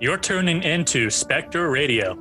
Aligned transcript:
You're 0.00 0.16
tuning 0.16 0.62
into 0.62 1.10
Spectre 1.10 1.68
Radio, 1.68 2.14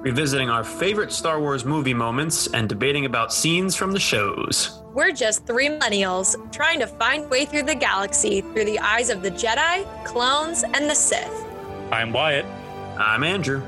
revisiting 0.00 0.48
our 0.48 0.64
favorite 0.64 1.12
Star 1.12 1.38
Wars 1.38 1.66
movie 1.66 1.92
moments 1.92 2.46
and 2.54 2.66
debating 2.66 3.04
about 3.04 3.30
scenes 3.30 3.76
from 3.76 3.92
the 3.92 4.00
shows. 4.00 4.80
We're 4.94 5.12
just 5.12 5.46
three 5.46 5.68
millennials 5.68 6.50
trying 6.50 6.80
to 6.80 6.86
find 6.86 7.28
way 7.28 7.44
through 7.44 7.64
the 7.64 7.74
galaxy 7.74 8.40
through 8.40 8.64
the 8.64 8.78
eyes 8.78 9.10
of 9.10 9.20
the 9.20 9.30
Jedi, 9.32 9.84
clones, 10.02 10.64
and 10.64 10.88
the 10.88 10.94
Sith. 10.94 11.44
I'm 11.92 12.10
Wyatt. 12.10 12.46
I'm 12.96 13.22
Andrew. 13.22 13.62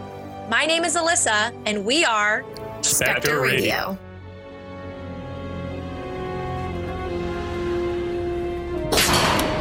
My 0.48 0.64
name 0.64 0.82
is 0.84 0.96
Alyssa, 0.96 1.54
and 1.66 1.84
we 1.84 2.06
are 2.06 2.46
Spectre 2.80 3.42
Radio. 3.42 3.98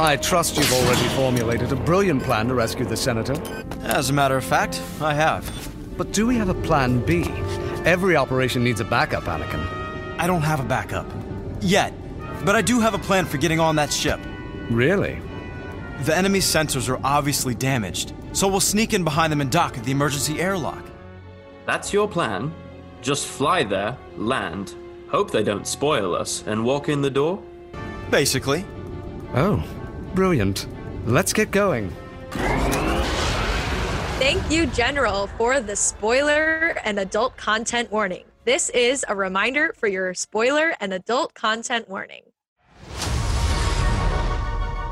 I 0.02 0.18
trust 0.18 0.58
you've 0.58 0.74
already 0.74 1.08
formulated 1.10 1.72
a 1.72 1.76
brilliant 1.76 2.24
plan 2.24 2.48
to 2.48 2.56
rescue 2.56 2.86
the 2.86 2.98
Senator. 2.98 3.40
As 3.84 4.10
a 4.10 4.14
matter 4.14 4.36
of 4.36 4.44
fact, 4.44 4.82
I 5.00 5.14
have. 5.14 5.46
But 5.96 6.12
do 6.12 6.26
we 6.26 6.36
have 6.38 6.50
a 6.50 6.56
plan 6.56 7.06
B? 7.06 7.26
Every 7.86 8.16
operation 8.16 8.64
needs 8.64 8.80
a 8.80 8.84
backup, 8.84 9.26
Anakin. 9.26 9.64
I 10.18 10.26
don't 10.26 10.42
have 10.42 10.60
a 10.60 10.64
backup. 10.64 11.06
Yet. 11.62 11.94
But 12.44 12.56
I 12.56 12.64
do 12.64 12.80
have 12.80 12.96
a 12.96 12.98
plan 12.98 13.28
for 13.28 13.38
getting 13.38 13.60
on 13.60 13.76
that 13.76 13.94
ship. 13.94 14.20
Really? 14.72 15.22
The 16.00 16.18
enemy's 16.18 16.46
sensors 16.46 16.90
are 16.90 17.00
obviously 17.04 17.54
damaged, 17.54 18.14
so 18.34 18.48
we'll 18.48 18.60
sneak 18.60 18.96
in 18.96 19.04
behind 19.04 19.32
them 19.32 19.40
and 19.40 19.52
dock 19.52 19.78
at 19.78 19.84
the 19.84 19.92
emergency 19.92 20.42
airlock. 20.42 20.84
That's 21.68 21.94
your 21.94 22.08
plan? 22.08 22.52
Just 23.04 23.28
fly 23.28 23.64
there, 23.66 23.96
land, 24.18 24.74
hope 25.10 25.30
they 25.30 25.44
don't 25.44 25.68
spoil 25.68 26.16
us, 26.16 26.44
and 26.48 26.66
walk 26.66 26.90
in 26.90 27.04
the 27.04 27.12
door? 27.12 27.40
Basically. 28.10 28.66
Oh, 29.36 29.64
brilliant. 30.16 30.68
Let's 31.06 31.34
get 31.34 31.52
going. 31.52 31.92
Thank 34.20 34.52
you, 34.52 34.68
General, 34.68 35.28
for 35.38 35.60
the 35.60 35.76
spoiler 35.76 36.78
and 36.84 37.00
adult 37.00 37.38
content 37.38 37.92
warning. 37.92 38.26
This 38.46 38.70
is 38.70 39.04
a 39.08 39.16
reminder 39.16 39.74
for 39.78 39.88
your 39.88 40.14
spoiler 40.14 40.74
and 40.80 40.94
adult 40.94 41.34
content 41.34 41.90
warning. 41.90 42.24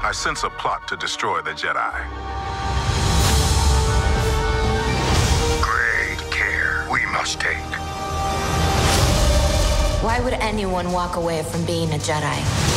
I 0.01 0.11
sense 0.13 0.43
a 0.43 0.49
plot 0.49 0.87
to 0.87 0.95
destroy 0.97 1.41
the 1.41 1.51
Jedi. 1.51 1.93
Great 5.61 6.31
care 6.31 6.87
we 6.91 7.05
must 7.11 7.39
take. 7.39 7.57
Why 10.01 10.21
would 10.23 10.33
anyone 10.33 10.91
walk 10.91 11.17
away 11.17 11.43
from 11.43 11.65
being 11.65 11.89
a 11.89 11.97
Jedi? 11.97 12.68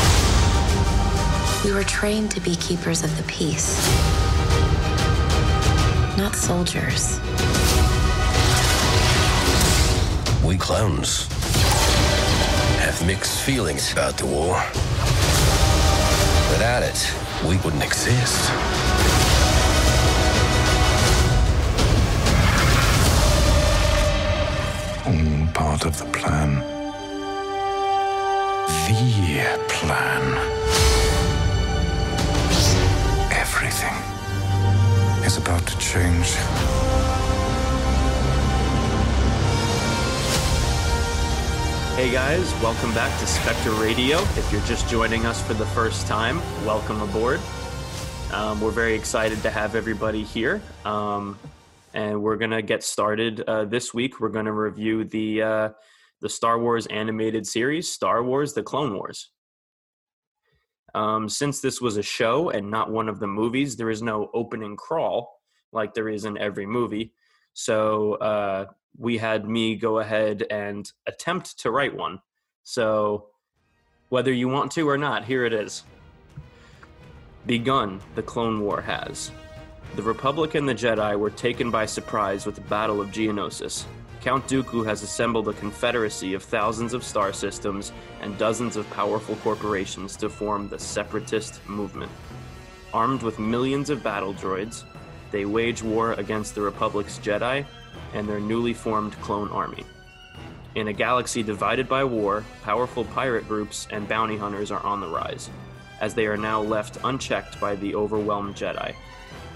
We 1.65 1.73
were 1.73 1.85
trained 1.85 2.33
to 2.33 2.41
be 2.41 2.57
keepers 2.57 3.05
of 3.05 3.17
the 3.17 3.23
peace, 3.23 3.79
not 6.19 6.35
soldiers. 6.35 7.21
We 10.45 10.57
clones 10.57 11.29
have 12.81 13.07
mixed 13.07 13.43
feelings 13.43 13.93
about 13.93 14.17
the 14.17 14.27
war. 14.27 14.61
Without 16.51 16.83
it, 16.83 17.15
we 17.49 17.57
wouldn't 17.59 17.85
exist. 17.85 18.51
All 25.07 25.47
part 25.55 25.85
of 25.87 25.97
the 25.97 26.07
plan. 26.13 26.57
The 28.89 29.59
plan. 29.69 31.02
Everything 33.65 33.95
is 35.25 35.37
about 35.37 35.65
to 35.69 35.79
change. 35.79 36.27
Hey 41.95 42.11
guys, 42.11 42.53
welcome 42.61 42.93
back 42.93 43.17
to 43.21 43.27
Spectre 43.29 43.71
Radio. 43.75 44.19
If 44.19 44.51
you're 44.51 44.63
just 44.63 44.89
joining 44.89 45.27
us 45.27 45.41
for 45.41 45.55
the 45.55 45.67
first 45.67 46.09
time, 46.09 46.39
welcome 46.67 47.01
aboard. 47.03 47.39
Um, 48.33 48.61
we're 48.61 48.73
very 48.73 48.95
excited 48.95 49.41
to 49.43 49.51
have 49.51 49.77
everybody 49.77 50.25
here. 50.25 50.61
Um, 50.85 51.39
and 51.95 52.21
we're 52.21 52.39
gonna 52.39 52.63
get 52.63 52.83
started 52.83 53.43
uh, 53.43 53.67
this 53.67 53.95
week. 53.95 54.19
We're 54.19 54.31
gonna 54.31 54.53
review 54.53 55.05
the 55.05 55.43
uh, 55.43 55.69
the 56.21 56.29
Star 56.29 56.59
Wars 56.59 56.89
animated 56.89 57.47
series, 57.47 57.89
Star 57.89 58.25
Wars: 58.25 58.55
The 58.55 58.65
Clone 58.65 58.93
Wars. 58.97 59.32
Um, 60.95 61.29
since 61.29 61.61
this 61.61 61.81
was 61.81 61.97
a 61.97 62.03
show 62.03 62.51
and 62.51 62.71
not 62.71 62.91
one 62.91 63.09
of 63.09 63.19
the 63.19 63.27
movies, 63.27 63.77
there 63.77 63.91
is 63.91 64.03
no 64.03 64.31
opening 64.35 64.77
crawl 64.77 65.41
like 65.73 65.95
there 65.95 66.09
is 66.09 66.25
in 66.25 66.37
every 66.37 66.67
movie. 66.67 67.13
So 67.55 68.15
uh, 68.15 68.67
we 68.99 69.19
had 69.19 69.49
me 69.49 69.77
go 69.77 69.99
ahead 69.99 70.45
and 70.51 70.91
attempt 71.07 71.59
to 71.61 71.71
write 71.71 71.97
one. 71.97 72.21
So 72.63 73.29
whether 74.11 74.33
you 74.33 74.49
want 74.49 74.71
to 74.73 74.89
or 74.89 74.99
not, 74.99 75.25
here 75.25 75.45
it 75.45 75.53
is. 75.53 75.85
Begun, 77.47 78.01
the 78.15 78.23
Clone 78.23 78.61
War 78.61 78.81
has. 78.83 79.31
The 79.97 80.03
Republic 80.03 80.55
and 80.55 80.69
the 80.69 80.75
Jedi 80.75 81.19
were 81.19 81.31
taken 81.31 81.71
by 81.71 81.87
surprise 81.87 82.47
with 82.47 82.55
the 82.55 82.61
Battle 82.63 83.01
of 83.01 83.09
Geonosis. 83.09 83.85
Count 84.23 84.47
Dooku 84.47 84.87
has 84.87 85.03
assembled 85.03 85.49
a 85.49 85.53
confederacy 85.55 86.33
of 86.35 86.45
thousands 86.45 86.95
of 86.95 87.03
star 87.03 87.33
systems 87.33 87.93
and 88.21 88.39
dozens 88.39 88.77
of 88.77 88.89
powerful 88.91 89.35
corporations 89.37 90.17
to 90.17 90.29
form 90.29 90.69
the 90.69 90.79
Separatist 90.79 91.61
movement. 91.69 92.11
Armed 92.95 93.23
with 93.23 93.41
millions 93.41 93.91
of 93.91 94.05
battle 94.05 94.33
droids, 94.33 94.85
they 95.33 95.45
wage 95.45 95.83
war 95.83 96.13
against 96.13 96.55
the 96.55 96.61
Republic's 96.61 97.19
Jedi 97.19 97.67
and 98.15 98.29
their 98.29 98.39
newly 98.39 98.73
formed 98.73 99.21
clone 99.23 99.49
army. 99.49 99.85
In 100.77 100.87
a 100.87 100.93
galaxy 100.93 101.43
divided 101.43 101.89
by 101.89 102.05
war, 102.05 102.45
powerful 102.63 103.05
pirate 103.07 103.49
groups 103.49 103.89
and 103.91 104.07
bounty 104.07 104.37
hunters 104.37 104.71
are 104.71 104.85
on 104.85 105.01
the 105.01 105.09
rise, 105.09 105.51
as 106.01 106.15
they 106.15 106.27
are 106.27 106.37
now 106.37 106.63
left 106.63 106.97
unchecked 107.03 107.59
by 107.61 107.75
the 107.75 107.97
overwhelmed 107.97 108.55
Jedi. 108.55 108.95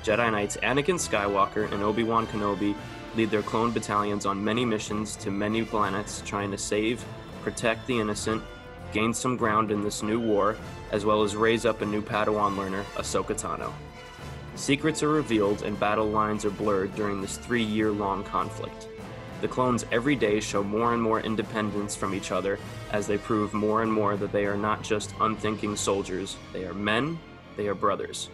Jedi 0.02 0.30
Knights 0.30 0.56
Anakin 0.58 0.98
Skywalker 0.98 1.70
and 1.72 1.84
Obi 1.84 2.02
Wan 2.02 2.26
Kenobi 2.26 2.74
lead 3.16 3.30
their 3.30 3.42
clone 3.42 3.70
battalions 3.70 4.26
on 4.26 4.44
many 4.44 4.64
missions 4.64 5.16
to 5.16 5.30
many 5.30 5.64
planets, 5.64 6.22
trying 6.26 6.50
to 6.50 6.58
save, 6.58 7.04
protect 7.42 7.86
the 7.86 7.98
innocent, 7.98 8.42
gain 8.92 9.14
some 9.14 9.36
ground 9.36 9.70
in 9.70 9.82
this 9.82 10.02
new 10.02 10.20
war, 10.20 10.56
as 10.92 11.04
well 11.04 11.22
as 11.22 11.34
raise 11.34 11.64
up 11.64 11.80
a 11.80 11.86
new 11.86 12.02
Padawan 12.02 12.56
learner, 12.56 12.84
Ahsoka 12.96 13.34
Tano. 13.34 13.72
Secrets 14.54 15.02
are 15.02 15.08
revealed 15.08 15.62
and 15.62 15.78
battle 15.78 16.08
lines 16.08 16.44
are 16.44 16.50
blurred 16.50 16.94
during 16.94 17.20
this 17.20 17.36
three 17.36 17.62
year 17.62 17.90
long 17.90 18.24
conflict. 18.24 18.88
The 19.42 19.48
clones 19.48 19.84
every 19.92 20.16
day 20.16 20.40
show 20.40 20.62
more 20.62 20.94
and 20.94 21.02
more 21.02 21.20
independence 21.20 21.94
from 21.94 22.14
each 22.14 22.32
other 22.32 22.58
as 22.90 23.06
they 23.06 23.18
prove 23.18 23.52
more 23.52 23.82
and 23.82 23.92
more 23.92 24.16
that 24.16 24.32
they 24.32 24.46
are 24.46 24.56
not 24.56 24.82
just 24.82 25.14
unthinking 25.20 25.76
soldiers, 25.76 26.36
they 26.54 26.64
are 26.64 26.72
men, 26.72 27.18
they 27.56 27.68
are 27.68 27.74
brothers. 27.74 28.30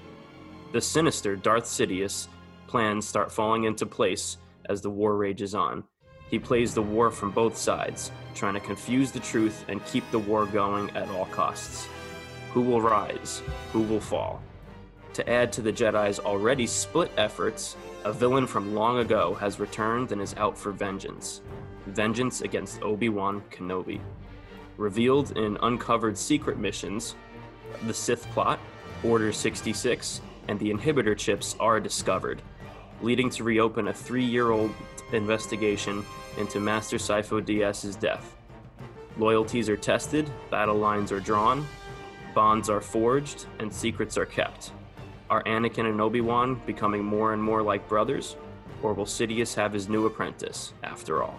The 0.71 0.81
sinister 0.81 1.35
Darth 1.35 1.65
Sidious 1.65 2.29
plans 2.69 3.07
start 3.07 3.33
falling 3.33 3.65
into 3.65 3.85
place 3.85 4.39
as 4.69 4.81
the 4.81 4.91
war 4.91 5.17
rages 5.17 5.55
on. 5.55 5.85
He 6.31 6.39
plays 6.39 6.73
the 6.75 6.83
war 6.83 7.11
from 7.11 7.31
both 7.31 7.57
sides, 7.57 8.11
trying 8.35 8.55
to 8.55 8.61
confuse 8.61 9.13
the 9.13 9.21
truth 9.21 9.65
and 9.69 9.85
keep 9.85 10.11
the 10.11 10.19
war 10.19 10.47
going 10.47 10.91
at 10.97 11.09
all 11.11 11.27
costs. 11.27 11.87
Who 12.53 12.63
will 12.63 12.81
rise? 12.81 13.43
Who 13.73 13.83
will 13.83 14.01
fall? 14.01 14.43
To 15.15 15.29
add 15.29 15.53
to 15.53 15.63
the 15.63 15.73
Jedi's 15.73 16.19
already 16.19 16.67
split 16.67 17.11
efforts, 17.19 17.77
a 18.05 18.13
villain 18.13 18.47
from 18.47 18.75
long 18.75 18.99
ago 18.99 19.35
has 19.35 19.61
returned 19.61 20.11
and 20.11 20.23
is 20.23 20.35
out 20.39 20.57
for 20.57 20.73
vengeance. 20.73 21.43
Vengeance 21.87 22.41
against 22.41 22.83
Obi 22.83 23.11
Wan 23.11 23.43
Kenobi. 23.51 24.01
Revealed 24.79 25.37
in 25.37 25.59
uncovered 25.63 26.17
secret 26.17 26.59
missions, 26.59 27.15
the 27.87 27.93
Sith 27.93 28.27
plot, 28.31 28.59
Order 29.05 29.33
66, 29.33 30.23
and 30.49 30.59
the 30.59 30.71
inhibitor 30.71 31.17
chips 31.17 31.57
are 31.61 31.79
discovered, 31.81 32.41
leading 33.03 33.29
to 33.31 33.45
reopen 33.45 33.89
a 33.89 33.93
three 33.93 34.25
year 34.25 34.51
old 34.51 34.73
investigation 35.13 36.05
into 36.39 36.61
Master 36.61 36.97
Sifo 36.97 37.45
Dyas's 37.45 37.97
death. 37.97 38.37
Loyalties 39.19 39.69
are 39.69 39.77
tested, 39.77 40.31
battle 40.51 40.77
lines 40.77 41.13
are 41.13 41.21
drawn, 41.21 41.67
bonds 42.35 42.71
are 42.71 42.81
forged, 42.81 43.47
and 43.59 43.73
secrets 43.73 44.17
are 44.17 44.25
kept. 44.25 44.73
Are 45.29 45.43
Anakin 45.45 45.89
and 45.89 46.01
Obi 46.01 46.21
Wan 46.21 46.61
becoming 46.67 47.05
more 47.05 47.35
and 47.35 47.43
more 47.43 47.63
like 47.63 47.89
brothers, 47.89 48.37
or 48.83 48.95
will 48.95 49.05
Sidious 49.05 49.55
have 49.55 49.73
his 49.73 49.89
new 49.89 50.07
apprentice 50.07 50.73
after 50.83 51.23
all? 51.23 51.39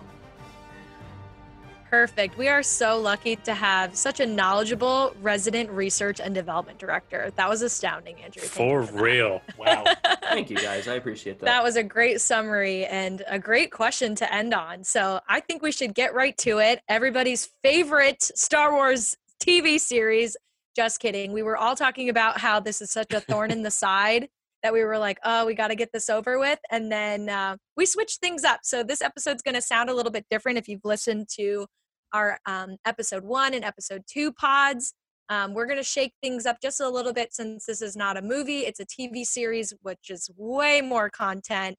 Perfect. 1.93 2.39
We 2.39 2.47
are 2.47 2.63
so 2.63 2.97
lucky 2.97 3.35
to 3.35 3.53
have 3.53 3.95
such 3.95 4.19
a 4.19 4.25
knowledgeable 4.25 5.15
resident 5.21 5.69
research 5.69 6.19
and 6.19 6.33
development 6.33 6.79
director. 6.79 7.31
That 7.35 7.47
was 7.47 7.61
astounding, 7.61 8.15
Andrew. 8.15 8.41
Thank 8.41 8.51
For 8.51 8.81
you 8.81 8.87
that. 8.87 8.99
real. 8.99 9.41
Wow. 9.59 9.83
Thank 10.23 10.49
you 10.49 10.57
guys, 10.57 10.87
I 10.87 10.95
appreciate 10.95 11.37
that. 11.37 11.45
That 11.45 11.63
was 11.63 11.75
a 11.75 11.83
great 11.83 12.19
summary 12.19 12.87
and 12.87 13.21
a 13.27 13.37
great 13.37 13.71
question 13.71 14.15
to 14.15 14.33
end 14.33 14.55
on. 14.55 14.83
So 14.83 15.19
I 15.29 15.39
think 15.39 15.61
we 15.61 15.71
should 15.71 15.93
get 15.93 16.15
right 16.15 16.35
to 16.39 16.57
it. 16.57 16.81
Everybody's 16.89 17.51
favorite 17.61 18.23
Star 18.23 18.73
Wars 18.73 19.15
TV 19.39 19.79
series. 19.79 20.35
Just 20.75 20.99
kidding. 20.99 21.31
We 21.31 21.43
were 21.43 21.57
all 21.57 21.75
talking 21.75 22.09
about 22.09 22.39
how 22.39 22.59
this 22.59 22.81
is 22.81 22.89
such 22.89 23.13
a 23.13 23.19
thorn 23.19 23.51
in 23.51 23.61
the 23.61 23.69
side 23.85 24.29
that 24.63 24.73
we 24.73 24.83
were 24.83 24.97
like, 24.97 25.19
oh, 25.23 25.45
we 25.45 25.53
got 25.53 25.67
to 25.67 25.75
get 25.75 25.91
this 25.93 26.09
over 26.09 26.39
with. 26.39 26.57
And 26.71 26.91
then 26.91 27.29
uh, 27.29 27.57
we 27.77 27.85
switched 27.85 28.19
things 28.19 28.43
up. 28.43 28.61
So 28.63 28.81
this 28.81 29.03
episode's 29.03 29.43
going 29.43 29.53
to 29.53 29.61
sound 29.61 29.91
a 29.91 29.93
little 29.93 30.11
bit 30.11 30.25
different 30.31 30.57
if 30.57 30.67
you've 30.67 30.85
listened 30.85 31.27
to 31.35 31.67
our 32.13 32.39
um, 32.45 32.77
episode 32.85 33.23
one 33.23 33.53
and 33.53 33.65
episode 33.65 34.03
two 34.07 34.31
pods. 34.31 34.93
Um, 35.29 35.53
we're 35.53 35.65
going 35.65 35.77
to 35.77 35.83
shake 35.83 36.13
things 36.21 36.45
up 36.45 36.57
just 36.61 36.79
a 36.79 36.89
little 36.89 37.13
bit 37.13 37.33
since 37.33 37.65
this 37.65 37.81
is 37.81 37.95
not 37.95 38.17
a 38.17 38.21
movie, 38.21 38.59
it's 38.59 38.79
a 38.79 38.85
TV 38.85 39.25
series, 39.25 39.73
which 39.81 40.09
is 40.09 40.29
way 40.37 40.81
more 40.81 41.09
content. 41.09 41.75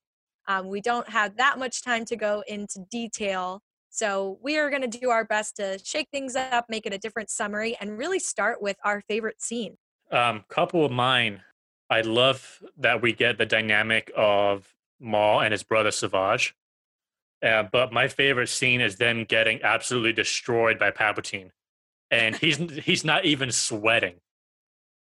Um, 0.48 0.68
we 0.68 0.80
don't 0.80 1.08
have 1.08 1.36
that 1.36 1.58
much 1.58 1.82
time 1.82 2.04
to 2.06 2.16
go 2.16 2.42
into 2.46 2.80
detail. 2.90 3.60
So 3.90 4.38
we 4.42 4.58
are 4.58 4.70
going 4.70 4.82
to 4.82 4.98
do 4.98 5.10
our 5.10 5.24
best 5.24 5.56
to 5.56 5.78
shake 5.82 6.08
things 6.12 6.34
up, 6.34 6.66
make 6.68 6.84
it 6.84 6.92
a 6.92 6.98
different 6.98 7.30
summary, 7.30 7.76
and 7.80 7.96
really 7.96 8.18
start 8.18 8.60
with 8.60 8.76
our 8.84 9.02
favorite 9.08 9.40
scene. 9.40 9.76
Um, 10.10 10.44
couple 10.48 10.84
of 10.84 10.90
mine. 10.90 11.42
I 11.88 12.00
love 12.00 12.60
that 12.78 13.02
we 13.02 13.12
get 13.12 13.38
the 13.38 13.46
dynamic 13.46 14.10
of 14.16 14.74
Maul 15.00 15.40
and 15.40 15.52
his 15.52 15.62
brother 15.62 15.90
Savage. 15.90 16.54
Uh, 17.44 17.64
but 17.70 17.92
my 17.92 18.08
favorite 18.08 18.48
scene 18.48 18.80
is 18.80 18.96
them 18.96 19.24
getting 19.24 19.62
absolutely 19.62 20.12
destroyed 20.12 20.78
by 20.78 20.90
Palpatine, 20.90 21.50
and 22.10 22.34
he's 22.36 22.56
he's 22.84 23.04
not 23.04 23.24
even 23.24 23.50
sweating. 23.52 24.16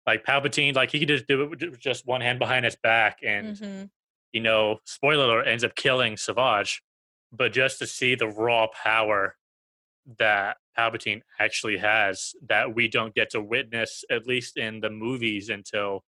Like 0.05 0.25
Palpatine, 0.25 0.75
like 0.75 0.91
he 0.91 0.99
could 0.99 1.07
just 1.07 1.27
do 1.27 1.41
it 1.43 1.49
with 1.49 1.79
just 1.79 2.05
one 2.05 2.21
hand 2.21 2.39
behind 2.39 2.65
his 2.65 2.75
back, 2.75 3.19
and 3.23 3.55
Mm-hmm. 3.57 3.85
you 4.31 4.41
know, 4.41 4.77
spoiler 4.85 5.25
alert, 5.25 5.47
ends 5.47 5.63
up 5.63 5.75
killing 5.75 6.17
Savage. 6.17 6.81
But 7.31 7.53
just 7.53 7.79
to 7.79 7.87
see 7.87 8.15
the 8.15 8.27
raw 8.27 8.67
power 8.67 9.35
that 10.17 10.57
Palpatine 10.77 11.21
actually 11.39 11.77
has, 11.77 12.33
that 12.47 12.73
we 12.73 12.87
don't 12.87 13.13
get 13.13 13.29
to 13.31 13.41
witness, 13.41 14.03
at 14.09 14.25
least 14.25 14.57
in 14.57 14.79
the 14.79 14.89
movies, 14.89 15.49
until 15.49 16.03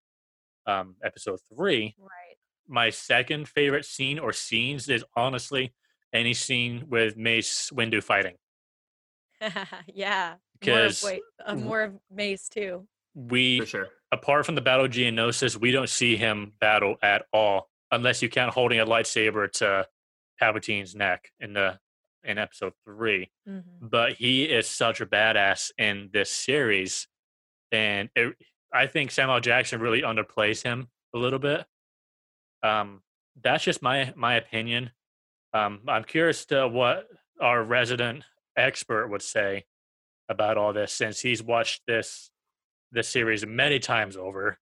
um, 0.67 0.95
episode 1.03 1.39
three. 1.51 1.95
Right. 1.99 2.37
My 2.67 2.91
second 2.91 3.47
favorite 3.47 3.85
scene 3.85 4.19
or 4.19 4.31
scenes 4.33 4.89
is 4.89 5.03
honestly 5.15 5.73
any 6.17 6.33
scene 6.33 6.85
with 6.89 7.15
Mace 7.17 7.69
Windu 7.73 8.03
fighting. 8.03 8.35
yeah. 9.93 10.27
More 10.29 10.33
of, 10.33 10.39
Because 10.59 11.03
wait, 11.03 11.21
uh, 11.45 11.55
more 11.55 11.81
of 11.83 11.93
Mace 12.11 12.49
too. 12.49 12.87
we 13.13 13.59
For 13.59 13.65
sure. 13.65 13.87
apart 14.11 14.45
from 14.45 14.55
the 14.55 14.61
battle 14.61 14.85
of 14.85 14.91
Geonosis, 14.91 15.55
we 15.57 15.71
don't 15.71 15.89
see 15.89 16.15
him 16.17 16.53
battle 16.59 16.95
at 17.03 17.25
all, 17.31 17.69
unless 17.91 18.21
you 18.21 18.29
count 18.29 18.53
holding 18.53 18.79
a 18.79 18.85
lightsaber 18.85 19.51
to 19.53 19.85
Palpatine's 20.41 20.95
neck 20.95 21.31
in 21.39 21.53
the 21.53 21.79
in 22.23 22.37
episode 22.37 22.73
3 22.85 23.31
Mhm. 23.47 23.63
But 23.81 24.13
he 24.13 24.43
is 24.45 24.67
such 24.67 24.99
a 25.01 25.05
badass 25.05 25.71
in 25.77 26.09
this 26.11 26.31
series, 26.31 27.07
and 27.71 28.09
it, 28.15 28.35
I 28.73 28.87
think 28.87 29.11
Samuel 29.11 29.39
Jackson 29.39 29.79
really 29.79 30.01
underplays 30.01 30.61
him 30.63 30.89
a 31.13 31.17
little 31.19 31.39
bit. 31.39 31.65
Um, 32.63 33.03
that's 33.41 33.63
just 33.63 33.81
my 33.83 34.11
my 34.15 34.35
opinion. 34.35 34.91
Um, 35.57 35.79
I'm 35.87 36.03
curious 36.03 36.45
to 36.47 36.67
what 36.67 37.07
our 37.41 37.63
resident 37.63 38.23
expert 38.55 39.07
would 39.07 39.21
say 39.21 39.65
about 40.29 40.57
all 40.57 40.73
this, 40.73 40.91
since 40.91 41.19
he's 41.19 41.41
watched 41.41 41.81
this 41.87 42.29
this 42.91 43.09
series 43.09 43.45
many 43.45 43.79
times 43.79 44.15
over. 44.15 44.57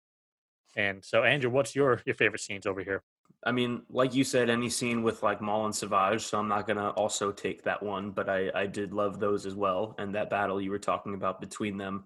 And 0.76 1.05
so, 1.05 1.25
Andrew, 1.25 1.50
what's 1.50 1.75
your 1.75 2.00
your 2.05 2.14
favorite 2.14 2.41
scenes 2.41 2.67
over 2.67 2.82
here? 2.82 3.02
I 3.46 3.52
mean, 3.52 3.82
like 3.91 4.14
you 4.14 4.25
said, 4.25 4.49
any 4.49 4.70
scene 4.70 5.02
with 5.02 5.23
like 5.23 5.41
Maul 5.41 5.67
and 5.67 5.75
Savage, 5.75 6.23
so 6.23 6.38
I'm 6.38 6.49
not 6.49 6.67
gonna 6.67 6.91
also 6.91 7.32
take 7.32 7.62
that 7.64 7.82
one, 7.82 8.11
but 8.11 8.29
I 8.29 8.50
I 8.55 8.67
did 8.67 8.93
love 8.93 9.19
those 9.19 9.47
as 9.47 9.55
well, 9.55 9.94
and 9.99 10.14
that 10.14 10.31
battle 10.31 10.61
you 10.61 10.70
were 10.70 10.79
talking 10.79 11.14
about 11.14 11.40
between 11.40 11.76
them, 11.76 12.05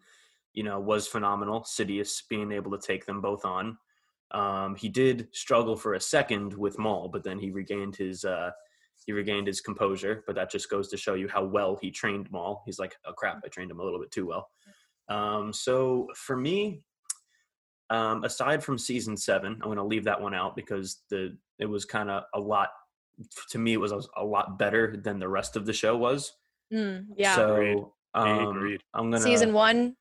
you 0.54 0.62
know, 0.62 0.80
was 0.80 1.06
phenomenal. 1.06 1.60
Sidious 1.62 2.22
being 2.28 2.52
able 2.52 2.70
to 2.76 2.86
take 2.86 3.06
them 3.06 3.20
both 3.20 3.44
on. 3.44 3.76
Um, 4.30 4.76
he 4.76 4.88
did 4.88 5.28
struggle 5.32 5.76
for 5.76 5.94
a 5.94 6.00
second 6.00 6.52
with 6.54 6.78
Maul, 6.78 7.08
but 7.08 7.24
then 7.24 7.38
he 7.38 7.50
regained 7.50 7.96
his 7.96 8.24
uh, 8.24 8.50
he 9.08 9.14
regained 9.14 9.46
his 9.46 9.62
composure. 9.62 10.22
But 10.26 10.36
that 10.36 10.50
just 10.50 10.68
goes 10.68 10.88
to 10.88 10.98
show 10.98 11.14
you 11.14 11.28
how 11.28 11.42
well 11.42 11.78
he 11.80 11.90
trained 11.90 12.30
Maul. 12.30 12.62
He's 12.66 12.78
like, 12.78 12.94
oh 13.06 13.12
crap, 13.12 13.40
I 13.42 13.48
trained 13.48 13.70
him 13.70 13.80
a 13.80 13.82
little 13.82 13.98
bit 13.98 14.10
too 14.10 14.26
well. 14.26 14.50
Um, 15.08 15.50
so 15.50 16.08
for 16.14 16.36
me, 16.36 16.82
um, 17.88 18.22
aside 18.22 18.62
from 18.62 18.76
season 18.76 19.16
seven, 19.16 19.52
I'm 19.54 19.68
going 19.68 19.78
to 19.78 19.82
leave 19.82 20.04
that 20.04 20.20
one 20.20 20.34
out 20.34 20.54
because 20.54 21.00
the 21.08 21.38
it 21.58 21.64
was 21.64 21.86
kind 21.86 22.10
of 22.10 22.24
a 22.34 22.38
lot. 22.38 22.68
To 23.52 23.58
me, 23.58 23.72
it 23.72 23.78
was 23.78 23.92
a 24.14 24.22
lot 24.22 24.58
better 24.58 24.98
than 25.02 25.18
the 25.18 25.28
rest 25.28 25.56
of 25.56 25.64
the 25.64 25.72
show 25.72 25.96
was. 25.96 26.34
Mm, 26.70 27.06
yeah. 27.16 27.40
Agreed. 27.40 27.78
So 27.78 27.94
um, 28.12 28.56
Agreed. 28.56 28.82
I'm 28.92 29.10
gonna 29.10 29.22
season 29.22 29.54
one. 29.54 29.96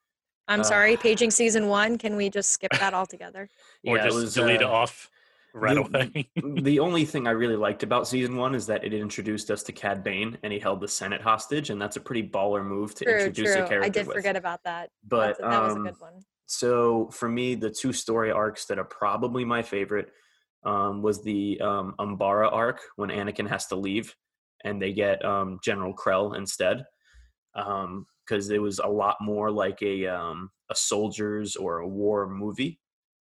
I'm 0.50 0.60
uh, 0.60 0.64
sorry, 0.64 0.98
paging 1.08 1.32
season 1.32 1.68
one. 1.70 1.98
Can 1.98 2.18
we 2.18 2.30
just 2.30 2.50
skip 2.50 2.74
that 2.74 2.94
altogether? 2.94 3.48
Or 3.86 3.96
yeah, 3.96 4.04
just 4.04 4.18
was, 4.18 4.34
delete 4.34 4.60
it 4.60 4.64
uh, 4.64 4.72
off 4.72 5.10
right 5.58 5.76
the- 5.76 5.82
away? 5.82 6.30
the 6.62 6.80
only 6.80 7.06
thing 7.06 7.28
I 7.28 7.32
really 7.32 7.56
liked 7.56 7.84
about 7.84 8.08
season 8.08 8.36
one 8.38 8.56
is 8.56 8.66
that 8.68 8.84
it 8.84 8.94
introduced 8.94 9.52
us 9.52 9.64
to 9.64 9.72
Cad 9.72 10.04
Bane 10.04 10.38
and 10.44 10.54
he 10.54 10.60
held 10.60 10.82
the 10.82 10.88
Senate 10.88 11.22
hostage, 11.22 11.70
and 11.70 11.82
that's 11.82 11.96
a 11.98 12.02
pretty 12.02 12.28
baller 12.28 12.66
move 12.66 12.96
to 12.96 13.06
True, 13.06 13.14
introduce 13.14 13.54
true. 13.54 13.64
a 13.64 13.68
character. 13.68 13.84
I 13.86 13.90
did 13.90 14.08
with. 14.08 14.16
forget 14.16 14.36
about 14.36 14.64
that. 14.66 14.90
But 15.08 15.38
That's- 15.38 15.52
that 15.52 15.64
was 15.64 15.74
a 15.74 15.76
um, 15.78 15.84
good 15.84 16.00
one. 16.00 16.14
so 16.46 17.10
for 17.12 17.28
me, 17.30 17.56
the 17.56 17.70
two 17.70 17.94
story 17.94 18.32
arcs 18.32 18.66
that 18.66 18.80
are 18.80 18.86
probably 18.86 19.44
my 19.46 19.62
favorite 19.64 20.10
um, 20.66 21.02
was 21.02 21.24
the 21.24 21.60
um, 21.62 21.94
Umbara 22.00 22.52
arc 22.52 22.80
when 22.96 23.10
Anakin 23.10 23.48
has 23.48 23.68
to 23.68 23.76
leave 23.76 24.14
and 24.64 24.82
they 24.82 24.92
get 24.92 25.24
um, 25.24 25.60
General 25.64 25.94
Krell 25.94 26.36
instead, 26.36 26.84
because 27.54 28.50
it 28.50 28.62
was 28.62 28.80
a 28.80 28.88
lot 28.88 29.16
more 29.22 29.52
like 29.52 29.82
a 29.82 30.08
um, 30.08 30.50
a 30.70 30.76
soldiers 30.76 31.56
or 31.56 31.80
a 31.80 31.88
war 31.88 32.28
movie, 32.28 32.80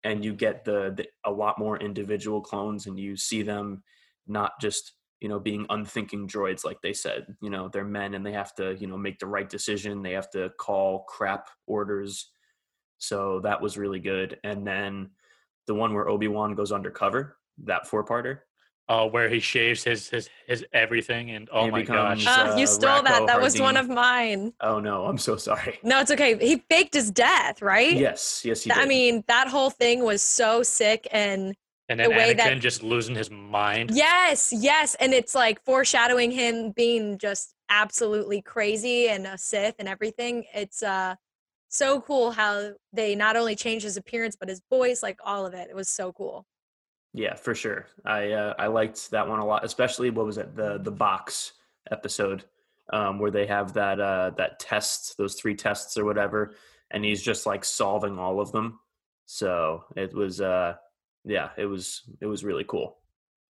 and 0.06 0.25
you 0.25 0.32
get 0.32 0.64
the, 0.64 0.94
the 0.97 1.06
a 1.25 1.31
lot 1.31 1.58
more 1.58 1.79
individual 1.79 2.41
clones, 2.41 2.87
and 2.87 2.99
you 2.99 3.17
see 3.17 3.43
them 3.43 3.82
not 4.26 4.53
just 4.61 4.93
you 5.20 5.29
know 5.29 5.38
being 5.38 5.67
unthinking 5.70 6.29
droids 6.29 6.62
like 6.62 6.82
they 6.82 6.93
said 6.93 7.26
you 7.41 7.49
know 7.49 7.69
they're 7.69 7.85
men 7.85 8.12
and 8.12 8.26
they 8.26 8.32
have 8.32 8.55
to 8.55 8.75
you 8.75 8.87
know 8.87 8.99
make 8.99 9.19
the 9.19 9.26
right 9.26 9.49
decision 9.49 10.03
they 10.03 10.12
have 10.12 10.29
to 10.29 10.50
call 10.58 11.05
crap 11.05 11.49
orders 11.67 12.31
so 12.99 13.41
that 13.41 13.61
was 13.61 13.79
really 13.79 14.00
good. 14.00 14.38
And 14.44 14.67
then 14.67 15.11
the 15.67 15.75
one 15.75 15.94
where 15.94 16.09
Obi 16.09 16.29
Wan 16.29 16.55
goes 16.55 16.73
undercover, 16.73 17.37
that 17.64 17.87
four 17.87 18.05
parter. 18.05 18.41
Oh, 18.88 19.06
where 19.06 19.29
he 19.29 19.41
shaves 19.41 19.83
his 19.83 20.09
his 20.09 20.29
his 20.47 20.65
everything, 20.73 21.33
and 21.33 21.49
oh 21.53 21.65
He 21.65 21.71
my 21.73 21.81
becomes- 21.81 22.25
gosh, 22.25 22.38
Uh, 22.38 22.53
uh, 22.53 22.56
you 22.56 22.67
stole 22.69 23.03
that. 23.03 23.23
Rako 23.23 23.27
That 23.27 23.41
was 23.41 23.61
one 23.61 23.77
of 23.77 23.88
mine. 23.88 24.53
Oh 24.61 24.79
no, 24.79 25.06
I'm 25.06 25.19
so 25.19 25.37
sorry. 25.37 25.81
No, 25.83 26.00
it's 26.00 26.11
okay. 26.12 26.38
He 26.38 26.62
faked 26.71 26.94
his 26.94 27.11
death, 27.11 27.62
right? 27.62 27.93
Yes, 27.94 28.43
yes, 28.44 28.62
he 28.62 28.71
I 28.71 28.81
did. 28.81 28.88
mean, 28.88 29.25
that 29.27 29.49
whole 29.49 29.71
thing 29.71 30.05
was 30.05 30.23
so 30.23 30.62
sick 30.62 31.09
and 31.11 31.56
and 31.88 31.99
then 32.00 32.11
the 32.11 32.17
way 32.17 32.35
Anakin 32.35 32.37
that- 32.37 32.61
just 32.61 32.83
losing 32.85 33.17
his 33.17 33.29
mind. 33.31 33.91
yes, 33.93 34.53
yes, 34.53 34.94
and 35.00 35.12
it's 35.12 35.35
like 35.35 35.61
foreshadowing 35.64 36.31
him 36.31 36.71
being 36.71 37.19
just 37.19 37.55
absolutely 37.69 38.40
crazy 38.40 39.09
and 39.09 39.26
a 39.26 39.37
Sith 39.37 39.75
and 39.81 39.88
everything. 39.88 40.45
It's 40.55 40.85
uh 40.85 41.16
so 41.69 42.00
cool 42.00 42.31
how 42.31 42.71
they 42.93 43.16
not 43.16 43.35
only 43.37 43.57
changed 43.57 43.83
his 43.85 43.97
appearance 43.97 44.37
but 44.38 44.49
his 44.49 44.62
voice, 44.71 45.02
like 45.02 45.19
all 45.25 45.45
of 45.45 45.55
it. 45.55 45.69
It 45.69 45.75
was 45.75 45.88
so 45.88 46.12
cool. 46.12 46.47
Yeah, 47.16 47.35
for 47.35 47.54
sure. 47.54 47.87
I 48.04 48.32
uh, 48.32 48.54
I 48.58 48.66
liked 48.66 49.11
that 49.11 49.26
one 49.26 49.40
a 49.40 49.46
lot, 49.46 49.64
especially 49.64 50.11
what 50.11 50.26
was 50.26 50.37
it 50.37 50.54
the 50.54 50.78
the 50.78 50.90
box 50.90 51.52
episode 51.90 52.44
um, 52.92 53.18
where 53.18 53.30
they 53.30 53.46
have 53.46 53.73
that 53.73 53.99
uh, 53.99 54.32
that 54.37 54.61
test, 54.61 55.16
those 55.16 55.35
three 55.35 55.54
tests 55.54 55.96
or 55.96 56.04
whatever, 56.04 56.54
and 56.90 57.02
he's 57.06 57.23
just 57.23 57.46
like 57.46 57.64
solving 57.64 58.18
all 58.18 58.38
of 58.38 58.52
them. 58.52 58.80
So 59.25 59.85
it 59.96 60.12
was 60.12 60.42
uh, 60.42 60.75
yeah, 61.25 61.49
it 61.56 61.64
was 61.64 62.02
it 62.20 62.26
was 62.26 62.44
really 62.44 62.64
cool. 62.64 62.99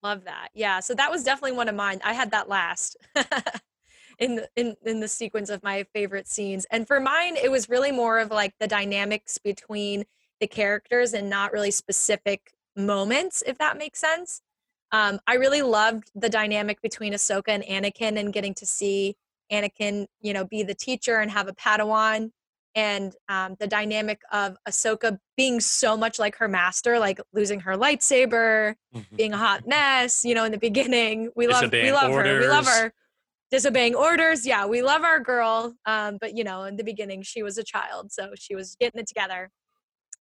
Love 0.02 0.24
that. 0.24 0.48
Yeah. 0.52 0.80
So 0.80 0.92
that 0.92 1.10
was 1.10 1.24
definitely 1.24 1.56
one 1.56 1.70
of 1.70 1.74
mine. 1.74 2.02
I 2.04 2.12
had 2.12 2.32
that 2.32 2.50
last 2.50 2.98
in 4.18 4.42
in, 4.56 4.76
in 4.84 5.00
the 5.00 5.08
sequence 5.08 5.48
of 5.48 5.62
my 5.62 5.86
favorite 5.94 6.28
scenes. 6.28 6.66
And 6.70 6.86
for 6.86 7.00
mine, 7.00 7.36
it 7.42 7.50
was 7.50 7.70
really 7.70 7.92
more 7.92 8.18
of 8.18 8.30
like 8.30 8.52
the 8.60 8.68
dynamics 8.68 9.38
between 9.38 10.04
the 10.38 10.46
characters 10.46 11.14
and 11.14 11.30
not 11.30 11.54
really 11.54 11.70
specific 11.70 12.53
moments, 12.76 13.42
if 13.46 13.58
that 13.58 13.78
makes 13.78 14.00
sense. 14.00 14.40
Um, 14.92 15.18
I 15.26 15.34
really 15.34 15.62
loved 15.62 16.10
the 16.14 16.28
dynamic 16.28 16.80
between 16.80 17.12
Ahsoka 17.12 17.48
and 17.48 17.64
Anakin 17.64 18.18
and 18.18 18.32
getting 18.32 18.54
to 18.54 18.66
see 18.66 19.16
Anakin, 19.50 20.06
you 20.20 20.32
know, 20.32 20.44
be 20.44 20.62
the 20.62 20.74
teacher 20.74 21.16
and 21.16 21.30
have 21.30 21.48
a 21.48 21.52
Padawan. 21.52 22.30
And 22.76 23.14
um, 23.28 23.54
the 23.60 23.68
dynamic 23.68 24.20
of 24.32 24.56
Ahsoka 24.68 25.18
being 25.36 25.60
so 25.60 25.96
much 25.96 26.18
like 26.18 26.36
her 26.38 26.48
master, 26.48 26.98
like 26.98 27.20
losing 27.32 27.60
her 27.60 27.76
lightsaber, 27.76 28.74
being 29.16 29.32
a 29.32 29.36
hot 29.36 29.66
mess, 29.66 30.24
you 30.24 30.34
know, 30.34 30.44
in 30.44 30.50
the 30.50 30.58
beginning. 30.58 31.30
We 31.36 31.46
love 31.46 31.70
we 31.70 31.92
love 31.92 32.12
her. 32.12 32.40
We 32.40 32.48
love 32.48 32.66
her. 32.66 32.92
Disobeying 33.52 33.94
orders. 33.94 34.44
Yeah, 34.44 34.66
we 34.66 34.82
love 34.82 35.04
our 35.04 35.20
girl. 35.20 35.74
Um, 35.86 36.18
but 36.20 36.36
you 36.36 36.42
know, 36.42 36.64
in 36.64 36.74
the 36.76 36.82
beginning 36.82 37.22
she 37.22 37.44
was 37.44 37.58
a 37.58 37.62
child, 37.62 38.10
so 38.10 38.32
she 38.36 38.56
was 38.56 38.74
getting 38.80 39.00
it 39.00 39.06
together. 39.06 39.50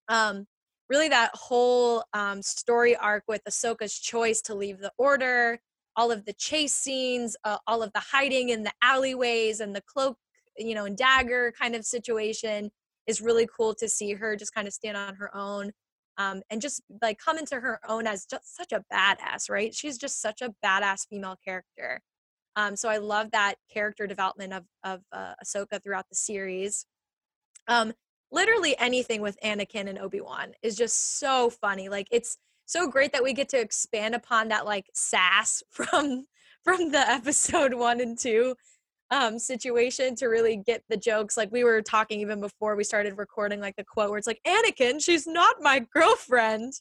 Um, 0.08 0.46
really 0.90 1.10
that 1.10 1.32
whole 1.34 2.04
um, 2.14 2.42
story 2.42 2.96
arc 2.96 3.24
with 3.28 3.42
Ahsoka's 3.50 3.98
choice 3.98 4.42
to 4.42 4.56
leave 4.56 4.80
the 4.80 4.92
order, 4.98 5.60
all 5.96 6.12
of 6.12 6.26
the 6.26 6.34
chase 6.34 6.76
scenes, 6.76 7.36
uh, 7.44 7.58
all 7.68 7.82
of 7.82 7.92
the 7.94 8.00
hiding 8.00 8.50
in 8.50 8.64
the 8.64 8.74
alleyways 8.82 9.60
and 9.60 9.76
the 9.76 9.82
cloak, 9.82 10.18
you 10.58 10.76
know, 10.76 10.86
and 10.86 10.98
dagger 10.98 11.54
kind 11.60 11.76
of 11.76 11.86
situation 11.86 12.70
is 13.08 13.22
really 13.22 13.48
cool 13.56 13.74
to 13.76 13.90
see 13.90 14.14
her 14.14 14.36
just 14.36 14.54
kind 14.54 14.68
of 14.68 14.74
stand 14.74 14.98
on 14.98 15.16
her 15.16 15.36
own 15.36 15.72
um, 16.18 16.42
and 16.50 16.62
just 16.62 16.82
like 17.02 17.18
come 17.18 17.38
into 17.38 17.60
her 17.60 17.80
own 17.88 18.08
as 18.08 18.26
just 18.26 18.56
such 18.56 18.72
a 18.72 18.84
badass, 18.94 19.50
right? 19.50 19.74
She's 19.74 19.98
just 19.98 20.22
such 20.22 20.42
a 20.42 20.54
badass 20.64 21.08
female 21.10 21.38
character. 21.44 22.02
Um, 22.56 22.76
so 22.76 22.88
I 22.88 22.98
love 22.98 23.32
that 23.32 23.56
character 23.72 24.06
development 24.06 24.54
of 24.54 24.64
of 24.84 25.02
uh, 25.12 25.34
Ahsoka 25.44 25.82
throughout 25.82 26.06
the 26.10 26.16
series. 26.16 26.86
Um, 27.68 27.94
literally 28.34 28.78
anything 28.80 29.22
with 29.22 29.40
Anakin 29.42 29.88
and 29.88 30.00
Obi 30.00 30.20
Wan 30.20 30.54
is 30.62 30.76
just 30.76 31.20
so 31.20 31.50
funny. 31.50 31.88
Like 31.88 32.08
it's 32.12 32.38
so 32.66 32.90
great 32.90 33.14
that 33.14 33.24
we 33.24 33.34
get 33.34 33.50
to 33.50 33.60
expand 33.60 34.16
upon 34.16 34.50
that 34.50 34.66
like 34.66 34.90
sass 34.94 35.64
from 35.70 36.26
from 36.64 36.92
the 36.92 37.10
episode 37.10 37.74
one 37.74 38.02
and 38.02 38.18
two 38.18 38.56
um 39.12 39.38
situation 39.38 40.16
to 40.16 40.28
really 40.28 40.56
get 40.56 40.82
the 40.90 40.98
jokes 40.98 41.36
like 41.36 41.52
we 41.52 41.64
were 41.64 41.82
talking 41.82 42.20
even 42.22 42.40
before 42.40 42.76
we 42.76 42.84
started 42.84 43.18
recording 43.18 43.60
like 43.60 43.76
the 43.76 43.84
quote 43.84 44.10
where 44.10 44.18
it's 44.18 44.28
like 44.28 44.40
anakin 44.48 45.04
she's 45.04 45.28
not 45.28 45.58
my 45.60 45.86
girlfriend 45.94 46.72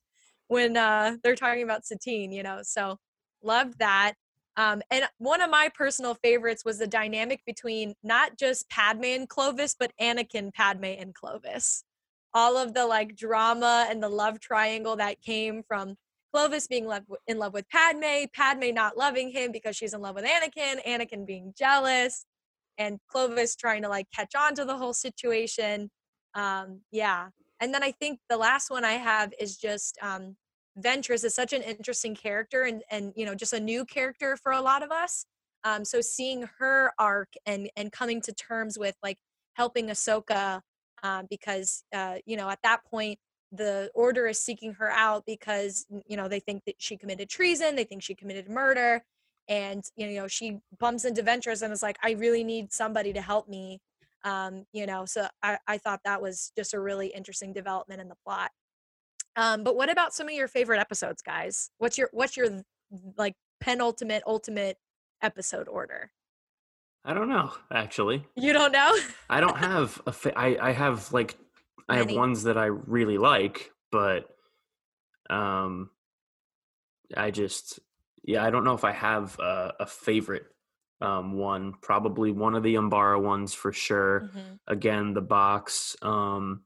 when 0.47 0.77
uh 0.77 1.17
they're 1.25 1.35
talking 1.35 1.65
about 1.65 1.85
satine 1.85 2.31
you 2.31 2.45
know 2.45 2.61
so 2.63 2.97
loved 3.43 3.77
that 3.81 4.15
um 4.57 4.83
and 4.91 5.05
one 5.19 5.41
of 5.41 5.51
my 5.51 5.71
personal 5.75 6.15
favorites 6.15 6.65
was 6.65 6.79
the 6.79 6.87
dynamic 6.87 7.41
between 7.47 7.95
not 8.03 8.39
just 8.39 8.69
padme 8.69 9.05
and 9.05 9.29
clovis 9.29 9.75
but 9.79 9.93
anakin 10.01 10.53
padme 10.53 10.85
and 10.85 11.15
clovis 11.15 11.85
all 12.35 12.57
of 12.57 12.75
the 12.75 12.87
like 12.87 13.17
drama 13.17 13.87
and 13.91 14.03
the 14.03 14.09
love 14.09 14.41
triangle 14.41 14.97
that 14.97 15.21
came 15.21 15.63
from 15.63 15.97
Clovis 16.33 16.67
being 16.67 16.87
love, 16.87 17.05
in 17.27 17.39
love 17.39 17.53
with 17.53 17.69
Padme, 17.69 18.25
Padme 18.35 18.73
not 18.73 18.97
loving 18.97 19.31
him 19.31 19.53
because 19.53 19.77
she's 19.77 19.93
in 19.93 20.01
love 20.01 20.15
with 20.15 20.25
Anakin, 20.25 20.83
Anakin 20.87 21.27
being 21.27 21.53
jealous, 21.57 22.25
and 22.79 22.99
Clovis 23.09 23.55
trying 23.55 23.83
to 23.83 23.89
like 23.89 24.07
catch 24.15 24.35
on 24.35 24.55
to 24.55 24.65
the 24.65 24.77
whole 24.77 24.95
situation. 24.95 25.91
Um, 26.35 26.81
yeah. 26.91 27.29
And 27.61 27.73
then 27.73 27.83
I 27.83 27.93
think 27.93 28.19
the 28.31 28.39
last 28.39 28.71
one 28.71 28.85
I 28.85 28.95
have 28.95 29.33
is 29.39 29.57
just 29.57 29.99
um, 30.01 30.37
Ventress 30.81 31.25
is 31.25 31.35
such 31.35 31.53
an 31.53 31.63
interesting 31.63 32.15
character 32.15 32.63
and 32.63 32.83
and 32.91 33.13
you 33.17 33.27
know 33.27 33.35
just 33.35 33.53
a 33.53 33.61
new 33.61 33.85
character 33.85 34.37
for 34.37 34.53
a 34.53 34.61
lot 34.61 34.83
of 34.83 34.91
us. 34.91 35.27
Um, 35.65 35.85
so 35.85 36.01
seeing 36.01 36.49
her 36.59 36.93
arc 36.99 37.29
and 37.47 37.71
and 37.77 37.93
coming 37.93 38.21
to 38.23 38.33
terms 38.33 38.79
with 38.79 38.97
like 39.03 39.19
helping 39.55 39.89
Ahsoka 39.89 40.61
um, 41.03 41.27
because 41.29 41.85
uh, 41.95 42.17
you 42.27 42.37
know 42.37 42.49
at 42.49 42.61
that 42.63 42.85
point 42.85 43.19
the 43.53 43.91
order 43.95 44.27
is 44.27 44.43
seeking 44.43 44.73
her 44.73 44.91
out 44.91 45.25
because 45.27 45.85
you 46.07 46.17
know 46.17 46.27
they 46.27 46.41
think 46.41 46.63
that 46.67 46.77
she 46.79 46.97
committed 46.97 47.29
treason 47.29 47.77
they 47.77 47.85
think 47.85 48.03
she 48.03 48.15
committed 48.15 48.49
murder 48.49 49.03
and 49.49 49.85
you 49.95 50.15
know 50.15 50.27
she 50.27 50.59
bumps 50.81 51.05
into 51.05 51.23
Ventress 51.23 51.63
and 51.63 51.73
is 51.73 51.83
like 51.83 51.99
i 52.03 52.13
really 52.13 52.43
need 52.43 52.73
somebody 52.73 53.13
to 53.13 53.21
help 53.21 53.49
me 53.49 53.79
um 54.25 54.65
you 54.73 54.87
know 54.87 55.05
so 55.05 55.27
i 55.43 55.59
i 55.67 55.77
thought 55.77 56.01
that 56.05 56.23
was 56.23 56.53
just 56.57 56.73
a 56.73 56.81
really 56.81 57.09
interesting 57.09 57.53
development 57.53 58.01
in 58.01 58.09
the 58.09 58.17
plot 58.25 58.51
um 59.37 59.65
but 59.65 59.77
what 59.77 59.91
about 59.91 60.13
some 60.15 60.29
of 60.29 60.35
your 60.35 60.49
favorite 60.49 60.79
episodes 60.81 61.23
guys 61.23 61.71
what's 61.79 61.97
your 61.99 62.09
what's 62.13 62.37
your 62.37 62.63
like 63.17 63.35
penultimate 63.61 64.23
ultimate 64.27 64.77
episode 65.23 65.69
order 65.69 66.11
I 67.05 67.15
don't 67.15 67.29
know, 67.29 67.51
actually. 67.73 68.25
you 68.37 68.53
don't 68.53 68.71
know 68.71 68.97
I 69.29 69.41
don't 69.41 69.57
have 69.59 70.01
a 70.07 70.13
fa- 70.13 70.39
I, 70.39 70.57
I 70.69 70.71
have 70.71 71.13
like 71.13 71.37
I 71.89 71.97
have 71.97 72.07
Many. 72.07 72.19
ones 72.19 72.45
that 72.45 72.57
I 72.57 72.67
really 72.67 73.19
like, 73.19 73.73
but 73.91 74.29
um 75.29 75.91
I 77.17 77.31
just 77.33 77.81
yeah, 78.25 78.45
I 78.45 78.51
don't 78.51 78.63
know 78.65 78.75
if 78.75 78.85
I 78.85 78.93
have 78.93 79.37
a, 79.41 79.75
a 79.81 79.87
favorite 79.87 80.45
um 81.01 81.33
one. 81.37 81.75
Probably 81.83 82.31
one 82.31 82.55
of 82.55 82.63
the 82.63 82.77
Umbara 82.77 83.21
ones 83.21 83.53
for 83.53 83.73
sure. 83.73 84.31
Mhm. 84.33 84.59
Again, 84.69 85.13
the 85.13 85.23
box. 85.23 85.97
Um 86.03 86.63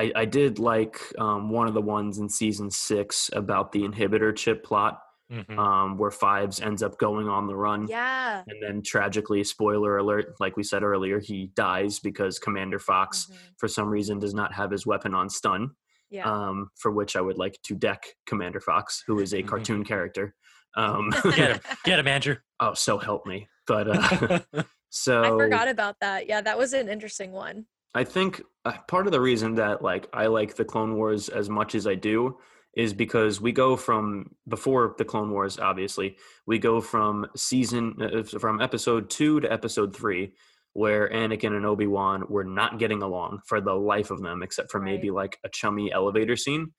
I, 0.00 0.12
I 0.22 0.24
did 0.24 0.58
like 0.58 0.98
um, 1.18 1.50
one 1.50 1.66
of 1.68 1.74
the 1.74 1.80
ones 1.82 2.18
in 2.18 2.28
season 2.28 2.70
six 2.70 3.30
about 3.32 3.72
the 3.72 3.82
inhibitor 3.82 4.34
chip 4.34 4.64
plot, 4.64 5.00
Mhm. 5.30 5.56
um, 5.58 5.96
where 5.96 6.10
Fives 6.10 6.60
ends 6.60 6.82
up 6.82 6.98
going 6.98 7.28
on 7.28 7.46
the 7.46 7.54
run. 7.54 7.86
yeah 7.86 8.42
And 8.48 8.58
then 8.60 8.82
tragically, 8.82 9.44
spoiler 9.44 9.98
alert, 9.98 10.34
like 10.40 10.56
we 10.56 10.64
said 10.64 10.82
earlier, 10.82 11.20
he 11.20 11.52
dies 11.54 12.00
because 12.00 12.40
Commander 12.40 12.80
Fox, 12.80 13.26
Mhm. 13.30 13.36
for 13.58 13.68
some 13.68 13.88
reason, 13.88 14.18
does 14.18 14.34
not 14.34 14.52
have 14.54 14.70
his 14.72 14.84
weapon 14.86 15.14
on 15.14 15.28
stun. 15.28 15.70
yeah 16.12 16.28
Um, 16.28 16.70
for 16.82 16.90
which 16.90 17.14
I 17.14 17.20
would 17.20 17.38
like 17.38 17.56
to 17.68 17.74
deck 17.76 18.02
Commander 18.26 18.58
Fox, 18.60 19.04
who 19.06 19.20
is 19.20 19.32
a 19.32 19.42
Mhm. 19.42 19.46
cartoon 19.46 19.84
character. 19.84 20.34
Um, 20.76 21.10
Get 21.36 21.50
him, 21.52 21.60
get 21.84 21.98
him, 22.00 22.08
Andrew. 22.08 22.36
oh, 22.58 22.74
so 22.74 22.98
help 22.98 23.24
me! 23.26 23.46
But 23.68 23.86
uh, 23.94 24.40
so 24.88 25.22
i 25.22 25.28
forgot 25.28 25.68
about 25.68 25.94
that 26.00 26.26
yeah 26.26 26.40
that 26.40 26.58
was 26.58 26.72
an 26.72 26.88
interesting 26.88 27.30
one 27.30 27.66
I 27.94 28.04
think 28.04 28.42
uh, 28.64 28.72
part 28.88 29.06
of 29.06 29.12
the 29.12 29.20
reason 29.20 29.56
that 29.56 29.82
like 29.82 30.08
I 30.12 30.26
like 30.26 30.54
the 30.54 30.64
Clone 30.64 30.96
Wars 30.96 31.28
as 31.28 31.48
much 31.48 31.74
as 31.74 31.86
I 31.86 31.94
do 31.94 32.38
is 32.76 32.94
because 32.94 33.40
we 33.40 33.50
go 33.50 33.76
from 33.76 34.30
before 34.46 34.94
the 34.96 35.04
Clone 35.04 35.32
Wars, 35.32 35.58
obviously, 35.58 36.16
we 36.46 36.58
go 36.58 36.80
from 36.80 37.26
season 37.36 37.96
uh, 38.00 38.22
from 38.38 38.60
episode 38.60 39.10
two 39.10 39.40
to 39.40 39.52
episode 39.52 39.94
three, 39.94 40.34
where 40.74 41.08
Anakin 41.08 41.56
and 41.56 41.66
Obi 41.66 41.88
Wan 41.88 42.24
were 42.28 42.44
not 42.44 42.78
getting 42.78 43.02
along 43.02 43.40
for 43.46 43.60
the 43.60 43.74
life 43.74 44.12
of 44.12 44.22
them, 44.22 44.42
except 44.42 44.70
for 44.70 44.80
maybe 44.80 45.10
like 45.10 45.38
a 45.44 45.48
chummy 45.48 45.92
elevator 45.92 46.36
scene. 46.36 46.72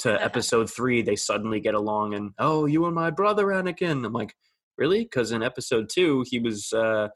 To 0.00 0.22
episode 0.22 0.70
three, 0.70 1.00
they 1.00 1.16
suddenly 1.16 1.60
get 1.60 1.74
along, 1.74 2.14
and 2.14 2.32
oh, 2.38 2.66
you 2.66 2.84
and 2.84 2.94
my 2.94 3.10
brother 3.10 3.46
Anakin. 3.46 4.04
I'm 4.04 4.12
like, 4.12 4.34
really? 4.76 5.04
Because 5.04 5.32
in 5.32 5.42
episode 5.42 5.88
two, 5.88 6.24
he 6.28 6.38
was. 6.38 6.72
uh 6.74 7.08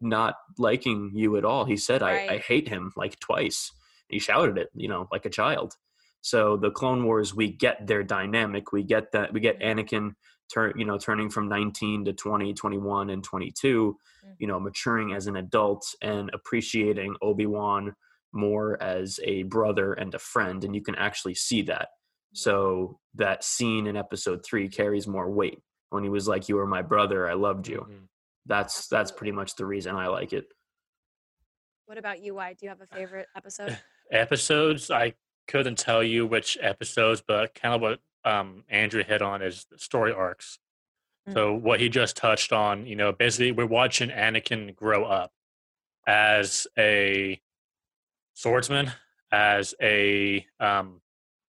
not 0.00 0.36
liking 0.58 1.12
you 1.14 1.36
at 1.36 1.44
all. 1.44 1.64
He 1.64 1.76
said, 1.76 2.02
I, 2.02 2.26
I 2.26 2.38
hate 2.38 2.68
him 2.68 2.92
like 2.96 3.18
twice. 3.20 3.72
He 4.08 4.18
shouted 4.18 4.58
it, 4.58 4.68
you 4.74 4.88
know, 4.88 5.08
like 5.12 5.26
a 5.26 5.30
child. 5.30 5.74
So 6.20 6.56
the 6.56 6.70
Clone 6.70 7.04
Wars, 7.04 7.34
we 7.34 7.52
get 7.52 7.86
their 7.86 8.02
dynamic. 8.02 8.72
We 8.72 8.82
get 8.82 9.12
that. 9.12 9.32
We 9.32 9.40
get 9.40 9.60
mm-hmm. 9.60 9.78
Anakin 9.78 10.14
turn, 10.52 10.72
you 10.76 10.84
know, 10.84 10.98
turning 10.98 11.30
from 11.30 11.48
19 11.48 12.06
to 12.06 12.12
20, 12.12 12.54
21, 12.54 13.10
and 13.10 13.22
22. 13.22 13.96
You 14.38 14.46
know, 14.46 14.56
mm-hmm. 14.56 14.64
maturing 14.64 15.12
as 15.12 15.26
an 15.26 15.36
adult 15.36 15.86
and 16.02 16.30
appreciating 16.32 17.16
Obi 17.22 17.46
Wan 17.46 17.94
more 18.32 18.80
as 18.82 19.18
a 19.24 19.44
brother 19.44 19.94
and 19.94 20.14
a 20.14 20.18
friend, 20.18 20.64
and 20.64 20.74
you 20.74 20.82
can 20.82 20.94
actually 20.96 21.34
see 21.34 21.62
that. 21.62 21.88
Mm-hmm. 21.88 22.34
So 22.36 22.98
that 23.14 23.44
scene 23.44 23.86
in 23.86 23.96
Episode 23.96 24.44
three 24.44 24.68
carries 24.68 25.06
more 25.06 25.30
weight 25.30 25.60
when 25.90 26.02
he 26.02 26.10
was 26.10 26.28
like, 26.28 26.48
"You 26.48 26.56
were 26.56 26.66
my 26.66 26.82
brother. 26.82 27.28
I 27.28 27.34
loved 27.34 27.68
you." 27.68 27.86
Mhm. 27.88 28.08
That's 28.48 28.88
that's 28.88 29.12
pretty 29.12 29.32
much 29.32 29.54
the 29.54 29.66
reason 29.66 29.94
I 29.94 30.08
like 30.08 30.32
it. 30.32 30.46
what 31.86 31.98
about 31.98 32.20
you 32.22 32.34
why 32.34 32.54
do 32.54 32.66
you 32.66 32.70
have 32.70 32.80
a 32.80 32.86
favorite 32.86 33.28
episode 33.36 33.78
Episodes, 34.10 34.90
I 34.90 35.14
couldn't 35.48 35.76
tell 35.76 36.02
you 36.02 36.26
which 36.26 36.56
episodes, 36.60 37.22
but 37.26 37.54
kind 37.54 37.74
of 37.74 37.80
what 37.80 38.00
um, 38.24 38.64
Andrew 38.68 39.04
hit 39.04 39.20
on 39.20 39.42
is 39.42 39.66
the 39.70 39.78
story 39.78 40.12
arcs. 40.12 40.58
Mm. 41.28 41.34
So 41.34 41.54
what 41.54 41.80
he 41.80 41.88
just 41.88 42.16
touched 42.16 42.52
on, 42.52 42.86
you 42.86 42.96
know, 42.96 43.12
basically 43.12 43.52
we're 43.52 43.66
watching 43.66 44.08
Anakin 44.08 44.74
grow 44.74 45.04
up 45.04 45.30
as 46.06 46.66
a 46.78 47.40
swordsman, 48.34 48.92
as 49.30 49.74
a 49.82 50.46
um, 50.58 51.00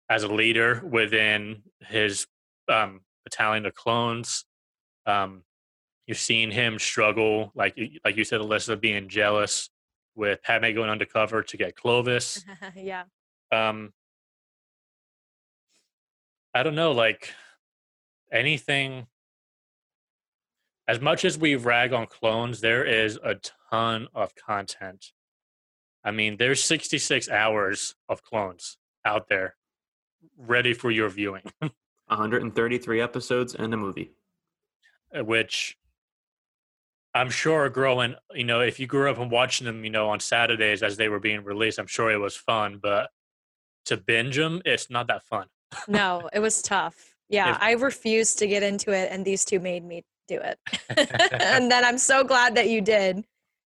as 0.09 0.23
a 0.23 0.27
leader 0.27 0.81
within 0.89 1.61
his 1.81 2.25
um, 2.69 3.01
battalion 3.23 3.65
of 3.65 3.75
clones. 3.75 4.45
Um, 5.05 5.43
you've 6.07 6.17
seen 6.17 6.49
him 6.51 6.79
struggle, 6.79 7.51
like 7.55 7.77
like 8.03 8.15
you 8.17 8.23
said, 8.23 8.41
Alyssa 8.41 8.79
being 8.79 9.07
jealous 9.09 9.69
with 10.15 10.41
Padme 10.41 10.73
going 10.73 10.89
undercover 10.89 11.43
to 11.43 11.57
get 11.57 11.75
Clovis. 11.75 12.43
yeah 12.75 13.03
Um, 13.51 13.93
I 16.53 16.63
don't 16.63 16.75
know, 16.75 16.91
like 16.91 17.31
anything. 18.31 19.07
As 20.87 21.01
much 21.01 21.25
as 21.25 21.37
we 21.37 21.55
rag 21.55 21.91
on 21.91 22.07
clones, 22.07 22.61
there 22.61 22.83
is 22.85 23.19
a 23.21 23.35
ton 23.69 24.07
of 24.15 24.33
content. 24.35 25.11
I 26.03 26.11
mean, 26.11 26.37
there's 26.37 26.63
66 26.63 27.29
hours 27.29 27.93
of 28.07 28.23
clones 28.23 28.77
out 29.03 29.27
there 29.27 29.55
ready 30.37 30.73
for 30.73 30.89
your 30.89 31.09
viewing, 31.09 31.43
133 32.07 33.01
episodes 33.01 33.53
and 33.53 33.73
a 33.73 33.77
movie. 33.77 34.11
uh, 35.13 35.23
which 35.25 35.77
I'm 37.17 37.29
sure 37.29 37.67
growing, 37.69 38.15
you 38.33 38.43
know, 38.43 38.61
if 38.61 38.79
you 38.79 38.87
grew 38.87 39.09
up 39.09 39.17
and 39.17 39.29
watching 39.29 39.65
them, 39.65 39.83
you 39.83 39.89
know, 39.89 40.09
on 40.09 40.19
Saturdays 40.19 40.81
as 40.83 40.97
they 40.97 41.09
were 41.09 41.19
being 41.19 41.43
released, 41.43 41.79
I'm 41.79 41.87
sure 41.87 42.11
it 42.11 42.17
was 42.17 42.35
fun, 42.35 42.79
but 42.81 43.09
to 43.85 43.97
binge 43.97 44.35
them, 44.35 44.61
it's 44.65 44.89
not 44.89 45.07
that 45.07 45.23
fun. 45.23 45.47
no 45.89 46.29
it 46.31 46.39
was 46.39 46.61
tough 46.61 47.13
yeah 47.27 47.55
If- 47.55 47.61
i 47.61 47.71
refused 47.73 48.39
to 48.39 48.47
get 48.47 48.63
into 48.63 48.91
it 48.91 49.11
and 49.11 49.25
these 49.25 49.43
two 49.43 49.59
made 49.59 49.83
me 49.83 50.05
do 50.29 50.39
it 50.39 50.57
and 51.51 51.69
then 51.69 51.83
i'm 51.83 51.97
so 51.97 52.23
glad 52.23 52.55
that 52.55 52.69
you 52.69 52.79
did 52.79 53.25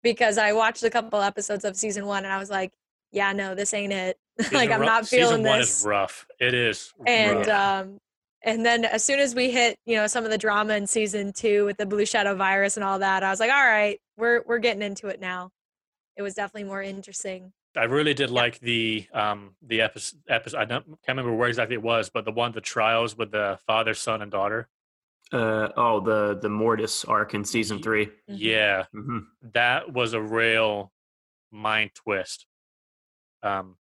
because 0.02 0.38
i 0.38 0.54
watched 0.54 0.84
a 0.84 0.90
couple 0.90 1.22
episodes 1.22 1.66
of 1.66 1.76
season 1.76 2.06
one 2.06 2.24
and 2.24 2.32
i 2.32 2.38
was 2.40 2.50
like 2.50 2.72
yeah 3.12 3.34
no 3.34 3.56
this 3.56 3.74
ain't 3.74 3.92
it 3.92 4.18
like 4.54 4.72
i'm 4.72 4.80
ru- 4.80 4.86
not 4.86 5.06
feeling 5.06 5.28
season 5.28 5.44
one 5.44 5.60
this 5.60 5.80
is 5.82 5.86
rough. 5.86 6.26
It 6.40 6.54
is 6.54 6.94
and 7.06 7.46
rough. 7.46 7.82
um 7.82 8.00
and 8.44 8.66
then 8.66 8.86
as 8.86 9.04
soon 9.04 9.20
as 9.20 9.36
we 9.36 9.52
hit 9.52 9.78
you 9.86 9.96
know 9.96 10.08
some 10.08 10.24
of 10.26 10.32
the 10.32 10.38
drama 10.38 10.74
in 10.76 10.88
season 10.88 11.32
two 11.34 11.66
with 11.66 11.78
the 11.78 11.86
blue 11.86 12.06
shadow 12.06 12.36
virus 12.36 12.78
and 12.78 12.84
all 12.84 13.00
that 13.00 13.24
i 13.24 13.30
was 13.30 13.40
like 13.40 13.52
all 13.52 13.66
right 13.66 14.00
we're 14.18 14.42
we're 14.46 14.60
getting 14.60 14.82
into 14.82 15.08
it 15.08 15.20
now 15.20 15.50
it 16.18 16.22
was 16.22 16.34
definitely 16.34 16.68
more 16.68 16.82
interesting 16.82 17.52
I 17.78 17.86
really 17.86 18.14
did 18.14 18.30
like 18.32 18.60
the 18.60 19.08
um 19.14 19.56
the 19.66 19.80
episode 19.80 20.20
episode. 20.28 20.58
I 20.58 20.66
don't, 20.66 20.86
can't 20.86 21.00
remember 21.08 21.34
where 21.34 21.48
exactly 21.48 21.76
it 21.76 21.82
was, 21.82 22.10
but 22.10 22.26
the 22.26 22.32
one 22.34 22.52
the 22.52 22.60
trials 22.60 23.18
with 23.18 23.32
the 23.32 23.60
father, 23.66 23.94
son, 23.94 24.22
and 24.22 24.30
daughter. 24.30 24.68
Uh, 25.32 25.70
oh, 25.78 26.02
the 26.02 26.38
the 26.42 26.50
Mortis 26.50 27.06
arc 27.06 27.34
in 27.34 27.46
season 27.46 27.78
Ye- 27.78 27.84
three. 27.84 28.06
Mhm. 28.08 28.12
Yeah, 28.40 28.84
hmm 28.92 29.20
that 29.54 29.94
was 29.94 30.12
a 30.12 30.22
real 30.22 30.92
mind 31.50 31.92
twist. 31.96 32.46
Um, 33.42 33.78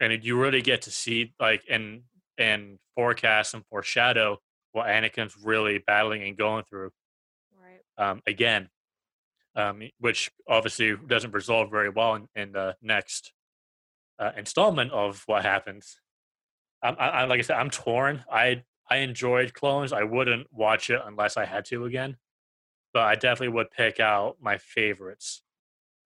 and 0.00 0.14
it- 0.14 0.24
you 0.24 0.40
really 0.40 0.62
get 0.62 0.80
to 0.82 0.90
see 0.90 1.34
like 1.38 1.62
and 1.68 2.04
and 2.38 2.78
forecast 2.94 3.54
and 3.54 3.64
foreshadow 3.66 4.38
what 4.72 4.86
Anakin's 4.86 5.36
really 5.42 5.78
battling 5.78 6.22
and 6.22 6.36
going 6.36 6.64
through. 6.68 6.90
Right. 7.58 8.10
um, 8.10 8.22
again, 8.26 8.68
um, 9.54 9.82
which 9.98 10.30
obviously 10.48 10.96
doesn't 11.06 11.32
resolve 11.32 11.70
very 11.70 11.88
well 11.88 12.14
in, 12.14 12.28
in 12.34 12.52
the 12.52 12.76
next 12.82 13.32
uh, 14.18 14.32
installment 14.36 14.92
of 14.92 15.22
what 15.26 15.42
happens. 15.42 15.98
I'm, 16.82 16.94
I, 16.98 17.08
I, 17.08 17.24
like 17.24 17.38
I 17.38 17.42
said, 17.42 17.56
I'm 17.56 17.70
torn. 17.70 18.24
I 18.30 18.62
I 18.88 18.98
enjoyed 18.98 19.52
Clones. 19.52 19.92
I 19.92 20.04
wouldn't 20.04 20.46
watch 20.52 20.90
it 20.90 21.00
unless 21.04 21.36
I 21.36 21.44
had 21.44 21.64
to 21.66 21.86
again, 21.86 22.16
but 22.92 23.02
I 23.02 23.14
definitely 23.14 23.54
would 23.54 23.70
pick 23.70 23.98
out 23.98 24.36
my 24.40 24.58
favorites. 24.58 25.42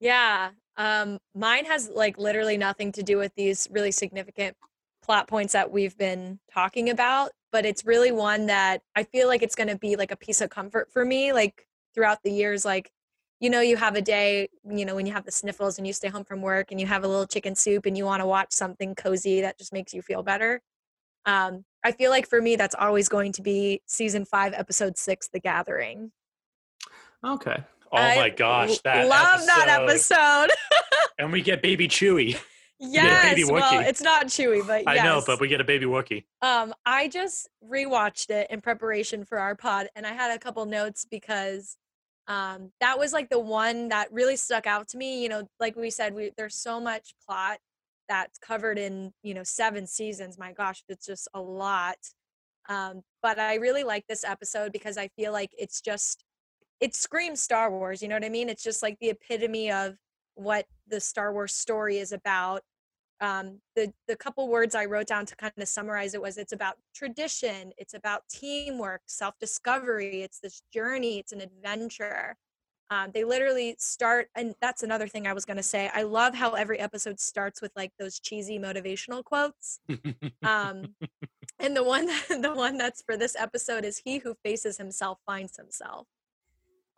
Yeah. 0.00 0.50
Um, 0.76 1.18
mine 1.34 1.66
has 1.66 1.90
like 1.90 2.16
literally 2.16 2.56
nothing 2.56 2.90
to 2.92 3.02
do 3.02 3.18
with 3.18 3.34
these 3.34 3.68
really 3.70 3.90
significant 3.90 4.56
plot 5.02 5.28
points 5.28 5.52
that 5.52 5.70
we've 5.70 5.96
been 5.96 6.38
talking 6.52 6.90
about, 6.90 7.30
but 7.52 7.64
it's 7.64 7.84
really 7.84 8.12
one 8.12 8.46
that 8.46 8.82
I 8.94 9.04
feel 9.04 9.28
like 9.28 9.42
it's 9.42 9.54
going 9.54 9.68
to 9.68 9.78
be 9.78 9.96
like 9.96 10.10
a 10.10 10.16
piece 10.16 10.40
of 10.40 10.50
comfort 10.50 10.92
for 10.92 11.04
me, 11.04 11.32
like 11.32 11.66
throughout 11.94 12.22
the 12.22 12.30
years. 12.30 12.64
Like, 12.64 12.90
you 13.40 13.50
know, 13.50 13.60
you 13.60 13.76
have 13.76 13.96
a 13.96 14.02
day, 14.02 14.48
you 14.68 14.84
know, 14.84 14.94
when 14.94 15.06
you 15.06 15.12
have 15.12 15.24
the 15.24 15.32
sniffles 15.32 15.78
and 15.78 15.86
you 15.86 15.92
stay 15.92 16.08
home 16.08 16.24
from 16.24 16.42
work 16.42 16.70
and 16.70 16.80
you 16.80 16.86
have 16.86 17.04
a 17.04 17.08
little 17.08 17.26
chicken 17.26 17.54
soup 17.54 17.86
and 17.86 17.96
you 17.96 18.04
want 18.04 18.20
to 18.20 18.26
watch 18.26 18.52
something 18.52 18.94
cozy 18.94 19.40
that 19.40 19.58
just 19.58 19.72
makes 19.72 19.94
you 19.94 20.02
feel 20.02 20.22
better. 20.22 20.60
Um, 21.26 21.64
I 21.84 21.92
feel 21.92 22.10
like 22.10 22.28
for 22.28 22.40
me, 22.40 22.56
that's 22.56 22.74
always 22.74 23.08
going 23.08 23.32
to 23.32 23.42
be 23.42 23.82
season 23.86 24.24
five, 24.24 24.52
episode 24.54 24.98
six, 24.98 25.28
The 25.32 25.40
Gathering. 25.40 26.12
Okay. 27.24 27.56
Oh 27.92 27.96
I 27.96 28.16
my 28.16 28.28
gosh, 28.30 28.78
that 28.80 28.98
I 28.98 29.04
love 29.04 29.44
that 29.46 29.66
episode. 29.68 30.14
episode. 30.14 30.50
And 31.18 31.32
we 31.32 31.42
get 31.42 31.60
baby 31.60 31.86
Chewie. 31.86 32.40
Yes, 32.82 33.34
baby 33.34 33.44
well, 33.44 33.80
it's 33.80 34.00
not 34.00 34.28
Chewie, 34.28 34.66
but 34.66 34.84
I 34.86 35.04
know, 35.04 35.22
but 35.26 35.38
we 35.38 35.48
get 35.48 35.60
a 35.60 35.64
baby 35.64 35.84
Wookie. 35.84 36.24
um, 36.40 36.72
I 36.86 37.08
just 37.08 37.50
rewatched 37.62 38.30
it 38.30 38.46
in 38.50 38.62
preparation 38.62 39.26
for 39.26 39.38
our 39.38 39.54
pod, 39.54 39.88
and 39.94 40.06
I 40.06 40.12
had 40.12 40.30
a 40.30 40.38
couple 40.38 40.64
notes 40.64 41.04
because 41.08 41.76
um, 42.26 42.72
that 42.80 42.98
was 42.98 43.12
like 43.12 43.28
the 43.28 43.38
one 43.38 43.88
that 43.88 44.10
really 44.10 44.36
stuck 44.36 44.66
out 44.66 44.88
to 44.88 44.96
me. 44.96 45.22
You 45.22 45.28
know, 45.28 45.48
like 45.60 45.76
we 45.76 45.90
said, 45.90 46.14
we 46.14 46.30
there's 46.38 46.54
so 46.54 46.80
much 46.80 47.14
plot 47.28 47.58
that's 48.08 48.38
covered 48.38 48.78
in 48.78 49.12
you 49.22 49.34
know 49.34 49.44
seven 49.44 49.86
seasons. 49.86 50.38
My 50.38 50.52
gosh, 50.52 50.82
it's 50.88 51.04
just 51.04 51.28
a 51.34 51.40
lot. 51.40 51.98
Um, 52.70 53.02
but 53.22 53.38
I 53.38 53.56
really 53.56 53.84
like 53.84 54.06
this 54.08 54.24
episode 54.24 54.72
because 54.72 54.96
I 54.96 55.08
feel 55.08 55.32
like 55.32 55.50
it's 55.58 55.82
just 55.82 56.24
it 56.80 56.94
screams 56.94 57.42
Star 57.42 57.70
Wars. 57.70 58.00
You 58.00 58.08
know 58.08 58.14
what 58.14 58.24
I 58.24 58.30
mean? 58.30 58.48
It's 58.48 58.62
just 58.62 58.82
like 58.82 58.96
the 59.00 59.10
epitome 59.10 59.70
of 59.70 59.96
what 60.34 60.64
the 60.88 61.00
Star 61.00 61.32
Wars 61.32 61.52
story 61.52 61.98
is 61.98 62.12
about. 62.12 62.62
Um, 63.20 63.60
the 63.76 63.92
the 64.08 64.16
couple 64.16 64.48
words 64.48 64.74
I 64.74 64.86
wrote 64.86 65.06
down 65.06 65.26
to 65.26 65.36
kind 65.36 65.52
of 65.58 65.68
summarize 65.68 66.14
it 66.14 66.22
was 66.22 66.38
it's 66.38 66.52
about 66.52 66.76
tradition, 66.94 67.72
it's 67.76 67.94
about 67.94 68.22
teamwork, 68.30 69.02
self 69.06 69.34
discovery, 69.38 70.22
it's 70.22 70.40
this 70.40 70.62
journey, 70.72 71.18
it's 71.18 71.32
an 71.32 71.40
adventure. 71.40 72.36
Um, 72.92 73.12
they 73.14 73.22
literally 73.22 73.76
start, 73.78 74.28
and 74.34 74.54
that's 74.60 74.82
another 74.82 75.06
thing 75.06 75.26
I 75.26 75.32
was 75.32 75.44
going 75.44 75.58
to 75.58 75.62
say. 75.62 75.88
I 75.94 76.02
love 76.02 76.34
how 76.34 76.54
every 76.54 76.80
episode 76.80 77.20
starts 77.20 77.62
with 77.62 77.70
like 77.76 77.92
those 78.00 78.18
cheesy 78.18 78.58
motivational 78.58 79.22
quotes. 79.22 79.78
Um, 80.42 80.96
and 81.60 81.76
the 81.76 81.84
one 81.84 82.06
the 82.28 82.52
one 82.54 82.78
that's 82.78 83.02
for 83.02 83.16
this 83.16 83.36
episode 83.38 83.84
is 83.84 84.02
he 84.04 84.18
who 84.18 84.34
faces 84.42 84.78
himself 84.78 85.18
finds 85.26 85.56
himself. 85.56 86.06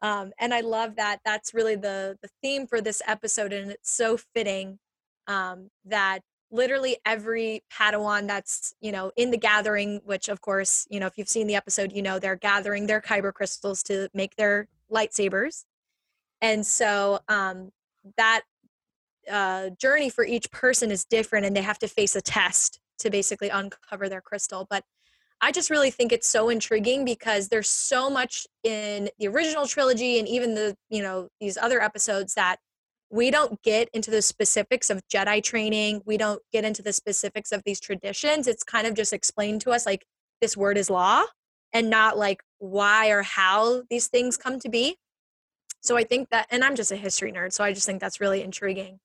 Um, 0.00 0.33
and 0.38 0.55
I 0.55 0.61
love 0.61 0.97
that. 0.97 1.19
That's 1.25 1.52
really 1.52 1.76
the 1.76 2.17
the 2.23 2.30
theme 2.43 2.67
for 2.67 2.80
this 2.80 3.02
episode, 3.06 3.52
and 3.52 3.73
it's 3.73 3.91
so 3.91 4.17
fitting 4.17 4.78
um, 5.26 5.71
that 5.85 6.21
literally 6.50 6.99
every 7.06 7.63
Padawan 7.73 8.26
that's 8.26 8.75
you 8.80 8.93
know 8.93 9.11
in 9.17 9.30
the 9.30 9.39
gathering, 9.39 10.00
which 10.04 10.28
of 10.28 10.41
course 10.41 10.87
you 10.91 11.00
know 11.00 11.06
if 11.06 11.17
you've 11.17 11.28
seen 11.28 11.47
the 11.47 11.54
episode, 11.54 11.93
you 11.93 12.02
know 12.02 12.19
they're 12.19 12.37
gathering 12.37 12.87
their 12.87 13.00
kyber 13.00 13.32
crystals 13.32 13.82
to 13.85 14.08
make 14.15 14.37
their 14.37 14.69
lightsabers, 14.91 15.65
and 16.41 16.67
so 16.67 17.21
um, 17.28 17.71
that 18.17 18.43
uh, 19.30 19.71
journey 19.80 20.11
for 20.11 20.25
each 20.25 20.50
person 20.50 20.91
is 20.91 21.04
different, 21.04 21.47
and 21.47 21.56
they 21.56 21.63
have 21.63 21.78
to 21.78 21.89
face 21.89 22.15
a 22.15 22.21
test 22.21 22.80
to 22.99 23.11
basically 23.11 23.49
uncover 23.49 24.08
their 24.08 24.21
crystal. 24.21 24.67
But 24.69 24.85
I 25.41 25.50
just 25.50 25.71
really 25.71 25.91
think 25.91 26.13
it's 26.13 26.28
so 26.28 26.49
intriguing 26.50 27.04
because 27.04 27.49
there's 27.49 27.69
so 27.69 28.08
much 28.08 28.47
in 28.63 29.11
the 29.19 29.26
original 29.26 29.67
trilogy 29.67 30.21
and 30.21 30.28
even 30.28 30.54
the 30.54 30.76
you 30.89 31.02
know 31.02 31.28
these 31.41 31.56
other 31.56 31.82
episodes 31.82 32.35
that 32.35 32.58
we 33.12 33.30
don't 33.30 33.62
get 33.62 33.90
into 33.92 34.10
the 34.10 34.22
specifics 34.22 34.88
of 34.88 35.06
Jedi 35.06 35.42
training. 35.42 36.00
We 36.06 36.16
don't 36.16 36.40
get 36.50 36.64
into 36.64 36.80
the 36.80 36.94
specifics 36.94 37.52
of 37.52 37.62
these 37.64 37.78
traditions. 37.78 38.48
It's 38.48 38.64
kind 38.64 38.86
of 38.86 38.94
just 38.94 39.12
explained 39.12 39.60
to 39.60 39.70
us 39.70 39.84
like 39.84 40.06
this 40.40 40.56
word 40.56 40.78
is 40.78 40.88
law 40.88 41.25
and 41.75 41.90
not 41.90 42.16
like 42.16 42.42
why 42.58 43.10
or 43.10 43.20
how 43.22 43.82
these 43.90 44.08
things 44.08 44.38
come 44.38 44.58
to 44.60 44.68
be. 44.70 44.96
So 45.82 45.98
I 45.98 46.04
think 46.04 46.30
that, 46.30 46.46
and 46.50 46.64
I'm 46.64 46.75
just 46.75 46.90
a 46.90 46.96
history 46.96 47.32
nerd, 47.32 47.52
so 47.52 47.62
I 47.62 47.75
just 47.75 47.84
think 47.84 48.00
that's 48.00 48.18
really 48.18 48.42
intriguing. 48.42 48.98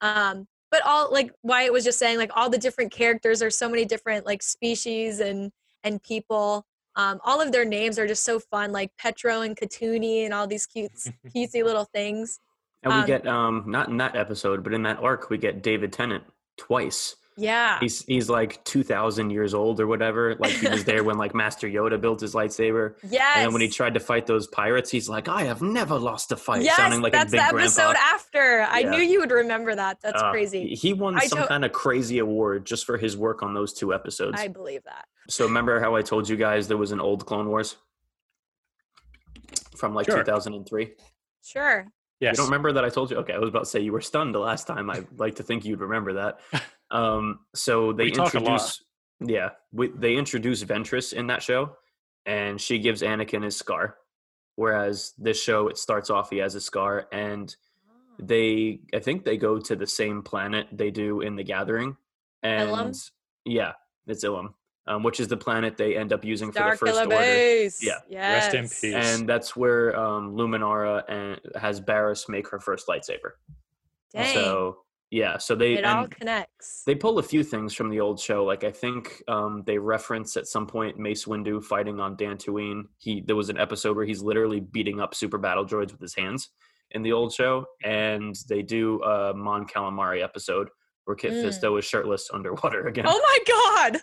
Um, 0.00 0.46
but 0.70 0.80
all 0.86 1.12
like 1.12 1.30
Wyatt 1.42 1.74
was 1.74 1.84
just 1.84 1.98
saying, 1.98 2.16
like 2.16 2.30
all 2.34 2.48
the 2.48 2.56
different 2.56 2.90
characters, 2.90 3.40
there's 3.40 3.58
so 3.58 3.68
many 3.68 3.84
different 3.84 4.24
like 4.24 4.42
species 4.42 5.20
and 5.20 5.52
and 5.84 6.02
people. 6.02 6.64
Um, 6.96 7.20
all 7.22 7.42
of 7.42 7.52
their 7.52 7.66
names 7.66 7.98
are 7.98 8.06
just 8.06 8.24
so 8.24 8.38
fun, 8.38 8.72
like 8.72 8.92
Petro 8.98 9.42
and 9.42 9.56
Katooni 9.56 10.24
and 10.24 10.32
all 10.32 10.46
these 10.46 10.66
cute, 10.66 10.92
cutesy 11.36 11.62
little 11.62 11.84
things. 11.84 12.38
And 12.82 12.92
we 12.92 13.00
Um, 13.00 13.06
get 13.06 13.26
um 13.26 13.64
not 13.66 13.88
in 13.88 13.98
that 13.98 14.16
episode, 14.16 14.64
but 14.64 14.72
in 14.72 14.82
that 14.82 14.98
arc, 14.98 15.30
we 15.30 15.38
get 15.38 15.62
David 15.62 15.92
Tennant 15.92 16.24
twice. 16.56 17.16
Yeah. 17.34 17.78
He's 17.80 18.04
he's 18.04 18.28
like 18.28 18.62
two 18.64 18.82
thousand 18.82 19.30
years 19.30 19.54
old 19.54 19.80
or 19.80 19.86
whatever. 19.86 20.34
Like 20.34 20.50
he 20.52 20.68
was 20.68 20.84
there 20.84 21.02
when 21.02 21.16
like 21.16 21.34
Master 21.34 21.66
Yoda 21.66 21.98
built 21.98 22.20
his 22.20 22.34
lightsaber. 22.34 22.94
Yes. 23.08 23.36
And 23.36 23.46
then 23.46 23.52
when 23.54 23.62
he 23.62 23.68
tried 23.68 23.94
to 23.94 24.00
fight 24.00 24.26
those 24.26 24.46
pirates, 24.48 24.90
he's 24.90 25.08
like, 25.08 25.28
"I 25.28 25.44
have 25.44 25.62
never 25.62 25.98
lost 25.98 26.30
a 26.32 26.36
fight," 26.36 26.62
yes, 26.62 26.76
sounding 26.76 27.00
like 27.00 27.12
that's 27.14 27.32
a 27.32 27.36
big 27.36 27.40
the 27.40 27.46
episode 27.56 27.82
grandpa. 27.92 28.00
after. 28.14 28.66
I 28.68 28.82
knew 28.82 29.00
you 29.00 29.20
would 29.20 29.30
remember 29.30 29.74
that. 29.74 30.02
That's 30.02 30.20
Uh, 30.20 30.30
crazy. 30.30 30.74
He 30.74 30.92
won 30.92 31.14
I 31.16 31.20
some 31.26 31.38
to- 31.38 31.46
kind 31.46 31.64
of 31.64 31.72
crazy 31.72 32.18
award 32.18 32.66
just 32.66 32.84
for 32.84 32.98
his 32.98 33.16
work 33.16 33.42
on 33.42 33.54
those 33.54 33.72
two 33.72 33.94
episodes. 33.94 34.38
I 34.38 34.48
believe 34.48 34.84
that. 34.84 35.06
So 35.30 35.46
remember 35.46 35.80
how 35.80 35.94
I 35.96 36.02
told 36.02 36.28
you 36.28 36.36
guys 36.36 36.68
there 36.68 36.76
was 36.76 36.92
an 36.92 37.00
old 37.00 37.24
Clone 37.24 37.48
Wars 37.48 37.76
from 39.76 39.94
like 39.94 40.04
Sure. 40.06 40.18
2003? 40.18 40.92
Sure. 41.42 41.86
Yes. 42.22 42.34
You 42.34 42.36
don't 42.36 42.46
remember 42.46 42.72
that 42.72 42.84
I 42.84 42.88
told 42.88 43.10
you? 43.10 43.16
Okay, 43.16 43.32
I 43.32 43.38
was 43.38 43.48
about 43.48 43.64
to 43.64 43.66
say 43.70 43.80
you 43.80 43.90
were 43.90 44.00
stunned 44.00 44.32
the 44.32 44.38
last 44.38 44.68
time. 44.68 44.88
I'd 44.90 45.08
like 45.18 45.34
to 45.34 45.42
think 45.42 45.64
you'd 45.64 45.80
remember 45.80 46.12
that. 46.14 46.38
Um, 46.92 47.38
so 47.54 47.94
they 47.94 48.04
We 48.04 48.10
talk 48.10 48.34
a 48.34 48.38
lot. 48.38 48.60
introduce, 48.60 48.84
yeah, 49.20 49.48
we, 49.72 49.88
they 49.88 50.14
introduce 50.14 50.62
Ventress 50.62 51.14
in 51.14 51.26
that 51.28 51.42
show, 51.42 51.74
and 52.26 52.60
she 52.60 52.78
gives 52.78 53.00
Anakin 53.00 53.42
his 53.42 53.56
scar. 53.56 53.96
Whereas 54.56 55.14
this 55.16 55.42
show, 55.42 55.68
it 55.68 55.78
starts 55.78 56.10
off 56.10 56.28
he 56.28 56.36
has 56.36 56.54
a 56.54 56.60
scar, 56.60 57.08
and 57.10 57.56
they, 58.18 58.80
I 58.94 58.98
think 58.98 59.24
they 59.24 59.38
go 59.38 59.58
to 59.58 59.74
the 59.74 59.86
same 59.86 60.20
planet 60.22 60.66
they 60.70 60.90
do 60.90 61.22
in 61.22 61.34
the 61.34 61.42
Gathering, 61.42 61.96
and 62.42 62.68
Ilum? 62.68 63.10
yeah, 63.46 63.72
it's 64.06 64.22
Ilum, 64.22 64.52
um, 64.86 65.02
which 65.02 65.20
is 65.20 65.28
the 65.28 65.36
planet 65.36 65.76
they 65.76 65.96
end 65.96 66.12
up 66.12 66.24
using 66.24 66.48
for 66.50 66.58
Star 66.58 66.70
the 66.72 66.76
first 66.76 66.92
Killer 66.92 67.04
order. 67.04 67.16
Base. 67.16 67.82
Yeah. 67.82 67.98
Yes. 68.08 68.52
Rest 68.52 68.54
in 68.54 68.64
peace. 68.92 68.94
And 69.18 69.28
that's 69.28 69.54
where 69.56 69.96
um, 69.98 70.34
Luminara 70.34 71.02
and 71.08 71.40
has 71.60 71.80
Barriss 71.80 72.28
make 72.28 72.48
her 72.48 72.58
first 72.60 72.88
lightsaber. 72.88 73.32
Dang. 74.12 74.34
So 74.34 74.78
yeah, 75.10 75.36
so 75.36 75.54
they 75.54 75.74
it 75.74 75.84
all 75.84 76.06
connects. 76.08 76.84
they 76.86 76.94
pull 76.94 77.18
a 77.18 77.22
few 77.22 77.44
things 77.44 77.74
from 77.74 77.90
the 77.90 78.00
old 78.00 78.18
show. 78.18 78.44
Like 78.44 78.64
I 78.64 78.70
think 78.70 79.22
um, 79.28 79.62
they 79.66 79.76
reference 79.76 80.36
at 80.38 80.46
some 80.46 80.66
point 80.66 80.98
Mace 80.98 81.26
Windu 81.26 81.62
fighting 81.62 82.00
on 82.00 82.16
Dantooine. 82.16 82.84
He 82.96 83.20
there 83.20 83.36
was 83.36 83.50
an 83.50 83.58
episode 83.58 83.94
where 83.94 84.06
he's 84.06 84.22
literally 84.22 84.60
beating 84.60 85.00
up 85.00 85.14
super 85.14 85.36
battle 85.38 85.66
droids 85.66 85.92
with 85.92 86.00
his 86.00 86.14
hands 86.14 86.48
in 86.92 87.02
the 87.02 87.12
old 87.12 87.32
show, 87.32 87.66
and 87.84 88.34
they 88.48 88.62
do 88.62 89.02
a 89.02 89.34
Mon 89.34 89.66
Calamari 89.66 90.22
episode 90.24 90.68
where 91.04 91.14
Kit 91.16 91.32
Mm. 91.32 91.44
Fisto 91.44 91.78
is 91.78 91.84
shirtless 91.84 92.30
underwater 92.32 92.86
again. 92.88 93.04
Oh 93.06 93.20
my 93.22 93.38
god. 93.92 94.00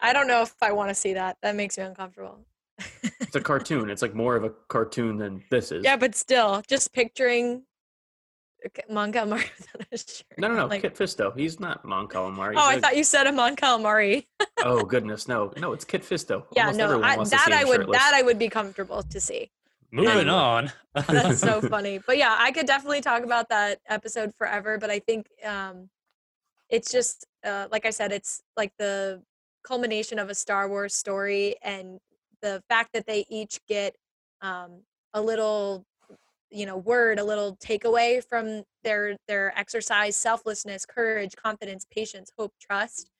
I 0.00 0.12
don't 0.12 0.26
know 0.26 0.42
if 0.42 0.54
I 0.62 0.72
want 0.72 0.88
to 0.88 0.94
see 0.94 1.14
that. 1.14 1.36
That 1.42 1.56
makes 1.56 1.78
me 1.78 1.84
uncomfortable. 1.84 2.40
It's 3.20 3.36
a 3.36 3.40
cartoon. 3.40 3.90
It's 3.90 4.02
like 4.02 4.14
more 4.14 4.34
of 4.34 4.42
a 4.42 4.50
cartoon 4.68 5.16
than 5.16 5.44
this 5.50 5.70
is. 5.70 5.84
Yeah, 5.84 5.96
but 5.96 6.16
still, 6.16 6.62
just 6.66 6.92
picturing 6.92 7.62
okay, 8.66 8.82
Mon 8.90 9.12
Calamari 9.12 9.48
without 9.58 9.86
a 9.92 9.96
shirt. 9.96 10.24
No, 10.36 10.48
no, 10.48 10.56
no. 10.56 10.66
Like, 10.66 10.82
Kit 10.82 10.96
Fisto. 10.96 11.36
He's 11.38 11.60
not 11.60 11.84
Mon 11.84 12.08
Calamari. 12.08 12.54
oh, 12.56 12.66
I 12.66 12.80
thought 12.80 12.96
you 12.96 13.04
said 13.04 13.28
a 13.28 13.32
Mon 13.32 13.54
Calamari. 13.54 14.26
Oh 14.62 14.82
goodness, 14.82 15.26
no, 15.26 15.54
no, 15.56 15.72
it's 15.72 15.86
Kit 15.86 16.02
Fisto. 16.02 16.44
Yeah, 16.54 16.66
Almost 16.66 16.78
no, 16.78 17.02
I, 17.02 17.16
that 17.16 17.50
I 17.50 17.64
would 17.64 17.76
shirtless. 17.76 17.98
that 17.98 18.12
I 18.14 18.20
would 18.20 18.38
be 18.38 18.50
comfortable 18.50 19.02
to 19.02 19.18
see. 19.18 19.50
Moving 19.90 20.28
on. 20.28 20.70
That's 20.94 21.40
so 21.40 21.62
funny. 21.62 21.98
But 21.98 22.18
yeah, 22.18 22.36
I 22.38 22.52
could 22.52 22.66
definitely 22.66 23.00
talk 23.00 23.22
about 23.22 23.48
that 23.48 23.80
episode 23.88 24.34
forever. 24.34 24.76
But 24.76 24.90
I 24.90 24.98
think 24.98 25.28
um, 25.46 25.88
it's 26.68 26.92
just 26.92 27.26
uh, 27.42 27.68
like 27.72 27.86
I 27.86 27.90
said, 27.90 28.12
it's 28.12 28.42
like 28.56 28.72
the 28.78 29.22
culmination 29.62 30.18
of 30.18 30.28
a 30.30 30.34
Star 30.34 30.68
Wars 30.68 30.94
story, 30.94 31.56
and 31.62 31.98
the 32.42 32.62
fact 32.68 32.90
that 32.94 33.06
they 33.06 33.26
each 33.28 33.60
get 33.68 33.96
um, 34.40 34.82
a 35.12 35.20
little, 35.20 35.84
you 36.50 36.66
know, 36.66 36.76
word, 36.76 37.18
a 37.18 37.24
little 37.24 37.56
takeaway 37.56 38.22
from 38.26 38.64
their 38.84 39.16
their 39.28 39.56
exercise: 39.58 40.16
selflessness, 40.16 40.86
courage, 40.86 41.34
confidence, 41.36 41.86
patience, 41.90 42.30
hope, 42.38 42.52
trust. 42.60 43.10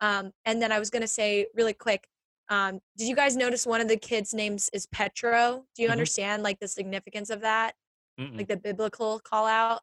Um, 0.00 0.32
and 0.44 0.62
then 0.62 0.72
I 0.72 0.78
was 0.78 0.90
gonna 0.90 1.06
say 1.06 1.46
really 1.54 1.74
quick. 1.74 2.06
Um, 2.48 2.80
did 2.96 3.06
you 3.06 3.14
guys 3.14 3.36
notice 3.36 3.66
one 3.66 3.80
of 3.80 3.88
the 3.88 3.96
kids' 3.96 4.34
names 4.34 4.70
is 4.72 4.86
Petro? 4.86 5.66
Do 5.76 5.82
you 5.82 5.88
Mhm. 5.88 5.92
understand 5.92 6.42
like 6.42 6.58
the 6.58 6.68
significance 6.68 7.30
of 7.30 7.42
that? 7.42 7.74
Mm-mm. 8.18 8.36
like 8.36 8.48
the 8.48 8.56
biblical 8.56 9.18
call 9.20 9.46
out. 9.46 9.82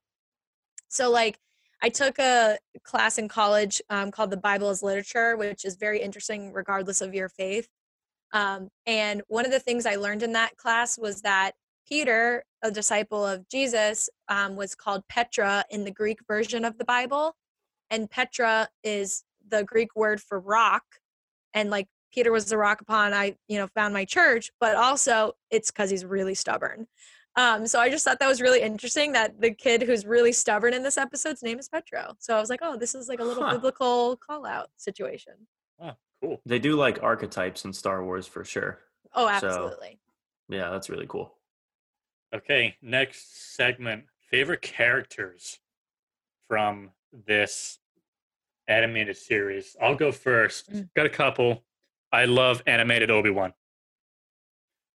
So 0.89 1.09
like 1.09 1.39
I 1.81 1.89
took 1.89 2.17
a 2.19 2.57
class 2.83 3.17
in 3.17 3.27
college 3.27 3.81
um, 3.89 4.11
called 4.11 4.31
the 4.31 4.37
Bible 4.37 4.69
as 4.69 4.81
Literature, 4.81 5.37
which 5.37 5.63
is 5.63 5.75
very 5.75 6.01
interesting 6.01 6.51
regardless 6.51 7.01
of 7.01 7.13
your 7.13 7.29
faith. 7.29 7.67
Um, 8.33 8.69
and 8.85 9.21
one 9.27 9.45
of 9.45 9.51
the 9.51 9.59
things 9.59 9.85
I 9.85 9.95
learned 9.95 10.23
in 10.23 10.33
that 10.33 10.57
class 10.57 10.97
was 10.97 11.21
that 11.21 11.51
Peter, 11.87 12.43
a 12.63 12.71
disciple 12.71 13.25
of 13.25 13.47
Jesus, 13.47 14.09
um, 14.27 14.55
was 14.55 14.75
called 14.75 15.07
Petra 15.07 15.63
in 15.69 15.85
the 15.85 15.91
Greek 15.91 16.19
version 16.27 16.65
of 16.65 16.77
the 16.77 16.83
Bible, 16.83 17.35
and 17.89 18.09
Petra 18.09 18.67
is 18.83 19.23
the 19.47 19.63
Greek 19.63 19.95
word 19.95 20.19
for 20.19 20.39
rock, 20.39 20.83
and 21.53 21.69
like 21.69 21.87
Peter 22.13 22.31
was 22.31 22.45
the 22.45 22.57
rock 22.57 22.81
upon 22.81 23.13
I, 23.13 23.35
you 23.47 23.57
know, 23.57 23.67
found 23.67 23.93
my 23.93 24.03
church, 24.03 24.51
but 24.59 24.75
also 24.75 25.33
it's 25.51 25.71
because 25.71 25.89
he's 25.89 26.03
really 26.03 26.35
stubborn. 26.35 26.87
Um, 27.37 27.67
so 27.67 27.79
I 27.79 27.89
just 27.89 28.03
thought 28.03 28.19
that 28.19 28.27
was 28.27 28.41
really 28.41 28.61
interesting 28.61 29.11
that 29.13 29.39
the 29.39 29.51
kid 29.53 29.83
who's 29.83 30.05
really 30.07 30.31
stubborn 30.33 30.73
in 30.73 30.81
this 30.81 30.97
episode's 30.97 31.43
name 31.43 31.59
is 31.59 31.69
Petro. 31.69 32.15
So 32.17 32.35
I 32.35 32.39
was 32.39 32.49
like, 32.49 32.59
oh, 32.63 32.75
this 32.75 32.95
is 32.95 33.07
like 33.07 33.19
a 33.19 33.23
little 33.23 33.43
Huh. 33.43 33.53
biblical 33.53 34.17
call 34.17 34.45
out 34.45 34.69
situation. 34.75 35.33
Oh, 35.79 35.91
cool. 36.21 36.41
They 36.47 36.57
do 36.57 36.75
like 36.75 37.01
archetypes 37.03 37.63
in 37.63 37.73
Star 37.73 38.03
Wars 38.03 38.25
for 38.27 38.43
sure. 38.43 38.79
Oh, 39.13 39.27
So- 39.39 39.47
absolutely. 39.47 39.99
Yeah, 40.49 40.71
that's 40.71 40.89
really 40.89 41.05
cool. 41.07 41.33
Okay, 42.33 42.75
next 42.81 43.55
segment. 43.55 44.05
Favorite 44.31 44.61
characters 44.61 45.59
from 46.47 46.91
this 47.25 47.79
animated 48.67 49.15
series. 49.15 49.75
I'll 49.81 49.95
go 49.95 50.11
first. 50.11 50.71
Mm. 50.73 50.89
Got 50.95 51.05
a 51.05 51.09
couple. 51.09 51.63
I 52.11 52.25
love 52.25 52.63
animated 52.65 53.11
Obi 53.11 53.29
Wan. 53.29 53.53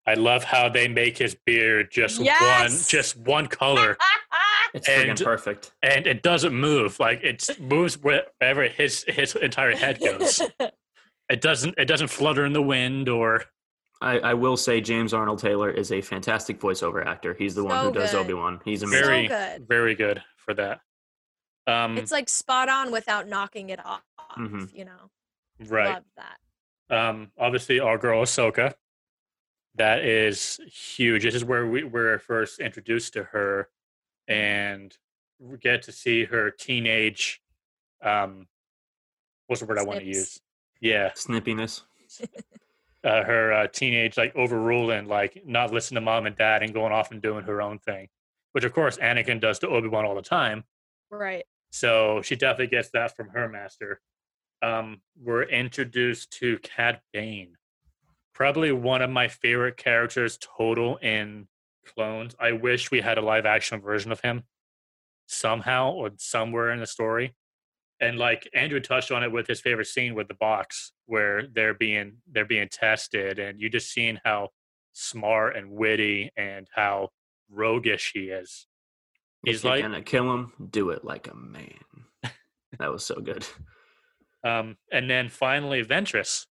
I 0.09 0.15
love 0.15 0.43
how 0.43 0.69
they 0.71 0.89
make 0.89 1.19
his 1.19 1.37
beard 1.47 1.91
just 1.91 2.19
one, 2.19 2.71
just 2.89 3.17
one 3.19 3.47
color, 3.47 3.97
It's 4.75 4.89
And- 4.89 5.11
freaking 5.19 5.25
perfect. 5.25 5.73
and 5.83 6.07
it 6.07 6.23
doesn't 6.23 6.55
move. 6.55 6.99
Like 7.01 7.23
it 7.23 7.49
moves 7.61 7.99
wherever 7.99 8.63
his 8.65 9.05
his 9.07 9.35
entire 9.37 9.75
head 9.77 10.01
goes. 10.01 10.41
It 11.31 11.43
doesn't. 11.43 11.75
It 11.77 11.85
doesn't 11.85 12.09
flutter 12.09 12.47
in 12.47 12.55
the 12.55 12.63
wind 12.63 13.09
or. 13.11 13.45
I, 14.01 14.19
I 14.21 14.35
will 14.35 14.57
say 14.57 14.81
James 14.81 15.13
Arnold 15.13 15.41
Taylor 15.41 15.69
is 15.71 15.93
a 15.93 16.01
fantastic 16.01 16.59
voiceover 16.59 17.05
actor. 17.05 17.35
He's 17.35 17.55
the 17.55 17.65
one 17.65 17.73
So 17.73 17.89
who 17.93 17.99
does. 17.99 18.15
Obi 18.15 18.33
Wan. 18.33 18.61
He's 18.65 18.81
So 18.81 18.87
amazing. 18.87 19.05
Very, 19.07 19.29
good. 19.29 19.69
very 19.69 19.95
good 19.95 20.23
for 20.39 20.55
that. 20.55 20.81
Um, 21.67 21.99
it's 21.99 22.13
like 22.13 22.29
spot 22.31 22.71
on 22.71 22.91
without 22.93 23.29
knocking 23.29 23.69
it 23.69 23.85
off. 23.85 24.01
Mhm. 24.39 24.73
You 24.75 24.87
know, 24.87 25.11
right. 25.67 25.97
love 25.97 26.05
that. 26.17 26.97
um, 26.97 27.31
obviously 27.37 27.79
our 27.81 27.99
girl 27.99 28.23
Ahsoka. 28.23 28.73
That 29.79 30.05
is 30.05 30.61
huge. 30.71 31.23
This 31.23 31.35
is 31.35 31.45
where 31.45 31.67
we 31.67 31.85
were 31.85 32.19
first 32.19 32.59
introduced 32.59 33.13
to 33.15 33.25
her, 33.25 33.69
and 34.27 34.97
we 35.39 35.57
get 35.57 35.83
to 35.83 35.93
see 35.93 36.25
her 36.25 36.51
teenage. 36.51 37.41
Um, 38.03 38.47
what's 39.47 39.61
the 39.61 39.67
word 39.67 39.79
I 39.79 39.85
want 39.85 40.01
to 40.01 40.05
use? 40.05 40.41
Yeah, 40.81 41.11
Snippiness. 41.11 41.83
uh, 43.05 43.25
her 43.25 43.53
uh, 43.53 43.67
teenage 43.69 44.17
like 44.17 44.35
overruling, 44.35 45.07
like 45.07 45.43
not 45.47 45.73
listening 45.73 45.97
to 45.97 46.05
mom 46.05 46.27
and 46.27 46.37
dad 46.37 46.63
and 46.63 46.75
going 46.75 46.93
off 46.93 47.11
and 47.13 47.23
doing 47.23 47.45
her 47.45 47.63
own 47.63 47.79
thing, 47.79 48.09
which 48.53 48.65
of 48.65 48.73
course 48.73 48.97
Anakin 48.99 49.41
does 49.41 49.59
to 49.61 49.69
Obi 49.69 49.89
Wan 49.89 50.05
all 50.05 50.15
the 50.15 50.23
time. 50.23 50.65
Right. 51.11 51.45
So 51.71 52.23
she 52.23 52.37
definitely 52.37 52.69
gets 52.69 52.91
that 52.91 53.15
from 53.15 53.29
her 53.29 53.49
master. 53.49 54.01
Um, 54.63 55.03
we're 55.23 55.45
introduced 55.45 56.33
to 56.39 56.59
Cad 56.59 57.01
Bane, 57.13 57.58
probably 58.39 58.71
one 58.71 59.03
of 59.03 59.11
my 59.11 59.27
favorite 59.27 59.77
characters 59.77 60.39
total 60.57 60.97
in 60.99 61.49
clones. 61.85 62.37
I 62.39 62.53
wish 62.53 62.89
we 62.89 63.01
had 63.01 63.19
a 63.19 63.21
live 63.21 63.47
action 63.47 63.81
version 63.81 64.13
of 64.13 64.21
him 64.21 64.45
somehow 65.27 65.91
or 65.91 66.11
somewhere 66.19 66.71
in 66.71 66.79
the 66.79 66.87
story. 66.87 67.35
And 68.01 68.17
like 68.17 68.49
Andrew 68.55 68.79
touched 68.79 69.11
on 69.11 69.25
it 69.25 69.33
with 69.33 69.49
his 69.49 69.61
favorite 69.61 69.89
scene 69.89 70.15
with 70.15 70.29
the 70.29 70.35
box 70.35 70.93
where 71.07 71.49
they're 71.53 71.75
being 71.75 72.19
they're 72.31 72.45
being 72.45 72.69
tested 72.69 73.41
and 73.41 73.61
you 73.61 73.69
just 73.69 73.91
seeing 73.91 74.21
how 74.25 74.51
smart 74.93 75.57
and 75.57 75.73
witty 75.73 76.31
and 76.37 76.69
how 76.73 77.09
roguish 77.51 78.13
he 78.15 78.27
is. 78.29 78.69
He's 79.45 79.57
if 79.57 79.65
like 79.65 79.83
gonna 79.83 80.01
kill 80.01 80.33
him, 80.33 80.53
do 80.71 80.91
it 80.91 81.05
like 81.05 81.27
a 81.27 81.35
man. 81.35 81.75
that 82.79 82.93
was 82.93 83.05
so 83.05 83.17
good. 83.17 83.45
Um, 84.45 84.77
and 84.93 85.11
then 85.11 85.29
finally, 85.29 85.85
Ventress. 85.85 86.47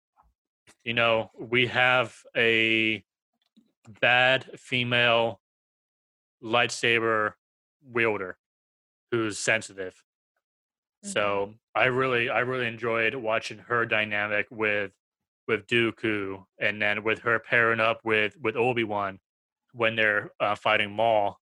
You 0.84 0.94
know, 0.94 1.30
we 1.38 1.66
have 1.66 2.14
a 2.36 3.04
bad 4.00 4.44
female 4.58 5.40
lightsaber 6.42 7.32
wielder 7.84 8.36
who's 9.10 9.38
sensitive. 9.38 10.02
So 11.02 11.54
I 11.74 11.84
really, 11.84 12.30
I 12.30 12.40
really 12.40 12.66
enjoyed 12.66 13.14
watching 13.14 13.58
her 13.58 13.86
dynamic 13.86 14.46
with 14.50 14.92
with 15.46 15.66
Dooku, 15.68 16.44
and 16.58 16.82
then 16.82 17.04
with 17.04 17.20
her 17.20 17.38
pairing 17.38 17.78
up 17.78 18.00
with 18.04 18.36
with 18.40 18.56
Obi 18.56 18.82
Wan 18.82 19.20
when 19.72 19.94
they're 19.94 20.32
uh, 20.40 20.56
fighting 20.56 20.90
Maul. 20.90 21.38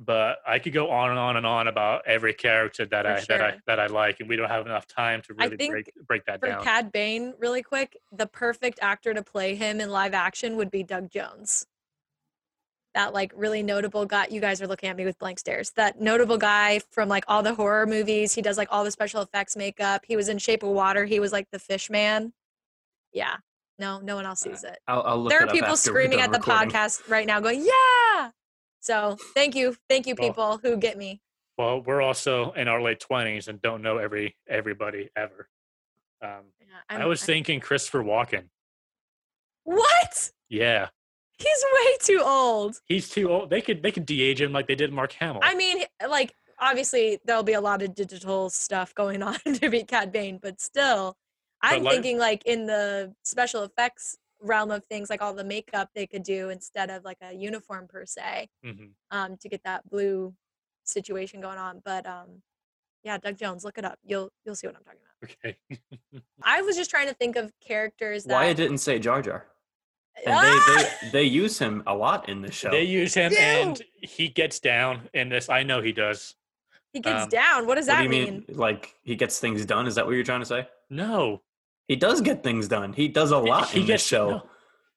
But 0.00 0.38
I 0.46 0.60
could 0.60 0.72
go 0.72 0.90
on 0.90 1.10
and 1.10 1.18
on 1.18 1.36
and 1.36 1.44
on 1.44 1.66
about 1.66 2.02
every 2.06 2.32
character 2.32 2.86
that 2.86 3.04
For 3.04 3.10
I 3.10 3.20
that 3.36 3.42
I 3.42 3.58
that 3.66 3.80
I 3.80 3.86
like, 3.86 4.20
and 4.20 4.28
we 4.28 4.36
don't 4.36 4.48
have 4.48 4.64
enough 4.64 4.86
time 4.86 5.22
to 5.22 5.34
really 5.34 5.56
break 5.56 5.92
break 6.06 6.24
that 6.26 6.38
For 6.38 6.46
down. 6.46 6.62
Cad 6.62 6.92
Bane, 6.92 7.34
really 7.38 7.62
quick, 7.62 7.96
the 8.12 8.26
perfect 8.28 8.78
actor 8.80 9.12
to 9.12 9.24
play 9.24 9.56
him 9.56 9.80
in 9.80 9.90
live 9.90 10.14
action 10.14 10.56
would 10.56 10.70
be 10.70 10.84
Doug 10.84 11.10
Jones. 11.10 11.66
That 12.94 13.12
like 13.12 13.32
really 13.34 13.62
notable 13.64 14.06
guy. 14.06 14.28
You 14.30 14.40
guys 14.40 14.62
are 14.62 14.68
looking 14.68 14.88
at 14.88 14.96
me 14.96 15.04
with 15.04 15.18
blank 15.18 15.40
stares. 15.40 15.72
That 15.72 16.00
notable 16.00 16.38
guy 16.38 16.80
from 16.90 17.08
like 17.08 17.24
all 17.26 17.42
the 17.42 17.54
horror 17.54 17.86
movies. 17.86 18.32
He 18.32 18.40
does 18.40 18.56
like 18.56 18.68
all 18.70 18.84
the 18.84 18.92
special 18.92 19.20
effects 19.20 19.56
makeup. 19.56 20.04
He 20.06 20.14
was 20.14 20.28
in 20.28 20.38
Shape 20.38 20.62
of 20.62 20.70
Water. 20.70 21.06
He 21.06 21.18
was 21.18 21.32
like 21.32 21.48
the 21.50 21.58
fish 21.58 21.90
man. 21.90 22.32
Yeah. 23.12 23.36
No, 23.78 24.00
no 24.00 24.16
one 24.16 24.26
else 24.26 24.46
uh, 24.46 24.50
sees 24.50 24.64
it. 24.64 24.78
I'll, 24.86 25.02
I'll 25.02 25.18
look 25.18 25.30
There 25.30 25.42
it 25.42 25.48
are 25.48 25.52
people 25.52 25.76
screaming 25.76 26.20
at 26.20 26.32
the 26.32 26.38
recording. 26.38 26.70
podcast 26.70 27.08
right 27.08 27.26
now 27.26 27.40
going, 27.40 27.64
yeah. 27.64 28.30
So 28.80 29.16
thank 29.34 29.54
you. 29.54 29.76
Thank 29.88 30.06
you, 30.06 30.14
Well- 30.18 30.28
people 30.28 30.58
who 30.58 30.76
get 30.76 30.96
me. 30.96 31.20
well, 31.56 31.80
we're 31.82 32.00
also 32.02 32.52
in 32.52 32.68
our 32.68 32.80
late 32.80 33.00
twenties 33.00 33.48
and 33.48 33.60
don't 33.62 33.82
know 33.82 33.98
every 33.98 34.36
everybody 34.48 35.10
ever. 35.16 35.48
Um, 36.22 36.52
Yeah, 36.60 36.66
i 36.88 37.06
was 37.06 37.22
I'm- 37.22 37.26
thinking 37.26 37.60
Christopher 37.60 38.02
Walken. 38.02 38.48
What? 39.64 40.30
Yeah, 40.48 40.88
He's 41.38 41.64
way 41.74 41.96
too 42.00 42.22
old. 42.24 42.80
he's 42.86 43.08
too 43.08 43.30
old. 43.30 43.50
They 43.50 43.60
could 43.60 43.82
they 43.82 43.92
could 43.92 44.06
de-age 44.06 44.40
him 44.40 44.52
like 44.52 44.66
they 44.66 44.74
did 44.74 44.92
Mark 44.92 45.12
Hamill. 45.12 45.40
I 45.44 45.54
mean, 45.54 45.84
like 46.08 46.34
obviously 46.58 47.20
there'll 47.24 47.42
be 47.44 47.52
a 47.52 47.60
lot 47.60 47.82
of 47.82 47.94
digital 47.94 48.50
stuff 48.50 48.94
going 48.94 49.22
on 49.28 49.38
to 49.44 49.70
be 49.70 49.84
Cad 49.84 50.10
Bane, 50.10 50.38
but 50.42 50.60
still, 50.60 51.16
I'm 51.62 51.82
like- 51.84 51.94
thinking 51.94 52.18
like 52.18 52.44
in 52.46 52.66
the 52.66 53.14
special 53.22 53.62
effects 53.62 54.16
realm 54.40 54.70
of 54.70 54.84
things, 54.84 55.10
like 55.10 55.20
all 55.22 55.34
the 55.34 55.44
makeup 55.44 55.90
they 55.94 56.06
could 56.06 56.22
do 56.22 56.50
instead 56.50 56.90
of 56.90 57.04
like 57.04 57.18
a 57.22 57.34
uniform 57.34 57.86
per 57.88 58.06
se, 58.06 58.48
Mhm. 58.64 58.90
um, 59.10 59.36
to 59.38 59.48
get 59.48 59.62
that 59.64 59.88
blue 59.88 60.34
situation 60.84 61.40
going 61.40 61.58
on. 61.58 61.80
But 61.84 62.06
um, 62.06 62.42
yeah, 63.04 63.18
Doug 63.18 63.36
Jones, 63.36 63.64
look 63.64 63.78
it 63.78 63.84
up. 63.84 63.98
You'll 64.04 64.30
you'll 64.44 64.54
see 64.54 64.66
what 64.66 64.76
I'm 64.76 64.84
talking 64.84 65.00
about. 65.00 65.14
Okay. 65.24 65.58
I 66.42 66.62
was 66.62 66.76
just 66.76 66.90
trying 66.90 67.08
to 67.08 67.14
think 67.14 67.36
of 67.36 67.52
characters 67.60 68.24
that 68.24 68.34
Why 68.34 68.46
I 68.46 68.52
didn't 68.52 68.78
say 68.78 68.98
Jar 68.98 69.22
Jar. 69.22 69.46
And 70.24 70.34
Ah! 70.36 70.76
they, 70.76 71.06
they 71.06 71.10
they 71.12 71.24
use 71.24 71.58
him 71.58 71.82
a 71.86 71.94
lot 71.94 72.28
in 72.28 72.42
the 72.42 72.50
show. 72.52 72.70
They 72.70 72.82
use 72.82 73.14
him 73.14 73.32
Ew. 73.32 73.38
and 73.38 73.82
he 73.94 74.28
gets 74.28 74.58
down 74.60 75.08
in 75.14 75.28
this. 75.28 75.48
I 75.48 75.62
know 75.62 75.80
he 75.80 75.92
does. 75.92 76.34
he 76.92 77.00
gets 77.00 77.24
um, 77.24 77.28
down. 77.28 77.66
What 77.66 77.74
does 77.76 77.86
what 77.86 77.94
that 77.94 77.98
do 77.98 78.04
you 78.04 78.08
mean? 78.10 78.44
mean? 78.48 78.56
Like 78.56 78.94
he 79.02 79.14
gets 79.16 79.38
things 79.38 79.64
done? 79.66 79.86
Is 79.86 79.94
that 79.96 80.06
what 80.06 80.14
you're 80.14 80.24
trying 80.24 80.40
to 80.40 80.46
say? 80.46 80.66
No, 80.90 81.42
He 81.88 81.96
does 81.96 82.20
get 82.20 82.42
things 82.42 82.68
done. 82.68 82.92
He 82.92 83.08
does 83.08 83.30
a 83.32 83.38
lot 83.38 83.70
he 83.70 83.80
in 83.80 83.86
gets 83.86 84.02
this 84.04 84.08
show. 84.08 84.30
no. 84.30 84.42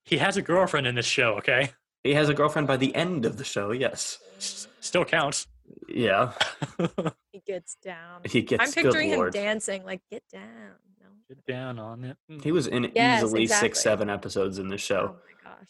He 0.04 0.18
has 0.18 0.38
a 0.38 0.42
girlfriend 0.42 0.86
in 0.88 0.96
this 0.96 1.06
show. 1.06 1.36
Okay, 1.36 1.72
He 2.04 2.14
has 2.14 2.28
a 2.30 2.34
girlfriend 2.34 2.68
by 2.68 2.78
the 2.78 2.94
end 2.96 3.26
of 3.26 3.38
the 3.38 3.44
show. 3.44 3.72
Yes. 3.72 4.20
S- 4.38 4.68
still 4.82 5.06
counts. 5.06 5.48
Yeah. 5.88 6.34
He 7.32 7.40
gets 7.48 7.76
down. 7.82 8.22
He 8.26 8.42
gets. 8.42 8.62
I'm 8.62 8.72
picturing 8.74 9.08
good 9.08 9.14
him 9.14 9.20
Lord. 9.20 9.34
dancing. 9.34 9.86
Like 9.86 10.02
get 10.12 10.22
down. 10.34 10.74
No. 11.00 11.08
Get 11.30 11.46
down 11.46 11.80
on 11.80 12.04
it. 12.04 12.18
Mm. 12.30 12.44
He 12.44 12.52
was 12.52 12.68
in 12.68 12.92
Yes, 12.94 13.24
easily 13.24 13.44
exactly. 13.44 13.70
six, 13.70 13.82
seven 13.82 14.10
episodes 14.10 14.60
in 14.60 14.68
this 14.68 14.82
show. 14.82 15.16
Oh 15.16 15.20
my 15.46 15.50
gosh. 15.52 15.70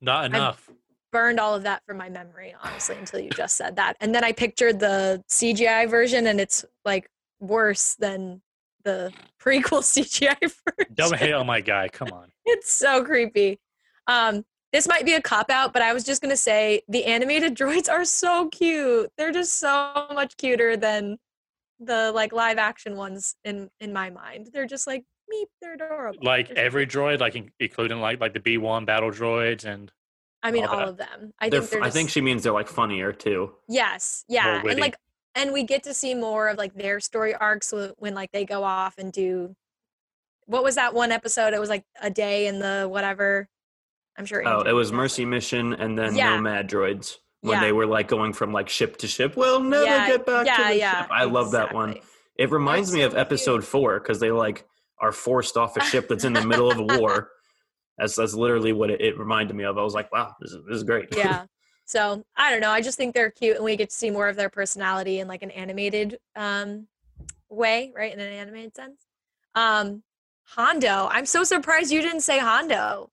Not 0.00 0.26
enough. 0.26 0.70
burned 1.10 1.40
all 1.40 1.56
of 1.56 1.64
that 1.64 1.82
from 1.84 1.96
my 1.96 2.08
memory, 2.08 2.54
honestly, 2.62 2.96
until 2.96 3.18
you 3.18 3.30
just 3.30 3.56
said 3.56 3.74
that. 3.74 3.96
And 4.00 4.14
then 4.14 4.22
I 4.22 4.30
pictured 4.30 4.78
the 4.78 5.24
CGI 5.28 5.90
version, 5.90 6.28
and 6.28 6.40
it's 6.40 6.64
like 6.84 7.10
worse 7.40 7.96
than 7.96 8.40
the 8.84 9.12
prequel 9.40 9.82
CGI 9.82 10.38
version. 10.40 10.94
Don't 10.94 11.16
hate 11.16 11.32
on 11.32 11.46
my 11.46 11.60
guy. 11.60 11.88
Come 11.88 12.08
on. 12.12 12.28
It's 12.46 12.72
so 12.72 13.04
creepy. 13.04 13.60
Um, 14.08 14.44
this 14.72 14.88
might 14.88 15.04
be 15.04 15.12
a 15.12 15.22
cop 15.22 15.50
out, 15.50 15.72
but 15.72 15.82
I 15.82 15.92
was 15.92 16.02
just 16.02 16.20
gonna 16.20 16.36
say 16.36 16.82
the 16.88 17.04
animated 17.04 17.54
droids 17.56 17.88
are 17.88 18.04
so 18.04 18.48
cute. 18.48 19.10
They're 19.16 19.30
just 19.30 19.58
so 19.58 20.06
much 20.12 20.36
cuter 20.36 20.76
than 20.76 21.18
the 21.78 22.10
like 22.12 22.32
live 22.32 22.58
action 22.58 22.96
ones 22.96 23.36
in 23.44 23.70
in 23.78 23.92
my 23.92 24.10
mind. 24.10 24.48
They're 24.52 24.66
just 24.66 24.86
like 24.86 25.04
meep. 25.32 25.46
They're 25.60 25.74
adorable. 25.74 26.18
Like 26.22 26.50
every 26.50 26.86
droid, 26.86 27.20
like 27.20 27.36
including 27.60 28.00
like 28.00 28.20
like 28.20 28.32
the 28.32 28.40
B 28.40 28.58
one 28.58 28.84
battle 28.84 29.10
droids 29.10 29.64
and 29.64 29.92
I 30.42 30.50
mean, 30.50 30.64
all 30.64 30.80
all 30.80 30.88
of 30.88 30.96
them. 30.96 31.32
I 31.38 31.48
They're 31.48 31.60
think 31.60 31.64
f- 31.64 31.70
they're. 31.70 31.82
I 31.82 31.86
Just, 31.86 31.96
think 31.96 32.10
she 32.10 32.20
means 32.20 32.42
they're 32.42 32.52
like 32.52 32.68
funnier 32.68 33.12
too. 33.12 33.52
Yes, 33.68 34.24
yeah, 34.28 34.62
and 34.66 34.80
like, 34.80 34.96
and 35.34 35.52
we 35.52 35.62
get 35.62 35.82
to 35.84 35.94
see 35.94 36.14
more 36.14 36.48
of 36.48 36.58
like 36.58 36.74
their 36.74 37.00
story 37.00 37.34
arcs 37.34 37.72
when 37.98 38.14
like 38.14 38.32
they 38.32 38.44
go 38.44 38.62
off 38.64 38.98
and 38.98 39.12
do. 39.12 39.54
What 40.46 40.64
was 40.64 40.74
that 40.74 40.94
one 40.94 41.12
episode? 41.12 41.54
It 41.54 41.60
was 41.60 41.68
like 41.68 41.84
a 42.02 42.10
day 42.10 42.46
in 42.48 42.58
the 42.58 42.88
whatever. 42.90 43.48
I'm 44.18 44.26
sure. 44.26 44.46
Oh, 44.46 44.62
it 44.62 44.72
was. 44.72 44.92
Mercy 44.92 45.24
Mission 45.24 45.72
and 45.74 45.96
then 45.98 46.14
Yeah. 46.16 46.30
Nomad 46.36 46.68
droids 46.68 47.16
when 47.42 47.54
Yeah. 47.58 47.60
they 47.60 47.72
were 47.72 47.86
like 47.86 48.08
going 48.08 48.32
from 48.32 48.52
like 48.52 48.68
ship 48.68 48.96
to 48.98 49.06
ship. 49.06 49.36
We'll 49.36 49.60
never 49.60 49.84
Yeah, 49.84 50.08
get 50.08 50.26
back 50.26 50.46
yeah, 50.46 50.56
to 50.56 50.62
the 50.64 50.76
yeah, 50.76 51.02
ship. 51.02 51.10
I 51.12 51.24
love 51.24 51.52
that 51.52 51.72
one. 51.72 51.96
It 52.36 52.50
reminds 52.50 52.92
me 52.92 53.02
of 53.02 53.16
episode 53.16 53.64
four 53.64 54.00
because 54.00 54.18
they 54.18 54.30
like 54.32 54.66
are 55.00 55.12
forced 55.12 55.56
off 55.56 55.76
a 55.76 55.84
ship 55.84 56.08
that's 56.08 56.24
in 56.24 56.32
the 56.32 56.44
middle 56.44 56.70
of 56.70 56.78
a 56.78 56.82
war. 56.98 57.30
That's 57.96 58.16
that's 58.16 58.34
literally 58.34 58.72
what 58.72 58.90
it, 58.90 59.00
it 59.00 59.18
reminded 59.18 59.54
me 59.54 59.64
of. 59.64 59.78
I 59.78 59.82
was 59.82 59.94
like, 59.94 60.10
wow, 60.12 60.34
this 60.40 60.50
is, 60.52 60.58
this 60.68 60.76
is 60.78 60.82
great. 60.84 61.14
yeah. 61.16 61.44
So 61.90 62.22
I 62.36 62.52
don't 62.52 62.60
know. 62.60 62.70
I 62.70 62.82
just 62.82 62.96
think 62.96 63.16
they're 63.16 63.32
cute, 63.32 63.56
and 63.56 63.64
we 63.64 63.74
get 63.74 63.90
to 63.90 63.96
see 63.96 64.10
more 64.10 64.28
of 64.28 64.36
their 64.36 64.48
personality 64.48 65.18
in 65.18 65.26
like 65.26 65.42
an 65.42 65.50
animated 65.50 66.18
um, 66.36 66.86
way, 67.48 67.90
right? 67.96 68.12
In 68.12 68.20
an 68.20 68.32
animated 68.32 68.76
sense. 68.76 69.06
Um, 69.56 70.04
Hondo. 70.44 71.08
I'm 71.10 71.26
so 71.26 71.42
surprised 71.42 71.90
you 71.90 72.00
didn't 72.00 72.20
say 72.20 72.38
Hondo. 72.38 73.10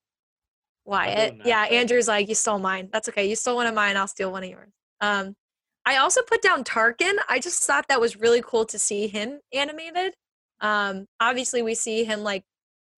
Wyatt. 0.86 1.40
Yeah. 1.44 1.64
Andrew's 1.64 2.08
like, 2.08 2.30
you 2.30 2.36
stole 2.36 2.60
mine. 2.60 2.90
That's 2.94 3.10
okay. 3.10 3.28
You 3.28 3.36
stole 3.36 3.56
one 3.56 3.66
of 3.66 3.74
mine. 3.74 3.98
I'll 3.98 4.06
steal 4.06 4.32
one 4.32 4.44
of 4.44 4.50
yours. 4.52 4.70
Um, 5.02 5.36
I 5.84 5.98
also 5.98 6.22
put 6.22 6.44
down 6.44 6.64
Tarkin. 6.64 7.16
I 7.28 7.40
just 7.40 7.64
thought 7.64 7.88
that 7.90 8.00
was 8.00 8.16
really 8.16 8.44
cool 8.46 8.66
to 8.66 8.78
see 8.78 9.08
him 9.08 9.40
animated. 9.52 10.14
Um, 10.62 11.08
obviously, 11.20 11.64
we 11.64 11.74
see 11.74 12.04
him 12.04 12.22
like 12.22 12.44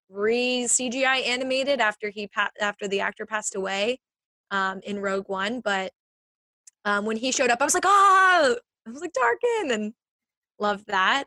re 0.09 0.65
CGI 0.67 1.25
animated 1.25 1.79
after 1.79 2.09
he 2.09 2.27
pa- 2.27 2.51
after 2.59 2.85
the 2.89 2.99
actor 2.99 3.25
passed 3.25 3.55
away 3.55 3.99
um, 4.51 4.81
in 4.83 4.99
Rogue 4.99 5.29
One. 5.29 5.61
But 5.61 5.91
um, 6.85 7.05
when 7.05 7.17
he 7.17 7.31
showed 7.31 7.49
up, 7.49 7.61
I 7.61 7.65
was 7.65 7.73
like, 7.73 7.85
oh, 7.85 8.57
I 8.87 8.89
was 8.89 9.01
like 9.01 9.13
Tarkin, 9.13 9.73
and 9.73 9.93
loved 10.59 10.87
that. 10.87 11.25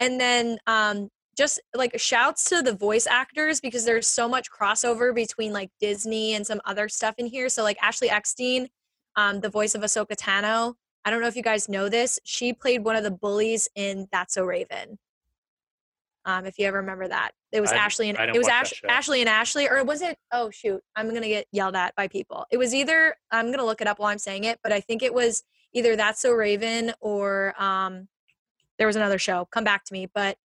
And 0.00 0.20
then 0.20 0.58
um, 0.66 1.08
just 1.36 1.60
like 1.74 1.98
shouts 1.98 2.44
to 2.50 2.62
the 2.62 2.74
voice 2.74 3.06
actors 3.06 3.60
because 3.60 3.84
there's 3.84 4.06
so 4.06 4.28
much 4.28 4.50
crossover 4.50 5.14
between 5.14 5.52
like 5.52 5.70
Disney 5.80 6.34
and 6.34 6.46
some 6.46 6.60
other 6.64 6.88
stuff 6.88 7.14
in 7.18 7.26
here. 7.26 7.48
So 7.48 7.62
like 7.62 7.78
Ashley 7.82 8.10
Eckstein, 8.10 8.68
um, 9.16 9.40
the 9.40 9.48
voice 9.48 9.74
of 9.74 9.82
Ahsoka 9.82 10.16
Tano. 10.16 10.74
I 11.04 11.10
don't 11.10 11.20
know 11.20 11.28
if 11.28 11.36
you 11.36 11.42
guys 11.42 11.68
know 11.68 11.88
this. 11.88 12.18
She 12.24 12.52
played 12.52 12.84
one 12.84 12.96
of 12.96 13.04
the 13.04 13.10
bullies 13.10 13.68
in 13.74 14.08
That's 14.10 14.34
So 14.34 14.44
Raven. 14.44 14.98
Um, 16.26 16.46
if 16.46 16.58
you 16.58 16.66
ever 16.66 16.78
remember 16.78 17.06
that, 17.08 17.32
it 17.52 17.60
was 17.60 17.70
I- 17.72 17.76
Ashley 17.76 18.08
and 18.10 18.18
it 18.18 18.38
was 18.38 18.48
Ash. 18.48 18.82
Ashley 18.88 19.20
and 19.20 19.28
Ashley, 19.28 19.68
or 19.68 19.84
was 19.84 20.00
it? 20.02 20.16
Oh 20.32 20.50
shoot, 20.50 20.82
I'm 20.96 21.12
gonna 21.12 21.28
get 21.28 21.46
yelled 21.52 21.76
at 21.76 21.94
by 21.96 22.08
people. 22.08 22.46
It 22.50 22.56
was 22.56 22.74
either 22.74 23.14
I'm 23.30 23.50
gonna 23.50 23.64
look 23.64 23.80
it 23.80 23.86
up 23.86 23.98
while 23.98 24.08
I'm 24.10 24.18
saying 24.18 24.44
it, 24.44 24.58
but 24.62 24.72
I 24.72 24.80
think 24.80 25.02
it 25.02 25.12
was 25.12 25.42
either 25.72 25.96
That's 25.96 26.20
So 26.22 26.32
Raven 26.32 26.92
or 27.00 27.54
um, 27.62 28.08
there 28.78 28.86
was 28.86 28.96
another 28.96 29.18
show. 29.18 29.46
Come 29.50 29.64
back 29.64 29.84
to 29.84 29.92
me, 29.92 30.06
but 30.14 30.36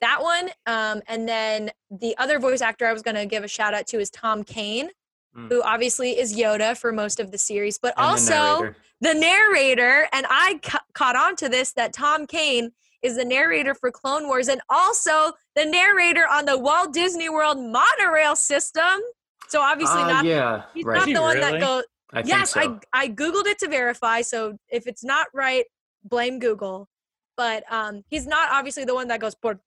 that 0.00 0.22
one. 0.22 0.50
Um, 0.66 1.00
and 1.08 1.28
then 1.28 1.70
the 1.90 2.16
other 2.18 2.38
voice 2.38 2.60
actor 2.60 2.86
I 2.86 2.92
was 2.92 3.02
gonna 3.02 3.24
give 3.26 3.44
a 3.44 3.48
shout 3.48 3.72
out 3.74 3.86
to 3.88 3.98
is 4.00 4.10
Tom 4.10 4.42
Kane, 4.44 4.90
Mm. 5.36 5.48
who 5.48 5.62
obviously 5.62 6.18
is 6.18 6.36
Yoda 6.36 6.76
for 6.76 6.92
most 6.92 7.18
of 7.18 7.30
the 7.30 7.38
series, 7.38 7.78
but 7.78 7.94
And 7.96 8.04
the 8.04 8.10
also 8.10 8.32
narrator. 8.60 8.76
the 9.00 9.14
narrator, 9.14 10.08
and 10.12 10.26
I 10.28 10.60
ca- 10.62 10.84
caught 10.92 11.16
on 11.16 11.36
to 11.36 11.48
this 11.48 11.72
that 11.72 11.94
Tom 11.94 12.26
Kane 12.26 12.72
is 13.02 13.16
the 13.16 13.24
narrator 13.24 13.74
for 13.74 13.90
Clone 13.90 14.26
Wars 14.28 14.48
and 14.48 14.60
also 14.68 15.32
the 15.56 15.64
narrator 15.64 16.24
on 16.30 16.44
the 16.44 16.58
Walt 16.58 16.92
Disney 16.92 17.28
World 17.28 17.58
monorail 17.58 18.36
system. 18.36 19.00
So 19.48 19.60
obviously 19.60 20.00
Ah, 20.02 20.08
not 20.08 20.24
yeah, 20.24 20.62
he's 20.74 20.84
right. 20.84 20.94
not 20.98 21.08
Is 21.08 21.14
the 21.14 21.20
he 21.20 21.24
one 21.24 21.40
that 21.40 21.60
goes 21.60 21.84
I 22.14 22.22
yes, 22.24 22.50
so. 22.52 22.78
I 22.92 23.04
I 23.04 23.08
googled 23.08 23.46
it 23.46 23.58
to 23.60 23.68
verify. 23.68 24.20
So 24.22 24.56
if 24.68 24.86
it's 24.86 25.02
not 25.04 25.26
right, 25.34 25.64
blame 26.04 26.38
Google. 26.38 26.88
But 27.36 27.64
um, 27.72 28.02
he's 28.08 28.26
not 28.26 28.50
obviously 28.52 28.84
the 28.84 28.94
one 28.94 29.08
that 29.08 29.18
goes 29.18 29.34
por, 29.34 29.58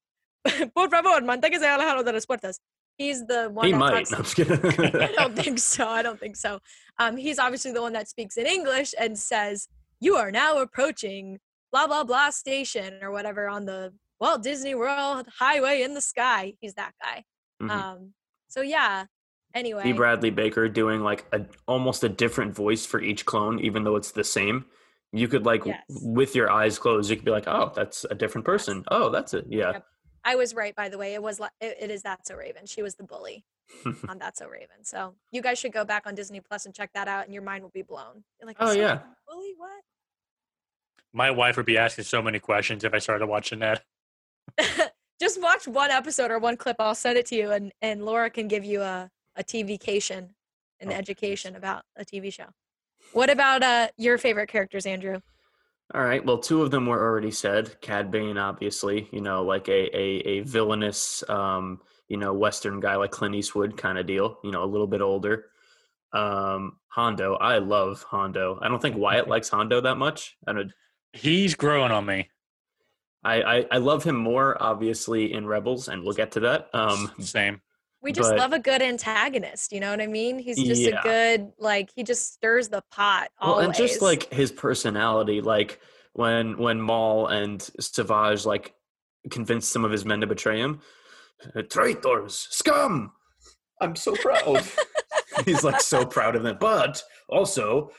por 0.75 0.89
favor, 0.89 1.19
manténgase 1.21 1.63
alejado 1.65 2.05
de 2.05 2.13
las 2.13 2.25
puertas. 2.27 2.59
He's 2.97 3.25
the 3.25 3.49
one 3.51 3.65
he 3.65 3.71
that 3.73 3.77
might. 3.79 4.05
talks- 4.05 4.11
No, 4.11 4.17
I'm 4.17 4.23
just 4.23 4.35
kidding. 4.35 5.01
I 5.01 5.11
don't 5.17 5.35
think 5.35 5.59
so. 5.59 5.87
I 5.87 6.01
don't 6.03 6.19
think 6.19 6.35
so. 6.37 6.59
Um, 6.99 7.17
he's 7.17 7.39
obviously 7.39 7.71
the 7.71 7.81
one 7.81 7.93
that 7.93 8.07
speaks 8.07 8.37
in 8.37 8.45
English 8.45 8.93
and 8.99 9.17
says, 9.17 9.67
"You 9.99 10.15
are 10.15 10.31
now 10.31 10.59
approaching 10.59 11.39
blah 11.75 11.87
blah 11.87 12.03
blah 12.05 12.29
station 12.29 12.99
or 13.01 13.11
whatever 13.11 13.49
on 13.49 13.65
the 13.65 13.93
Walt 14.21 14.41
Disney 14.43 14.75
World 14.75 15.27
Highway 15.39 15.81
in 15.81 15.93
the 15.93 16.01
sky." 16.01 16.53
He's 16.61 16.75
that 16.75 16.93
guy. 17.03 17.25
Mhm. 17.61 17.69
Um, 17.69 18.13
so 18.47 18.61
yeah. 18.61 19.05
Anyway, 19.53 19.83
Dee 19.83 19.91
Bradley 19.93 20.29
Baker 20.31 20.67
doing 20.69 21.01
like 21.01 21.25
a 21.33 21.45
almost 21.67 22.03
a 22.03 22.09
different 22.09 22.53
voice 22.55 22.85
for 22.85 23.01
each 23.01 23.25
clone, 23.25 23.59
even 23.59 23.83
though 23.83 23.95
it's 23.97 24.11
the 24.11 24.23
same. 24.23 24.65
You 25.11 25.27
could 25.27 25.45
like 25.45 25.65
Yes. 25.65 25.81
with 25.89 26.35
your 26.35 26.49
eyes 26.51 26.77
closed, 26.79 27.09
you 27.09 27.15
could 27.17 27.25
be 27.25 27.31
like, 27.31 27.47
"Oh, 27.47 27.71
that's 27.75 28.05
a 28.05 28.15
different 28.15 28.45
person." 28.45 28.83
Oh, 28.89 29.09
that's 29.09 29.33
it. 29.33 29.45
Yeah. 29.49 29.71
Yep. 29.71 29.85
I 30.25 30.35
was 30.35 30.53
right, 30.55 30.75
by 30.75 30.89
the 30.89 30.97
way. 30.97 31.13
It 31.13 31.21
was 31.21 31.39
li- 31.39 31.55
it, 31.61 31.77
it 31.79 31.91
is 31.91 32.01
That's 32.03 32.27
So 32.29 32.35
Raven. 32.35 32.65
She 32.65 32.81
was 32.81 32.95
the 32.95 33.03
bully 33.03 33.45
on 34.09 34.17
That's 34.17 34.39
So 34.39 34.47
Raven. 34.47 34.83
So 34.83 35.15
you 35.31 35.41
guys 35.41 35.57
should 35.59 35.71
go 35.71 35.85
back 35.85 36.07
on 36.07 36.15
Disney 36.15 36.39
Plus 36.41 36.65
and 36.65 36.73
check 36.73 36.91
that 36.93 37.07
out, 37.07 37.25
and 37.25 37.33
your 37.33 37.43
mind 37.43 37.63
will 37.63 37.69
be 37.71 37.81
blown. 37.83 38.23
You're 38.39 38.47
like, 38.47 38.57
Oh, 38.59 38.71
yeah. 38.71 38.99
bully 39.27 39.53
what? 39.57 39.83
My 41.15 41.31
wife 41.31 41.57
would 41.57 41.65
be 41.65 41.77
asking 41.77 42.03
so 42.03 42.21
many 42.21 42.39
questions 42.39 42.83
if 42.83 42.93
I 42.93 42.99
started 42.99 43.27
watching 43.27 43.59
that. 43.59 43.83
just 45.19 45.41
watch 45.41 45.67
one 45.67 45.89
episode 45.91 46.29
or 46.29 46.39
one 46.39 46.57
clip. 46.57 46.75
I'll 46.79 46.95
send 46.95 47.17
it 47.17 47.25
to 47.27 47.35
you, 47.35 47.51
and 47.51 47.71
and 47.81 48.05
Laura 48.05 48.29
can 48.29 48.47
give 48.47 48.65
you 48.65 48.81
a 48.81 49.09
a 49.35 49.43
TV 49.43 49.79
cation, 49.79 50.35
an 50.79 50.91
Oh, 50.91 50.95
education 50.95 51.55
about 51.55 51.83
a 51.95 52.05
TV 52.05 52.31
show. 52.31 52.47
What 53.13 53.29
about 53.29 53.63
uh 53.63 53.87
your 53.97 54.17
favorite 54.17 54.49
characters, 54.49 54.85
Andrew? 54.85 55.19
All 55.93 56.03
right. 56.03 56.25
Well, 56.25 56.39
two 56.39 56.63
of 56.63 56.71
them 56.71 56.87
were 56.87 57.01
already 57.01 57.31
said. 57.31 57.79
Cad 57.79 58.11
Bane, 58.11 58.37
obviously, 58.37 59.07
you 59.11 59.21
know, 59.21 59.43
like 59.43 59.69
a 59.69 59.95
a, 59.97 60.17
a 60.25 60.39
villainous, 60.41 61.23
um, 61.29 61.81
you 62.07 62.17
know, 62.17 62.33
Western 62.33 62.79
guy 62.79 62.95
like 62.95 63.11
Clint 63.11 63.35
Eastwood 63.35 63.77
kind 63.77 63.97
of 63.97 64.05
deal. 64.07 64.39
You 64.43 64.51
know, 64.51 64.63
a 64.63 64.65
little 64.65 64.87
bit 64.87 65.01
older. 65.01 65.45
Um, 66.11 66.77
Hondo, 66.87 67.35
I 67.35 67.59
love 67.59 68.03
Hondo. 68.03 68.57
I 68.61 68.67
don't 68.67 68.81
think 68.81 68.97
Wyatt 68.97 69.27
likes 69.27 69.49
Hondo 69.49 69.81
that 69.81 69.95
much. 69.97 70.35
I 70.47 70.53
don't. 70.53 70.71
He's 71.15 71.55
growing 71.55 71.91
on 71.91 72.05
me. 72.05 72.29
I, 73.23 73.41
I 73.41 73.65
I 73.71 73.77
love 73.77 74.03
him 74.03 74.15
more, 74.17 74.61
obviously, 74.61 75.33
in 75.33 75.47
Rebels, 75.47 75.87
and 75.87 76.03
we'll 76.03 76.13
get 76.13 76.31
to 76.33 76.41
that. 76.41 76.69
Um, 76.73 77.11
Same. 77.19 77.61
We 78.01 78.11
just 78.11 78.29
But- 78.29 78.37
love 78.37 78.53
a 78.53 78.59
good 78.59 78.83
antagonist. 78.83 79.71
You 79.71 79.79
know 79.79 79.89
what 79.89 80.01
I 80.01 80.05
mean? 80.07 80.37
He's 80.37 80.61
just 80.61 80.81
Yeah. 80.81 80.99
a 80.99 81.03
good 81.03 81.51
like 81.57 81.89
he 81.95 82.03
just 82.03 82.33
stirs 82.33 82.67
the 82.69 82.83
pot. 82.91 83.29
Well, 83.41 83.59
and 83.59 83.73
just 83.73 84.01
like 84.01 84.31
his 84.31 84.51
personality, 84.51 85.41
like 85.41 85.79
when 86.13 86.57
when 86.57 86.79
Maul 86.81 87.27
and 87.27 87.61
Savage 87.79 88.45
like 88.45 88.75
convinced 89.31 89.71
some 89.71 89.83
of 89.83 89.91
his 89.91 90.05
men 90.05 90.21
to 90.21 90.27
betray 90.27 90.59
him, 90.59 90.81
"Uh, 91.55 91.63
traitors, 91.63 92.47
scum. 92.51 93.11
I'm 93.81 93.95
so 93.95 94.13
proud. 94.15 94.63
He's 95.45 95.63
like 95.63 95.81
so 95.81 96.05
proud 96.05 96.35
of 96.35 96.43
them, 96.43 96.57
but 96.59 97.01
also 97.27 97.89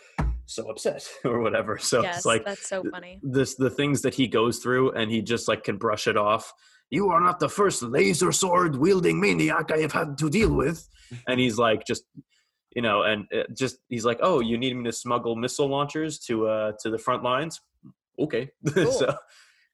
so 0.46 0.70
upset 0.70 1.06
or 1.24 1.40
whatever. 1.40 1.78
So 1.78 2.02
yes, 2.02 2.18
it's 2.18 2.26
like 2.26 2.44
that's 2.44 2.68
so 2.68 2.82
funny. 2.90 3.20
this 3.22 3.54
the 3.56 3.70
things 3.70 4.02
that 4.02 4.14
he 4.14 4.26
goes 4.26 4.58
through, 4.58 4.92
and 4.92 5.10
he 5.10 5.22
just 5.22 5.48
like 5.48 5.64
can 5.64 5.76
brush 5.76 6.06
it 6.06 6.16
off. 6.16 6.52
You 6.90 7.10
are 7.10 7.20
not 7.20 7.40
the 7.40 7.48
first 7.48 7.82
laser 7.82 8.30
sword 8.30 8.76
wielding 8.76 9.20
maniac 9.20 9.72
I 9.72 9.78
have 9.78 9.92
had 9.92 10.16
to 10.18 10.30
deal 10.30 10.54
with, 10.54 10.88
and 11.28 11.38
he's 11.40 11.58
like 11.58 11.86
just 11.86 12.04
you 12.74 12.82
know, 12.82 13.02
and 13.02 13.24
it 13.30 13.56
just 13.56 13.78
he's 13.88 14.04
like, 14.04 14.18
"Oh, 14.22 14.40
you 14.40 14.58
need 14.58 14.76
me 14.76 14.84
to 14.84 14.92
smuggle 14.92 15.34
missile 15.34 15.68
launchers 15.68 16.18
to 16.20 16.46
uh 16.46 16.72
to 16.80 16.90
the 16.90 16.98
front 16.98 17.22
lines?" 17.22 17.60
Okay, 18.18 18.50
so 18.74 19.16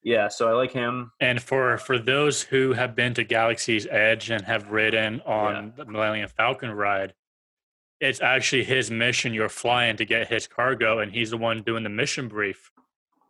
yeah, 0.03 0.27
so 0.27 0.49
I 0.49 0.53
like 0.53 0.71
him. 0.71 1.11
And 1.19 1.41
for 1.41 1.77
for 1.77 1.99
those 1.99 2.41
who 2.41 2.73
have 2.73 2.95
been 2.95 3.13
to 3.15 3.23
Galaxy's 3.23 3.87
Edge 3.87 4.29
and 4.29 4.43
have 4.45 4.69
ridden 4.69 5.21
on 5.21 5.73
the 5.75 5.85
Millennium 5.85 6.29
Falcon 6.29 6.71
ride, 6.71 7.13
it's 8.03 8.21
actually 8.21 8.65
his 8.65 8.91
mission. 8.91 9.33
You're 9.33 9.49
flying 9.49 9.95
to 9.97 10.05
get 10.05 10.27
his 10.27 10.45
cargo, 10.45 10.99
and 10.99 11.11
he's 11.11 11.29
the 11.29 11.37
one 11.37 11.63
doing 11.63 11.83
the 11.83 11.89
mission 11.89 12.27
brief 12.27 12.71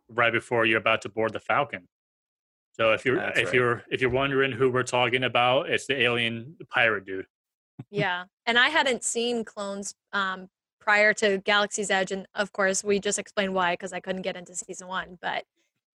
right 0.08 0.32
before 0.32 0.66
you're 0.66 0.78
about 0.78 1.02
to 1.02 1.08
board 1.08 1.32
the 1.32 1.40
Falcon. 1.40 1.88
So 2.72 2.92
if 2.92 3.04
you're 3.04 3.16
That's 3.16 3.38
if 3.38 3.46
right. 3.46 3.54
you're 3.54 3.82
if 3.88 4.00
you're 4.00 4.10
wondering 4.10 4.50
who 4.50 4.70
we're 4.70 4.82
talking 4.82 5.22
about, 5.22 5.70
it's 5.70 5.86
the 5.86 6.00
alien 6.00 6.56
pirate 6.70 7.06
dude. 7.06 7.26
yeah, 7.90 8.24
and 8.46 8.58
I 8.58 8.68
hadn't 8.68 9.04
seen 9.04 9.44
clones 9.44 9.94
um 10.12 10.48
prior 10.80 11.14
to 11.14 11.38
Galaxy's 11.38 11.90
Edge, 11.90 12.10
and 12.10 12.26
of 12.34 12.52
course 12.52 12.82
we 12.82 12.98
just 12.98 13.18
explained 13.18 13.54
why 13.54 13.74
because 13.74 13.92
I 13.92 14.00
couldn't 14.00 14.22
get 14.22 14.36
into 14.36 14.56
season 14.56 14.88
one. 14.88 15.18
But 15.22 15.44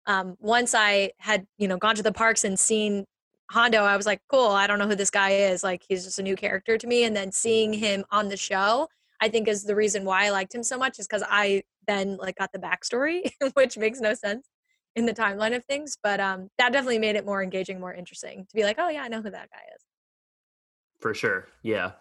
um, 0.07 0.37
once 0.39 0.75
I 0.75 1.12
had 1.17 1.47
you 1.57 1.67
know 1.67 1.79
gone 1.79 1.97
to 1.97 2.03
the 2.03 2.12
parks 2.12 2.45
and 2.45 2.59
seen 2.59 3.07
Hondo, 3.51 3.83
I 3.83 3.97
was 3.97 4.07
like, 4.07 4.21
cool. 4.29 4.49
I 4.49 4.67
don't 4.67 4.79
know 4.79 4.89
who 4.89 4.97
this 4.97 5.11
guy 5.11 5.31
is. 5.31 5.63
Like 5.63 5.83
he's 5.89 6.05
just 6.05 6.19
a 6.19 6.23
new 6.23 6.37
character 6.37 6.77
to 6.77 6.87
me. 6.87 7.05
And 7.05 7.15
then 7.15 7.31
seeing 7.31 7.73
him 7.73 8.05
on 8.11 8.29
the 8.29 8.37
show, 8.37 8.89
I 9.21 9.29
think 9.29 9.49
is 9.49 9.65
the 9.65 9.77
reason 9.77 10.05
why 10.05 10.27
I 10.27 10.31
liked 10.31 10.55
him 10.55 10.63
so 10.63 10.77
much 10.77 10.99
is 10.99 11.07
because 11.07 11.25
I 11.29 11.63
then 11.87 12.17
like 12.17 12.37
got 12.37 12.53
the 12.53 12.59
backstory, 12.59 13.31
which 13.55 13.79
makes 13.79 14.01
no 14.01 14.15
sense 14.15 14.49
in 14.97 15.07
the 15.07 15.15
timeline 15.15 15.55
of 15.55 15.65
things. 15.65 15.97
But 16.03 16.21
um, 16.21 16.49
that 16.59 16.73
definitely 16.73 16.99
made 16.99 17.17
it 17.17 17.25
more 17.25 17.43
engaging, 17.43 17.79
more 17.79 17.95
interesting 17.95 18.47
to 18.49 18.55
be 18.55 18.65
like, 18.65 18.77
oh 18.79 18.89
yeah, 18.89 19.03
I 19.03 19.09
know 19.09 19.23
who 19.23 19.31
that 19.31 19.51
guy 19.51 19.63
is. 19.75 19.83
For 21.01 21.15
sure. 21.15 21.47
Yeah. 21.63 21.93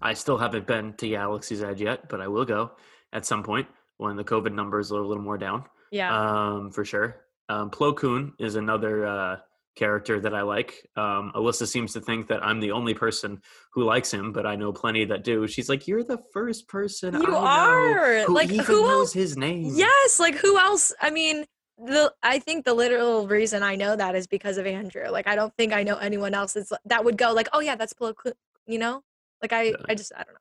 I 0.00 0.14
still 0.14 0.38
haven't 0.38 0.66
been 0.66 0.94
to 0.94 1.08
Galaxy's 1.08 1.62
Edge 1.62 1.80
yet, 1.80 2.08
but 2.08 2.20
I 2.20 2.28
will 2.28 2.44
go 2.44 2.72
at 3.12 3.24
some 3.24 3.42
point 3.42 3.66
when 3.98 4.16
the 4.16 4.24
COVID 4.24 4.52
numbers 4.52 4.92
are 4.92 5.00
a 5.00 5.06
little 5.06 5.22
more 5.22 5.38
down. 5.38 5.64
Yeah. 5.90 6.14
Um, 6.16 6.70
for 6.70 6.84
sure. 6.84 7.24
Um, 7.48 7.70
Plo 7.70 7.94
Koon 7.94 8.32
is 8.38 8.56
another 8.56 9.06
uh, 9.06 9.36
character 9.74 10.20
that 10.20 10.34
I 10.34 10.42
like. 10.42 10.86
Um, 10.96 11.32
Alyssa 11.34 11.66
seems 11.66 11.92
to 11.94 12.00
think 12.00 12.28
that 12.28 12.44
I'm 12.44 12.60
the 12.60 12.72
only 12.72 12.94
person 12.94 13.40
who 13.72 13.84
likes 13.84 14.12
him, 14.12 14.32
but 14.32 14.46
I 14.46 14.54
know 14.56 14.72
plenty 14.72 15.04
that 15.06 15.24
do. 15.24 15.46
She's 15.46 15.68
like, 15.68 15.86
"You're 15.88 16.04
the 16.04 16.18
first 16.32 16.68
person 16.68 17.14
You 17.14 17.22
I 17.26 17.30
know 17.30 17.36
are! 17.36 18.20
who 18.24 18.34
Like, 18.34 18.50
even 18.50 18.64
who 18.64 18.82
knows 18.82 18.90
else- 19.08 19.12
his 19.12 19.36
name." 19.36 19.72
Yes, 19.74 20.20
like 20.20 20.34
who 20.36 20.58
else? 20.58 20.92
I 21.00 21.10
mean, 21.10 21.46
the 21.78 22.12
I 22.22 22.38
think 22.38 22.64
the 22.64 22.74
literal 22.74 23.26
reason 23.26 23.62
I 23.62 23.76
know 23.76 23.96
that 23.96 24.14
is 24.14 24.26
because 24.26 24.58
of 24.58 24.66
Andrew. 24.66 25.08
Like 25.10 25.26
I 25.26 25.34
don't 25.34 25.54
think 25.56 25.72
I 25.72 25.82
know 25.82 25.96
anyone 25.96 26.34
else 26.34 26.52
that's 26.52 26.72
that 26.84 27.04
would 27.04 27.16
go 27.16 27.32
like, 27.32 27.48
oh 27.52 27.60
yeah, 27.60 27.74
that's 27.76 27.94
Plo 27.94 28.14
Koon," 28.14 28.34
you 28.66 28.78
know? 28.78 29.02
Like 29.40 29.52
I, 29.52 29.62
Yeah. 29.62 29.76
I 29.88 29.94
just 29.94 30.12
I 30.14 30.22
don't 30.22 30.34
know. 30.34 30.38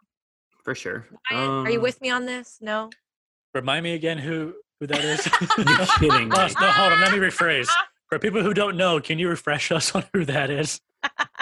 for 0.63 0.75
sure. 0.75 1.07
Ryan, 1.31 1.49
are 1.65 1.69
you 1.71 1.77
Um, 1.79 1.83
with 1.83 2.01
me 2.01 2.09
on 2.11 2.25
this? 2.25 2.57
No. 2.61 2.89
Remind 3.53 3.83
me 3.83 3.93
again 3.93 4.17
who 4.17 4.53
who 4.79 4.87
that 4.87 5.03
is. 5.03 5.25
You're 5.57 5.87
kidding 6.11 6.29
me. 6.29 6.35
Oh, 6.35 6.47
no, 6.59 6.67
hold 6.71 6.93
on. 6.93 7.01
Let 7.01 7.11
me 7.13 7.17
rephrase. 7.19 7.69
For 8.11 8.19
people 8.19 8.43
who 8.43 8.53
don't 8.53 8.75
know, 8.75 8.99
can 8.99 9.19
you 9.19 9.29
refresh 9.29 9.71
us 9.71 9.95
on 9.95 10.03
who 10.13 10.25
that 10.25 10.49
is? 10.49 10.81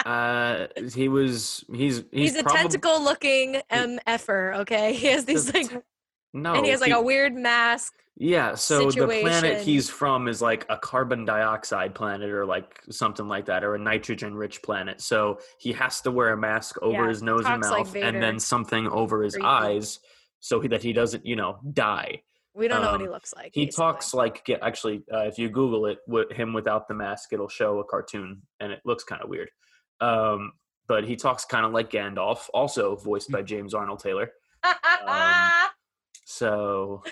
Uh, 0.06 0.68
he 0.94 1.08
was. 1.08 1.64
He's. 1.68 1.96
He's, 2.12 2.32
He's, 2.32 2.36
a 2.36 2.44
probab- 2.44 2.52
tentacle 2.54 3.02
looking 3.02 3.60
MFer, 3.72 4.58
okay? 4.60 4.92
He 5.00 5.08
has 5.08 5.24
these 5.24 5.46
The 5.46 5.58
like 5.58 5.84
No, 6.32 6.54
and 6.54 6.64
he 6.64 6.70
has 6.70 6.80
like 6.80 6.92
a 6.92 7.02
weird 7.02 7.34
mask. 7.34 7.94
Yeah, 8.16 8.54
so 8.54 8.88
the 8.88 9.06
planet 9.06 9.62
he's 9.62 9.90
from 9.90 10.28
is 10.28 10.40
like 10.40 10.64
a 10.68 10.76
carbon 10.76 11.24
dioxide 11.24 11.92
planet 11.94 12.30
or 12.30 12.46
like 12.46 12.80
something 12.88 13.26
like 13.26 13.46
that, 13.46 13.64
or 13.64 13.74
a 13.74 13.78
nitrogen 13.78 14.36
rich 14.36 14.62
planet. 14.62 15.00
So 15.00 15.40
he 15.58 15.72
has 15.72 16.00
to 16.02 16.12
wear 16.12 16.32
a 16.34 16.36
mask 16.36 16.80
over 16.82 16.92
Yeah, 17.02 17.08
his 17.08 17.20
nose 17.22 17.46
and 17.46 17.62
talks 17.64 17.70
like 17.70 17.86
mouth 17.86 17.96
and 17.96 18.22
then 18.22 18.38
something 18.38 18.86
over 18.86 19.22
his 19.24 19.34
Creepy. 19.34 19.46
eyes 19.46 19.98
so 20.38 20.60
he- 20.60 20.68
that 20.68 20.84
he 20.84 20.92
doesn't, 20.92 21.26
you 21.26 21.34
know, 21.34 21.58
die. 21.72 22.22
We 22.54 22.66
don't 22.68 22.82
know 22.82 22.92
what 22.92 23.00
he 23.00 23.06
Um, 23.06 23.12
looks 23.12 23.32
like. 23.34 23.52
He 23.54 23.66
basically. 23.66 23.84
talks 23.84 24.12
like 24.14 24.44
get 24.44 24.60
actually 24.62 25.02
uh, 25.12 25.20
if 25.26 25.38
you 25.38 25.48
Google 25.48 25.86
it 25.86 25.98
with 26.08 26.32
him 26.32 26.52
without 26.52 26.88
the 26.88 26.94
mask, 26.94 27.32
it'll 27.32 27.48
show 27.48 27.78
a 27.78 27.84
cartoon 27.84 28.42
and 28.58 28.72
it 28.72 28.80
looks 28.84 29.04
kind 29.04 29.22
of 29.22 29.28
weird. 29.28 29.50
Um, 30.00 30.52
but 30.88 31.04
he 31.04 31.14
talks 31.14 31.44
kind 31.44 31.64
of 31.64 31.72
like 31.72 31.90
Gandalf, 31.90 32.48
also 32.52 32.96
voiced 32.96 33.30
by 33.30 33.42
James 33.42 33.74
Arnold 33.74 34.00
Taylor. 34.00 34.32
So 36.24 37.02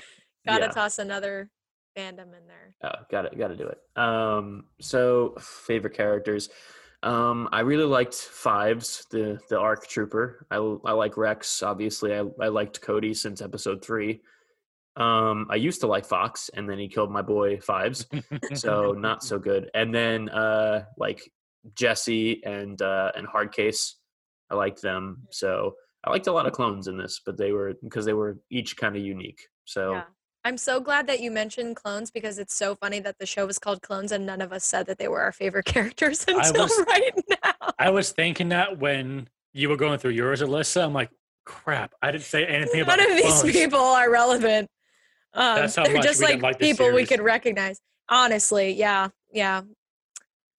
Gotta 0.46 0.66
yeah. 0.66 0.70
toss 0.70 0.98
another 0.98 1.50
fandom 1.96 2.28
in 2.36 2.46
there. 2.46 2.74
Oh, 2.82 3.02
got 3.10 3.26
it, 3.26 3.36
got 3.38 3.48
to 3.48 3.56
do 3.56 3.66
it. 3.66 3.78
Um, 4.00 4.64
so 4.80 5.34
favorite 5.40 5.94
characters. 5.94 6.48
Um, 7.02 7.48
I 7.52 7.60
really 7.60 7.84
liked 7.84 8.14
Fives, 8.14 9.04
the 9.10 9.38
the 9.50 9.58
Arc 9.58 9.86
Trooper. 9.88 10.46
I 10.50 10.56
I 10.56 10.92
like 10.92 11.16
Rex. 11.16 11.62
Obviously, 11.62 12.14
I 12.14 12.24
I 12.40 12.48
liked 12.48 12.80
Cody 12.80 13.14
since 13.14 13.40
episode 13.42 13.84
three. 13.84 14.22
Um, 14.98 15.46
I 15.48 15.54
used 15.56 15.80
to 15.82 15.86
like 15.86 16.04
Fox, 16.04 16.50
and 16.54 16.68
then 16.68 16.78
he 16.78 16.88
killed 16.88 17.10
my 17.10 17.22
boy 17.22 17.58
Fives, 17.60 18.06
so 18.54 18.92
not 18.98 19.22
so 19.22 19.38
good. 19.38 19.70
And 19.74 19.94
then 19.94 20.28
uh, 20.28 20.84
like 20.96 21.20
Jesse 21.74 22.42
and 22.44 22.80
uh, 22.82 23.12
and 23.16 23.26
Hardcase, 23.26 23.92
I 24.50 24.54
liked 24.56 24.82
them. 24.82 25.26
So 25.30 25.74
I 26.04 26.10
liked 26.10 26.26
a 26.26 26.32
lot 26.32 26.46
of 26.46 26.52
clones 26.52 26.88
in 26.88 26.96
this, 26.98 27.20
but 27.24 27.36
they 27.38 27.52
were 27.52 27.74
because 27.82 28.04
they 28.04 28.12
were 28.12 28.38
each 28.50 28.76
kind 28.76 28.96
of 28.96 29.02
unique. 29.02 29.40
So 29.64 29.92
Yeah. 29.92 30.04
I'm 30.44 30.56
so 30.56 30.80
glad 30.80 31.06
that 31.08 31.20
you 31.20 31.30
mentioned 31.30 31.76
clones 31.76 32.10
because 32.10 32.38
it's 32.38 32.54
so 32.54 32.74
funny 32.74 33.00
that 33.00 33.16
the 33.18 33.26
show 33.26 33.44
was 33.44 33.58
called 33.58 33.82
Clones 33.82 34.12
and 34.12 34.24
none 34.24 34.40
of 34.40 34.52
us 34.52 34.64
said 34.64 34.86
that 34.86 34.96
they 34.96 35.08
were 35.08 35.20
our 35.20 35.32
favorite 35.32 35.64
characters 35.74 36.24
until 36.26 36.62
was- 36.62 36.84
right 36.88 37.12
now. 37.44 37.52
I 37.78 37.90
was 37.90 38.12
thinking 38.12 38.48
that 38.50 38.78
when 38.78 39.28
you 39.52 39.68
were 39.68 39.76
going 39.76 39.98
through 39.98 40.12
yours, 40.12 40.40
Alyssa. 40.40 40.84
I'm 40.84 40.92
like, 40.94 41.10
crap, 41.44 41.92
I 42.00 42.12
didn't 42.12 42.24
say 42.24 42.46
anything 42.46 42.80
about 42.80 42.98
None 42.98 43.08
the 43.08 43.16
of 43.16 43.22
these 43.22 43.40
clones. 43.40 43.52
people 43.52 43.80
are 43.80 44.10
relevant. 44.10 44.68
Um, 45.38 45.54
That's 45.54 45.76
how 45.76 45.84
they're 45.84 45.94
much 45.94 46.04
just 46.04 46.20
we 46.20 46.26
like, 46.26 46.42
like 46.42 46.58
people 46.58 46.92
we 46.92 47.06
could 47.06 47.20
recognize. 47.20 47.80
Honestly, 48.08 48.72
yeah, 48.72 49.08
yeah. 49.32 49.62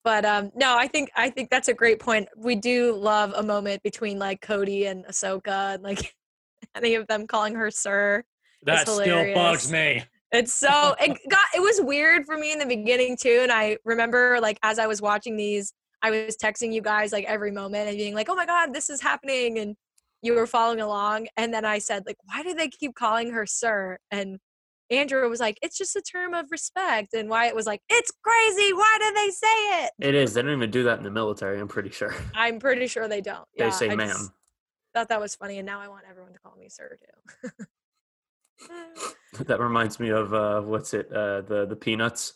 But 0.06 0.24
um, 0.24 0.52
no, 0.56 0.78
I 0.78 0.88
think 0.88 1.12
I 1.18 1.30
think 1.30 1.50
that's 1.50 1.68
a 1.68 1.74
great 1.74 2.00
point. 2.00 2.30
We 2.38 2.56
do 2.56 2.96
love 2.96 3.34
a 3.36 3.44
moment 3.44 3.84
between 3.84 4.18
like 4.18 4.40
Cody 4.40 4.86
and 4.86 5.06
Ahsoka, 5.06 5.76
and 5.76 5.84
like 5.84 6.16
any 6.76 6.96
of 6.96 7.08
them 7.08 7.28
calling 7.28 7.56
her 7.56 7.70
sir. 7.70 8.24
That 8.64 8.88
still 8.88 9.34
bugs 9.34 9.70
me. 9.70 10.04
It's 10.32 10.54
so 10.54 10.96
it 10.98 11.18
got 11.30 11.46
it 11.54 11.60
was 11.60 11.82
weird 11.82 12.26
for 12.26 12.38
me 12.38 12.54
in 12.54 12.60
the 12.60 12.66
beginning 12.66 13.18
too. 13.18 13.40
And 13.42 13.52
I 13.52 13.78
remember 13.84 14.40
like 14.42 14.60
as 14.64 14.80
I 14.80 14.88
was 14.88 15.02
watching 15.02 15.36
these, 15.36 15.74
I 16.02 16.10
was 16.12 16.38
texting 16.38 16.74
you 16.74 16.82
guys 16.82 17.12
like 17.12 17.26
every 17.26 17.52
moment 17.52 17.90
and 17.90 17.98
being 17.98 18.16
like, 18.16 18.30
Oh 18.30 18.36
my 18.36 18.46
god, 18.46 18.74
this 18.74 18.90
is 18.90 19.02
happening 19.02 19.60
and 19.60 19.76
you 20.22 20.36
were 20.36 20.48
following 20.48 20.82
along. 20.82 21.28
And 21.38 21.54
then 21.54 21.66
I 21.66 21.80
said, 21.80 22.04
like, 22.06 22.18
why 22.26 22.44
do 22.44 22.54
they 22.54 22.68
keep 22.68 22.96
calling 22.96 23.32
her 23.32 23.46
sir? 23.46 23.98
And 24.12 24.38
Andrew 24.92 25.28
was 25.30 25.40
like, 25.40 25.58
It's 25.62 25.78
just 25.78 25.96
a 25.96 26.02
term 26.02 26.34
of 26.34 26.46
respect. 26.52 27.14
And 27.14 27.30
Wyatt 27.30 27.56
was 27.56 27.66
like, 27.66 27.82
It's 27.90 28.12
crazy. 28.24 28.74
Why 28.74 28.98
do 29.00 29.14
they 29.14 29.30
say 29.30 29.84
it? 29.86 29.92
it 30.00 30.16
is. 30.16 30.34
They 30.34 30.42
don't 30.42 30.52
even 30.52 30.72
do 30.72 30.84
that 30.84 30.98
in 30.98 31.04
the 31.04 31.12
military. 31.12 31.60
I'm 31.60 31.68
pretty 31.68 31.90
sure. 31.92 32.16
I'm 32.34 32.60
pretty 32.60 32.88
sure 32.88 33.08
they 33.08 33.22
don't. 33.22 33.46
They 33.58 33.66
Yeah, 33.66 33.70
say 33.72 33.90
I 33.90 33.96
ma'am. 33.96 34.32
Thought 34.96 35.10
that 35.10 35.22
was 35.22 35.36
funny, 35.36 35.60
and 35.60 35.66
now 35.68 35.80
I 35.80 35.88
want 35.88 36.06
everyone 36.10 36.34
to 36.34 36.40
call 36.40 36.56
me 36.58 36.68
sir 36.70 36.98
too. 36.98 37.50
that 39.46 39.60
reminds 39.60 40.00
me 40.00 40.10
of 40.10 40.34
uh, 40.34 40.62
what's 40.62 40.94
it? 40.96 41.12
Uh, 41.14 41.42
the 41.42 41.66
the 41.68 41.76
peanuts. 41.76 42.34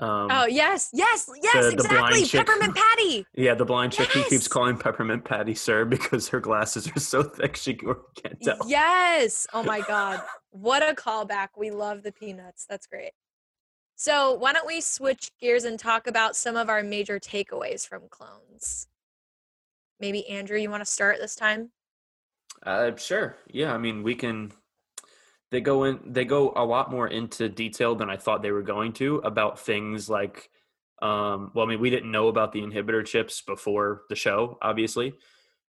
Um, 0.00 0.28
oh 0.30 0.46
yes, 0.46 0.88
yes, 0.94 1.28
yes, 1.42 1.66
the- 1.66 1.72
exactly. 1.72 2.24
chick. 2.24 2.46
Peppermint 2.46 2.74
Patty. 2.74 3.26
yeah, 3.34 3.54
the 3.54 3.66
blind 3.66 3.92
chick 3.92 4.08
who 4.08 4.22
keeps 4.24 4.48
calling 4.48 4.78
Peppermint 4.78 5.24
Patty 5.26 5.54
sir 5.54 5.84
because 5.84 6.28
her 6.30 6.40
glasses 6.40 6.88
are 6.88 7.00
so 7.00 7.22
thick 7.22 7.54
she 7.54 7.74
can't 7.74 8.40
tell. 8.42 8.56
Yes. 8.66 9.46
Oh 9.52 9.62
my 9.62 9.80
God. 9.80 10.22
What 10.52 10.82
a 10.82 10.94
callback. 10.96 11.50
We 11.56 11.70
love 11.70 12.02
the 12.02 12.10
peanuts. 12.10 12.66
That's 12.68 12.88
great. 12.88 13.12
So, 13.94 14.34
why 14.34 14.52
don't 14.52 14.66
we 14.66 14.80
switch 14.80 15.30
gears 15.40 15.62
and 15.62 15.78
talk 15.78 16.08
about 16.08 16.34
some 16.34 16.56
of 16.56 16.68
our 16.68 16.82
major 16.82 17.20
takeaways 17.20 17.86
from 17.86 18.08
clones? 18.10 18.88
Maybe, 20.00 20.26
Andrew, 20.28 20.58
you 20.58 20.68
want 20.68 20.80
to 20.84 20.90
start 20.90 21.18
this 21.20 21.36
time? 21.36 21.70
Uh, 22.66 22.96
sure. 22.96 23.36
Yeah, 23.48 23.72
I 23.72 23.78
mean, 23.78 24.02
we 24.02 24.16
can. 24.16 24.50
They 25.50 25.60
go 25.60 25.84
in. 25.84 26.00
They 26.06 26.24
go 26.24 26.52
a 26.54 26.64
lot 26.64 26.90
more 26.90 27.08
into 27.08 27.48
detail 27.48 27.94
than 27.94 28.08
I 28.08 28.16
thought 28.16 28.42
they 28.42 28.52
were 28.52 28.62
going 28.62 28.92
to 28.94 29.16
about 29.18 29.58
things 29.58 30.08
like. 30.08 30.50
Um, 31.02 31.50
well, 31.54 31.64
I 31.64 31.68
mean, 31.68 31.80
we 31.80 31.90
didn't 31.90 32.10
know 32.10 32.28
about 32.28 32.52
the 32.52 32.60
inhibitor 32.60 33.04
chips 33.04 33.40
before 33.40 34.02
the 34.10 34.14
show, 34.14 34.58
obviously, 34.60 35.14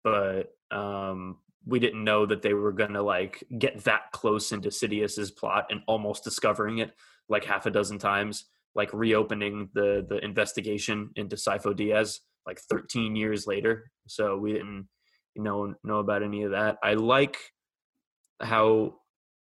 but 0.03 0.55
um, 0.73 1.39
we 1.65 1.79
didn't 1.79 2.03
know 2.03 2.27
that 2.27 2.43
they 2.43 2.55
were 2.55 2.73
gonna 2.73 3.03
like 3.03 3.45
get 3.59 3.85
that 3.85 4.11
close 4.13 4.53
into 4.53 4.71
Sidious's 4.71 5.31
plot 5.31 5.67
and 5.71 5.81
almost 5.87 6.25
discovering 6.25 6.79
it 6.79 6.93
like 7.29 7.45
half 7.45 7.67
a 7.67 7.71
dozen 7.71 7.99
times, 7.99 8.47
like 8.75 8.93
reopening 8.93 9.69
the 9.75 10.05
the 10.09 10.19
investigation 10.25 11.11
into 11.17 11.37
Sifo-Dyas 11.37 12.21
like 12.47 12.59
13 12.61 13.17
years 13.17 13.47
later. 13.47 13.91
So 14.09 14.37
we 14.37 14.53
didn't 14.53 14.89
know 15.37 15.75
know 15.85 15.99
about 15.99 16.23
any 16.23 16.43
of 16.43 16.51
that. 16.51 16.79
I 16.83 16.95
like 16.95 17.37
how 18.41 18.97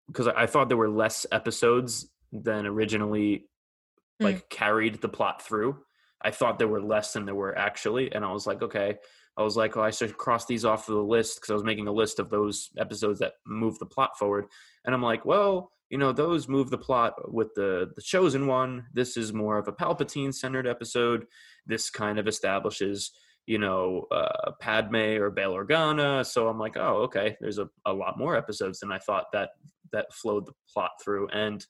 because 0.08 0.28
I 0.28 0.46
thought 0.46 0.68
there 0.68 0.78
were 0.78 0.90
less 0.90 1.26
episodes 1.32 2.10
than 2.32 2.66
originally 2.66 3.48
Hmm. 4.20 4.26
like 4.26 4.50
carried 4.50 5.02
the 5.02 5.10
plot 5.10 5.42
through. 5.42 5.78
I 6.22 6.32
thought 6.32 6.60
there 6.60 6.68
were 6.68 6.82
less 6.82 7.14
than 7.14 7.26
there 7.26 7.36
were 7.36 7.58
actually, 7.58 8.12
and 8.12 8.24
I 8.24 8.32
was 8.32 8.48
like, 8.48 8.62
okay. 8.62 8.98
I 9.36 9.42
was 9.42 9.58
like, 9.58 9.76
oh, 9.76 9.82
I 9.82 9.90
should 9.90 10.16
cross 10.16 10.46
these 10.46 10.64
off 10.64 10.86
the 10.86 10.94
list 10.96 11.38
because 11.38 11.50
I 11.50 11.56
was 11.56 11.64
making 11.64 11.88
a 11.88 11.92
list 11.92 12.20
of 12.20 12.30
those 12.30 12.70
episodes 12.78 13.18
that 13.20 13.34
move 13.48 13.80
the 13.80 13.88
plot 13.88 14.12
forward, 14.20 14.46
and 14.86 14.94
I'm 14.94 15.02
like, 15.02 15.26
well, 15.26 15.72
you 15.90 15.98
know, 15.98 16.12
those 16.12 16.48
move 16.48 16.70
the 16.70 16.78
plot 16.78 17.14
with 17.34 17.54
the 17.56 17.92
the 17.96 18.02
chosen 18.02 18.46
one. 18.46 18.86
This 18.94 19.18
is 19.18 19.34
more 19.34 19.58
of 19.58 19.68
a 19.68 19.74
Palpatine 19.74 20.34
centered 20.34 20.68
episode. 20.68 21.26
This 21.66 21.90
kind 21.90 22.20
of 22.20 22.28
establishes 22.28 23.12
you 23.46 23.58
know, 23.58 24.06
uh, 24.10 24.52
Padme 24.62 25.18
or 25.20 25.30
Bail 25.30 25.54
Organa. 25.54 26.26
So 26.26 26.48
I'm 26.48 26.58
like, 26.60 26.78
oh, 26.78 27.04
okay, 27.04 27.36
there's 27.42 27.58
a, 27.58 27.70
a 27.86 27.92
lot 27.92 28.18
more 28.18 28.38
episodes 28.38 28.80
than 28.80 28.90
I 28.92 29.00
thought 29.00 29.26
that 29.34 29.50
that 29.94 30.14
flowed 30.14 30.46
the 30.46 30.54
plot 30.72 30.92
through, 31.04 31.30
and 31.30 31.66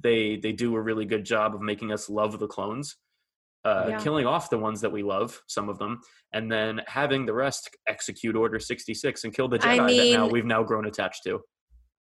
they 0.00 0.36
they 0.36 0.52
do 0.52 0.76
a 0.76 0.80
really 0.80 1.04
good 1.04 1.24
job 1.24 1.54
of 1.54 1.60
making 1.60 1.90
us 1.92 2.08
love 2.08 2.38
the 2.38 2.46
clones, 2.46 2.96
uh, 3.64 3.86
Yeah. 3.88 3.98
killing 4.00 4.26
off 4.26 4.48
the 4.50 4.58
ones 4.58 4.80
that 4.82 4.90
we 4.92 5.02
love, 5.02 5.40
some 5.48 5.68
of 5.68 5.78
them, 5.78 6.00
and 6.32 6.50
then 6.50 6.80
having 6.86 7.26
the 7.26 7.34
rest 7.34 7.68
execute 7.88 8.36
Order 8.36 8.58
66 8.60 9.24
and 9.24 9.34
kill 9.34 9.48
the 9.48 9.58
I 9.62 9.78
Jedi 9.78 9.96
that 9.96 10.18
now 10.18 10.28
we've 10.28 10.44
now 10.46 10.62
grown 10.62 10.86
attached 10.86 11.24
to. 11.24 11.40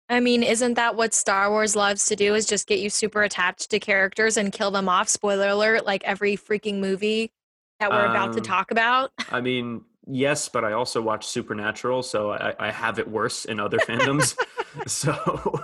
I 0.08 0.20
mean, 0.20 0.42
isn't 0.42 0.74
that 0.74 0.94
what 0.96 1.14
Star 1.14 1.50
Wars 1.50 1.74
loves 1.74 2.04
to 2.06 2.16
do? 2.16 2.34
Is 2.34 2.44
just 2.46 2.66
get 2.66 2.80
you 2.80 2.90
super 2.90 3.22
attached 3.22 3.70
to 3.70 3.78
characters 3.78 4.36
and 4.36 4.52
kill 4.52 4.70
them 4.70 4.88
off? 4.88 5.08
Spoiler 5.08 5.48
alert! 5.48 5.86
Like 5.86 6.04
every 6.04 6.36
freaking 6.36 6.80
movie 6.80 7.32
that 7.80 7.90
we're 7.90 8.04
about 8.06 8.32
to 8.34 8.38
Um, 8.40 8.44
talk 8.44 8.70
about. 8.70 9.10
I 9.30 9.40
mean, 9.40 9.84
yes, 10.06 10.48
but 10.48 10.64
I 10.64 10.72
also 10.72 11.00
watch 11.02 11.26
Supernatural, 11.26 12.02
so 12.02 12.30
I, 12.32 12.54
I 12.58 12.70
have 12.70 12.98
it 12.98 13.08
worse 13.08 13.44
in 13.44 13.60
other 13.60 13.78
fandoms. 13.88 14.36
so 14.86 15.60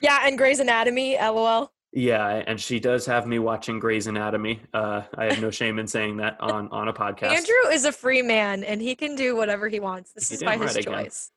Yeah, 0.00 0.20
and 0.24 0.36
Grey's 0.38 0.60
Anatomy. 0.60 1.16
LOL. 1.16 1.72
yeah, 1.92 2.42
and 2.46 2.60
she 2.60 2.78
does 2.80 3.04
have 3.06 3.26
me 3.26 3.38
watching 3.38 3.78
Grey's 3.78 4.06
Anatomy. 4.06 4.60
Uh, 4.72 5.02
I 5.16 5.24
have 5.26 5.40
no 5.40 5.50
shame 5.50 5.78
in 5.78 5.86
saying 5.86 6.18
that 6.18 6.40
on 6.40 6.68
on 6.70 6.88
a 6.88 6.92
podcast. 6.92 7.30
Andrew 7.32 7.70
is 7.72 7.84
a 7.84 7.92
free 7.92 8.22
man, 8.22 8.62
and 8.64 8.80
he 8.80 8.94
can 8.94 9.14
do 9.16 9.34
whatever 9.36 9.68
he 9.68 9.80
wants. 9.80 10.12
This 10.12 10.30
You 10.30 10.36
is 10.36 10.42
by 10.42 10.56
his 10.56 10.74
right 10.76 10.86
again. 10.86 11.04
choice. 11.04 11.30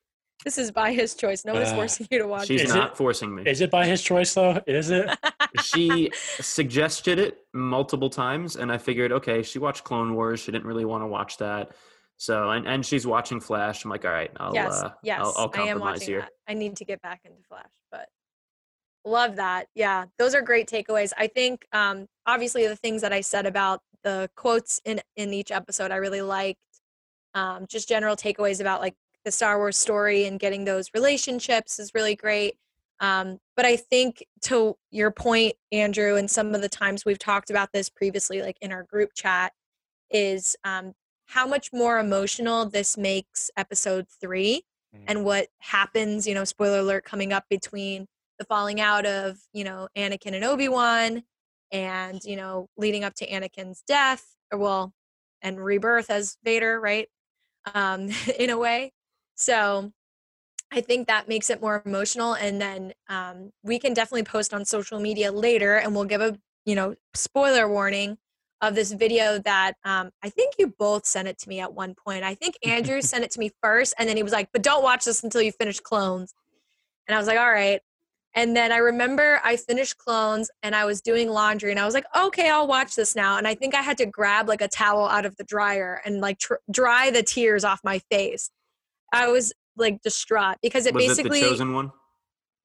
This 0.44 0.58
is 0.58 0.72
by 0.72 0.92
his 0.92 1.16
choice. 1.16 1.46
No 1.46 1.54
one's 1.54 1.70
Uh, 1.70 1.76
forcing 1.76 2.08
you 2.12 2.20
to 2.20 2.28
watch 2.28 2.48
She's 2.48 2.62
it. 2.62 2.68
Is 2.68 2.76
not 2.76 2.92
it- 2.92 2.98
forcing 2.98 3.34
me. 3.34 3.44
Is 3.46 3.62
it 3.62 3.72
by 3.72 3.86
his 3.86 4.02
choice 4.04 4.34
though? 4.34 4.62
Is 4.68 4.90
it? 4.90 5.10
she 5.64 6.12
suggested 6.40 7.18
it 7.20 7.38
multiple 7.54 8.10
times 8.10 8.56
and 8.56 8.72
i 8.72 8.78
figured 8.78 9.12
okay 9.12 9.44
she 9.44 9.60
watched 9.60 9.84
clone 9.84 10.16
wars 10.16 10.40
she 10.40 10.52
didn't 10.52 10.66
really 10.66 10.84
want 10.86 11.04
to 11.04 11.08
watch 11.08 11.38
that 11.38 11.72
so 12.18 12.52
and, 12.52 12.68
and 12.68 12.86
she's 12.86 13.06
watching 13.06 13.40
flash 13.40 13.84
i'm 13.84 13.92
like 13.92 14.06
all 14.06 14.12
right 14.12 14.32
i'll 14.38 14.54
yes, 14.54 14.82
uh, 14.82 14.92
yes, 15.04 15.20
I'll, 15.22 15.34
I'll 15.38 15.52
I 15.54 15.62
am 15.62 15.80
compromise 15.80 16.00
watching 16.00 16.08
here 16.08 16.22
that. 16.22 16.32
I 16.48 16.54
need 16.54 16.76
to 16.78 16.86
get 16.86 17.02
back 17.02 17.22
into 17.26 17.42
Flash, 17.48 17.72
but 17.92 18.08
love 19.06 19.36
that. 19.38 19.68
Yeah, 19.76 20.06
those 20.18 20.36
are 20.36 20.42
great 20.42 20.68
takeaways. 20.68 21.12
I 21.18 21.28
think, 21.28 21.66
um, 21.72 22.08
obviously, 22.26 22.68
the 22.68 22.76
things 22.76 23.02
that 23.02 23.14
I 23.14 23.22
said 23.22 23.46
about 23.46 23.82
the 24.04 24.30
quotes 24.36 24.82
in 24.86 25.02
in 25.16 25.34
each 25.34 25.52
episode, 25.52 25.92
I 25.92 25.98
really 25.98 26.22
liked. 26.22 26.60
Um, 27.36 27.66
just 27.68 27.90
general 27.90 28.16
takeaways 28.16 28.62
about 28.62 28.80
like 28.80 28.94
the 29.26 29.32
Star 29.32 29.58
Wars 29.58 29.78
story 29.78 30.26
and 30.26 30.40
getting 30.40 30.66
those 30.66 30.90
relationships 30.94 31.80
is 31.80 31.92
really 31.96 32.16
great. 32.16 32.56
Um, 33.00 33.40
but 33.56 33.66
I 33.66 33.76
think 33.76 34.24
to 34.44 34.76
your 34.92 35.10
point, 35.10 35.54
Andrew, 35.72 36.16
and 36.16 36.30
some 36.30 36.54
of 36.54 36.62
the 36.62 36.70
times 36.70 37.06
we've 37.06 37.18
talked 37.20 37.50
about 37.50 37.70
this 37.74 37.90
previously, 37.90 38.42
like 38.42 38.58
in 38.62 38.72
our 38.72 38.84
group 38.84 39.10
chat, 39.16 39.52
is 40.12 40.56
um, 40.64 40.94
how 41.34 41.48
much 41.48 41.70
more 41.74 41.98
emotional 41.98 42.70
this 42.70 42.96
makes 42.96 43.50
episode 43.58 44.06
three 44.22 44.64
and 45.08 45.26
what 45.26 45.48
happens, 45.60 46.28
you 46.28 46.36
know, 46.36 46.44
spoiler 46.44 46.80
alert 46.80 47.04
coming 47.04 47.34
up 47.34 47.46
between 47.50 48.06
the 48.38 48.46
falling 48.46 48.80
out 48.80 49.08
of, 49.08 49.38
you 49.52 49.64
know, 49.64 49.88
Anakin 49.98 50.36
and 50.36 50.44
Obi-Wan 50.44 51.24
and, 51.72 52.24
you 52.24 52.36
know, 52.36 52.68
leading 52.78 53.04
up 53.04 53.16
to 53.16 53.28
Anakin's 53.28 53.82
death 53.88 54.24
or 54.52 54.60
well, 54.60 54.94
and 55.42 55.60
rebirth 55.60 56.12
as 56.12 56.38
Vader, 56.44 56.80
right? 56.80 57.10
Um, 57.74 58.10
in 58.40 58.52
a 58.52 58.58
way. 58.58 58.92
So 59.34 59.92
I 60.72 60.82
think 60.82 61.08
that 61.08 61.28
makes 61.28 61.50
it 61.50 61.62
more 61.62 61.82
emotional. 61.84 62.36
And 62.36 62.62
then 62.62 62.94
um, 63.10 63.50
we 63.64 63.80
can 63.80 63.96
definitely 63.96 64.24
post 64.24 64.54
on 64.54 64.66
social 64.66 65.00
media 65.00 65.32
later 65.32 65.78
and 65.78 65.96
we'll 65.96 66.06
give 66.06 66.22
a, 66.22 66.38
you 66.66 66.76
know, 66.76 66.94
spoiler 67.16 67.68
warning 67.68 68.20
of 68.64 68.76
this 68.76 68.92
video 68.94 69.40
that 69.40 69.74
um, 69.84 70.10
I 70.24 70.30
think 70.30 70.56
you 70.58 70.74
both 70.80 71.06
sent 71.06 71.28
it 71.28 71.38
to 71.40 71.50
me 71.50 71.60
at 71.60 71.74
one 71.74 71.96
point. 71.96 72.24
I 72.24 72.34
think 72.34 72.56
Andrew 72.66 73.02
sent 73.02 73.24
it 73.24 73.32
to 73.32 73.40
me 73.40 73.52
first, 73.62 73.94
and 74.00 74.08
then 74.08 74.18
he 74.18 74.24
was 74.24 74.32
like, 74.32 74.50
"But 74.52 74.64
don't 74.64 74.84
watch 74.84 75.06
this 75.06 75.24
until 75.24 75.42
you 75.42 75.52
finish 75.52 75.80
Clones." 75.80 76.34
And 77.08 77.16
I 77.16 77.20
was 77.20 77.28
like, 77.28 77.38
"All 77.38 77.52
right." 77.52 77.82
And 78.36 78.56
then 78.56 78.72
I 78.72 78.78
remember 78.78 79.40
I 79.44 79.58
finished 79.58 79.98
Clones, 79.98 80.50
and 80.64 80.76
I 80.76 80.86
was 80.86 81.02
doing 81.02 81.30
laundry, 81.30 81.72
and 81.72 81.80
I 81.80 81.86
was 81.86 81.94
like, 81.94 82.06
"Okay, 82.16 82.50
I'll 82.50 82.68
watch 82.68 82.96
this 82.96 83.16
now." 83.16 83.38
And 83.38 83.48
I 83.48 83.54
think 83.54 83.76
I 83.76 83.82
had 83.82 83.98
to 84.00 84.06
grab 84.06 84.48
like 84.48 84.62
a 84.62 84.68
towel 84.68 85.08
out 85.08 85.26
of 85.26 85.36
the 85.38 85.44
dryer 85.44 86.02
and 86.06 86.22
like 86.22 86.40
tr- 86.40 86.64
dry 86.72 87.12
the 87.12 87.24
tears 87.24 87.64
off 87.64 87.82
my 87.84 88.00
face. 88.10 88.50
I 89.14 89.28
was 89.28 89.54
like 89.76 90.02
distraught 90.02 90.58
because 90.62 90.86
it 90.86 90.94
was 90.94 91.06
basically 91.06 91.40
it 91.40 91.44
the 91.44 91.50
chosen 91.50 91.74
one 91.74 91.92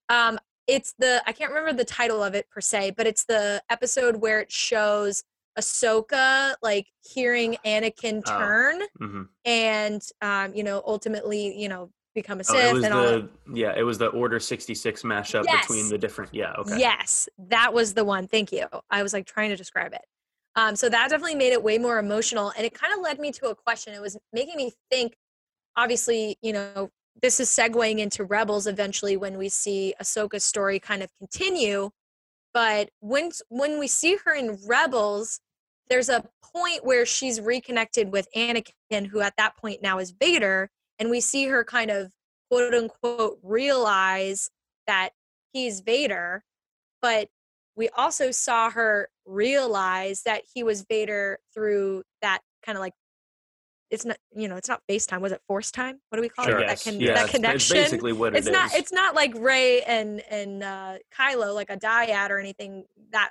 um, 0.08 0.38
it's 0.66 0.94
the 0.98 1.22
I 1.26 1.32
can't 1.32 1.50
remember 1.50 1.72
the 1.72 1.84
title 1.84 2.22
of 2.22 2.34
it 2.34 2.48
per 2.50 2.60
se, 2.60 2.92
but 2.96 3.06
it's 3.06 3.24
the 3.24 3.62
episode 3.70 4.16
where 4.16 4.40
it 4.40 4.52
shows 4.52 5.24
Ahsoka 5.58 6.54
like 6.62 6.86
hearing 7.02 7.56
Anakin 7.64 8.22
Oh. 8.26 8.38
turn 8.38 8.80
hmm 8.98 9.22
and 9.44 10.02
um, 10.20 10.54
you 10.54 10.62
know 10.64 10.82
ultimately 10.86 11.58
you 11.60 11.68
know 11.68 11.90
become 12.14 12.40
a 12.40 12.44
oh, 12.48 12.54
it 12.54 12.62
Sith 12.62 12.72
was 12.74 12.84
and 12.84 12.94
all. 12.94 13.02
the 13.02 13.28
yeah 13.54 13.72
it 13.76 13.82
was 13.82 13.98
the 13.98 14.08
order 14.08 14.40
66 14.40 15.02
mashup 15.02 15.44
Yes. 15.44 15.62
between 15.68 15.88
the 15.88 15.98
different 15.98 16.34
yeah 16.34 16.52
okay 16.58 16.78
Yes, 16.78 17.28
that 17.48 17.72
was 17.72 17.94
the 17.94 18.04
one. 18.04 18.26
Thank 18.26 18.50
you. 18.52 18.66
I 18.90 19.02
was 19.02 19.12
like 19.12 19.26
trying 19.26 19.50
to 19.50 19.56
describe 19.56 19.92
it. 19.92 20.04
Um, 20.56 20.74
so 20.74 20.88
that 20.88 21.10
definitely 21.10 21.36
made 21.36 21.52
it 21.52 21.62
way 21.62 21.78
more 21.78 21.98
emotional, 21.98 22.52
and 22.56 22.66
it 22.66 22.74
kind 22.74 22.92
of 22.92 23.00
led 23.00 23.20
me 23.20 23.30
to 23.32 23.46
a 23.48 23.54
question. 23.54 23.94
It 23.94 24.00
was 24.00 24.16
making 24.32 24.56
me 24.56 24.72
think. 24.90 25.14
Obviously, 25.76 26.36
you 26.42 26.52
know, 26.52 26.90
this 27.22 27.38
is 27.38 27.48
segueing 27.48 27.98
into 28.00 28.24
Rebels 28.24 28.66
eventually 28.66 29.16
when 29.16 29.38
we 29.38 29.48
see 29.48 29.94
Ahsoka's 30.02 30.44
story 30.44 30.80
kind 30.80 31.02
of 31.04 31.10
continue. 31.18 31.90
But 32.52 32.90
when 32.98 33.30
when 33.50 33.78
we 33.78 33.86
see 33.86 34.16
her 34.24 34.34
in 34.34 34.58
Rebels, 34.66 35.38
there's 35.88 36.08
a 36.08 36.24
point 36.42 36.84
where 36.84 37.04
she's 37.06 37.40
reconnected 37.40 38.12
with 38.12 38.26
Anakin, 38.36 39.06
who 39.10 39.20
at 39.20 39.34
that 39.36 39.56
point 39.56 39.82
now 39.82 39.98
is 39.98 40.10
Vader, 40.10 40.70
and 40.98 41.10
we 41.10 41.20
see 41.20 41.46
her 41.46 41.64
kind 41.64 41.90
of 41.90 42.10
quote 42.50 42.74
unquote 42.74 43.38
realize 43.42 44.50
that 44.86 45.10
he's 45.52 45.80
Vader, 45.80 46.42
but 47.02 47.28
we 47.76 47.88
also 47.90 48.30
saw 48.30 48.70
her 48.70 49.08
realize 49.26 50.22
that 50.24 50.42
he 50.54 50.62
was 50.62 50.84
Vader 50.88 51.38
through 51.54 52.02
that 52.22 52.40
kind 52.64 52.76
of 52.76 52.80
like 52.80 52.94
it's 53.90 54.04
not 54.04 54.18
you 54.36 54.48
know 54.48 54.56
it's 54.56 54.68
not 54.68 54.82
FaceTime 54.90 55.20
was 55.20 55.32
it 55.32 55.40
Force 55.46 55.70
time 55.70 55.98
what 56.10 56.16
do 56.16 56.22
we 56.22 56.28
call 56.28 56.44
Sure. 56.44 56.58
it 56.58 56.66
yes. 56.68 56.84
that, 56.84 56.90
con- 56.90 57.00
yeah, 57.00 57.06
that 57.14 57.16
it's- 57.20 57.30
connection 57.30 57.76
it's 57.76 57.90
basically 57.90 58.12
what 58.12 58.36
it's 58.36 58.46
it 58.46 58.52
not 58.52 58.66
is. 58.72 58.74
it's 58.80 58.92
not 58.92 59.14
like 59.14 59.32
Rey 59.38 59.82
and 59.82 60.20
and 60.30 60.62
uh, 60.62 60.94
Kylo 61.16 61.54
like 61.54 61.70
a 61.70 61.76
dyad 61.76 62.30
or 62.30 62.38
anything 62.38 62.84
that 63.12 63.30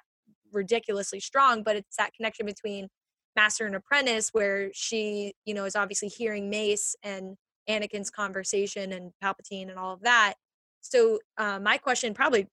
ridiculously 0.51 1.19
strong, 1.19 1.63
but 1.63 1.75
it's 1.75 1.95
that 1.97 2.13
connection 2.13 2.45
between 2.45 2.87
master 3.35 3.65
and 3.65 3.75
apprentice 3.75 4.29
where 4.31 4.69
she 4.73 5.33
you 5.45 5.53
know 5.53 5.65
is 5.65 5.75
obviously 5.75 6.07
hearing 6.07 6.49
Mace 6.49 6.95
and 7.03 7.35
Anakin's 7.69 8.09
conversation 8.09 8.91
and 8.93 9.11
Palpatine 9.23 9.69
and 9.69 9.77
all 9.77 9.93
of 9.93 10.01
that. 10.01 10.35
So 10.81 11.19
uh, 11.37 11.59
my 11.59 11.77
question, 11.77 12.13
probably 12.13 12.47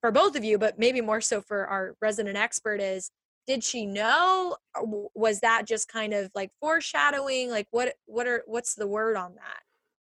for 0.00 0.10
both 0.10 0.36
of 0.36 0.44
you, 0.44 0.58
but 0.58 0.78
maybe 0.78 1.00
more 1.00 1.20
so 1.20 1.40
for 1.40 1.66
our 1.66 1.94
resident 2.00 2.36
expert, 2.36 2.80
is: 2.80 3.10
Did 3.46 3.62
she 3.62 3.86
know? 3.86 4.56
Was 5.14 5.40
that 5.40 5.66
just 5.66 5.88
kind 5.88 6.12
of 6.12 6.30
like 6.34 6.50
foreshadowing? 6.60 7.50
Like 7.50 7.66
what? 7.70 7.94
What 8.06 8.26
are? 8.26 8.42
What's 8.46 8.74
the 8.74 8.86
word 8.86 9.16
on 9.16 9.34
that? 9.34 9.60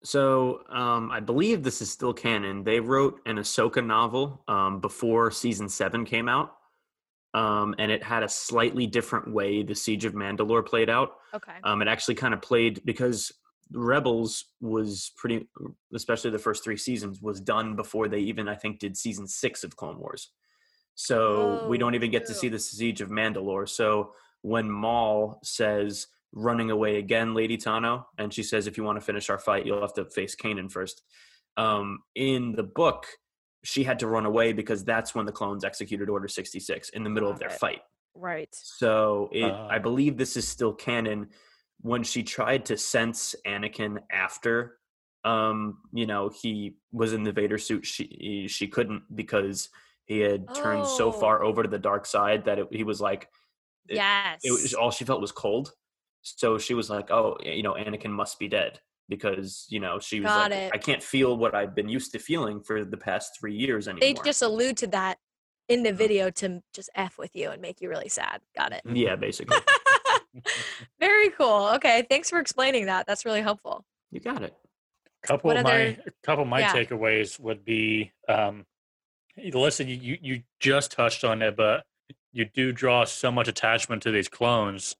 So 0.03 0.61
um, 0.69 1.11
I 1.11 1.19
believe 1.19 1.63
this 1.63 1.81
is 1.81 1.89
still 1.89 2.13
canon. 2.13 2.63
They 2.63 2.79
wrote 2.79 3.19
an 3.25 3.37
Ahsoka 3.37 3.85
novel 3.85 4.43
um, 4.47 4.79
before 4.79 5.31
season 5.31 5.67
seven 5.67 6.05
came 6.05 6.29
out, 6.29 6.56
um, 7.33 7.75
and 7.77 7.91
it 7.91 8.03
had 8.03 8.23
a 8.23 8.29
slightly 8.29 8.87
different 8.87 9.31
way 9.33 9.63
the 9.63 9.75
Siege 9.75 10.05
of 10.05 10.13
Mandalore 10.13 10.65
played 10.65 10.89
out. 10.89 11.11
Okay. 11.33 11.53
Um, 11.63 11.81
it 11.81 11.87
actually 11.87 12.15
kind 12.15 12.33
of 12.33 12.41
played 12.41 12.81
because 12.85 13.31
Rebels 13.71 14.45
was 14.61 15.11
pretty, 15.17 15.47
especially 15.93 16.31
the 16.31 16.39
first 16.39 16.63
three 16.63 16.77
seasons, 16.77 17.21
was 17.21 17.41
done 17.41 17.75
before 17.75 18.07
they 18.07 18.19
even 18.19 18.47
I 18.47 18.55
think 18.55 18.79
did 18.79 18.95
season 18.95 19.27
six 19.27 19.63
of 19.63 19.75
Clone 19.75 19.99
Wars. 19.99 20.31
So 20.95 21.67
we 21.67 21.77
Oh, 21.77 21.79
don't 21.79 21.95
even 21.95 22.09
get 22.09 22.25
to 22.25 22.33
see 22.33 22.49
the 22.49 22.57
Siege 22.59 23.01
of 23.01 23.09
Mandalore. 23.09 23.69
So 23.69 24.13
when 24.41 24.71
Maul 24.71 25.39
says 25.43 26.07
running 26.31 26.71
away 26.71 26.97
again, 26.97 27.33
Lady 27.33 27.57
Tano, 27.57 28.05
and 28.17 28.33
she 28.33 28.41
says 28.41 28.67
if 28.67 28.77
you 28.77 28.83
want 28.83 28.97
to 28.99 29.05
finish 29.05 29.29
our 29.29 29.37
fight, 29.37 29.65
you'll 29.65 29.81
have 29.81 29.93
to 29.93 30.05
face 30.05 30.35
Kanan 30.35 30.71
first. 30.71 31.03
Um, 31.55 31.99
in 32.15 32.53
the 32.53 32.63
book, 32.63 33.05
she 33.67 33.83
had 33.83 33.99
to 33.99 34.07
run 34.07 34.25
away 34.25 34.53
because 34.53 34.85
that's 34.85 35.13
when 35.13 35.25
the 35.25 35.31
clones 35.31 35.65
executed 35.65 36.07
Order 36.07 36.29
66 36.29 36.87
in 36.89 37.03
the 37.03 37.09
middle 37.09 37.29
of 37.29 37.37
their 37.37 37.49
it. 37.49 37.59
fight. 37.59 37.81
Right. 38.15 38.47
So 38.53 39.27
it, 39.33 39.43
I 39.43 39.75
Ah. 39.75 39.79
believe 39.79 40.15
this 40.15 40.37
is 40.37 40.47
still 40.47 40.73
canon. 40.73 41.27
When 41.81 42.01
she 42.01 42.23
tried 42.23 42.63
to 42.67 42.77
sense 42.77 43.35
Anakin 43.45 43.97
after, 44.09 44.77
um, 45.25 45.79
you 45.91 46.05
know, 46.05 46.29
he 46.29 46.77
was 46.93 47.11
in 47.11 47.23
the 47.23 47.33
Vader 47.33 47.57
suit, 47.57 47.85
she 47.85 48.45
she 48.47 48.69
couldn't 48.69 49.03
because 49.13 49.67
he 50.05 50.19
had 50.19 50.47
turned 50.55 50.87
so 50.87 51.11
far 51.11 51.43
Oh. 51.43 51.49
over 51.49 51.61
to 51.63 51.69
the 51.69 51.77
dark 51.77 52.05
side 52.05 52.45
that 52.45 52.59
it, 52.59 52.67
he 52.71 52.85
was 52.85 53.01
like, 53.01 53.27
it- 53.89 53.95
yes. 53.95 54.39
it 54.45 54.51
was 54.51 54.73
all 54.75 54.91
she 54.91 55.03
felt 55.03 55.19
was 55.19 55.33
cold. 55.33 55.73
So 56.21 56.57
she 56.57 56.73
was 56.73 56.89
like, 56.89 57.11
oh, 57.11 57.35
you 57.43 57.63
know, 57.63 57.73
Anakin 57.73 58.11
must 58.11 58.39
be 58.39 58.47
dead 58.47 58.79
because 59.09 59.65
you 59.69 59.79
know 59.79 59.99
she 59.99 60.19
was 60.19 60.27
Got 60.27 60.51
like, 60.51 60.59
it. 60.59 60.71
I 60.73 60.77
can't 60.77 61.01
feel 61.03 61.37
what 61.37 61.55
I've 61.55 61.75
been 61.75 61.89
used 61.89 62.11
to 62.13 62.19
feeling 62.19 62.61
for 62.61 62.83
the 62.85 62.97
past 62.97 63.37
three 63.39 63.55
years 63.55 63.87
anymore. 63.87 64.01
they 64.01 64.13
just 64.23 64.41
allude 64.41 64.77
to 64.77 64.87
that 64.87 65.17
in 65.69 65.83
the 65.83 65.91
video 65.93 66.29
to 66.31 66.61
just 66.73 66.89
f 66.95 67.17
with 67.17 67.35
you 67.35 67.49
and 67.49 67.61
make 67.61 67.81
you 67.81 67.89
really 67.89 68.09
sad. 68.09 68.41
Got 68.57 68.71
it. 68.73 68.81
yeah, 68.85 69.15
basically, 69.15 69.57
Very 70.99 71.29
cool. 71.31 71.69
Okay, 71.75 72.05
thanks 72.09 72.29
for 72.29 72.39
explaining 72.39 72.85
that. 72.85 73.05
That's 73.07 73.25
really 73.25 73.41
helpful. 73.41 73.85
you 74.11 74.19
got 74.19 74.43
it. 74.43 74.53
couple 75.23 75.49
What 75.49 75.57
of 75.57 75.63
my 75.63 75.71
other- 75.71 76.03
a 76.07 76.11
couple 76.25 76.43
of 76.43 76.49
my 76.49 76.59
yeah. 76.59 76.73
takeaways 76.73 77.39
would 77.39 77.65
be 77.65 78.11
um 78.29 78.65
listen 79.53 79.87
you, 79.87 79.95
you 79.95 80.17
you 80.21 80.41
just 80.59 80.91
touched 80.91 81.23
on 81.23 81.41
it 81.41 81.55
but 81.55 81.83
you 82.31 82.45
do 82.45 82.71
draw 82.71 83.03
so 83.05 83.31
much 83.31 83.47
attachment 83.47 84.01
to 84.03 84.11
these 84.11 84.27
clones 84.27 84.95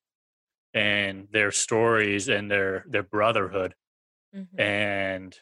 and 0.73 1.27
their 1.31 1.51
stories 1.51 2.27
and 2.29 2.49
their 2.51 2.83
their 2.87 3.03
brotherhood 3.03 3.73
Mhm. 4.37 4.59
and 4.59 5.39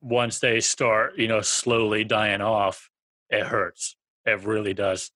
once 0.00 0.38
they 0.38 0.60
start, 0.60 1.16
you 1.16 1.26
know, 1.28 1.40
slowly 1.40 2.04
dying 2.04 2.42
off, 2.42 2.90
it 3.30 3.44
hurts. 3.46 3.96
It 4.26 4.40
really 4.42 4.74
does. 4.74 5.10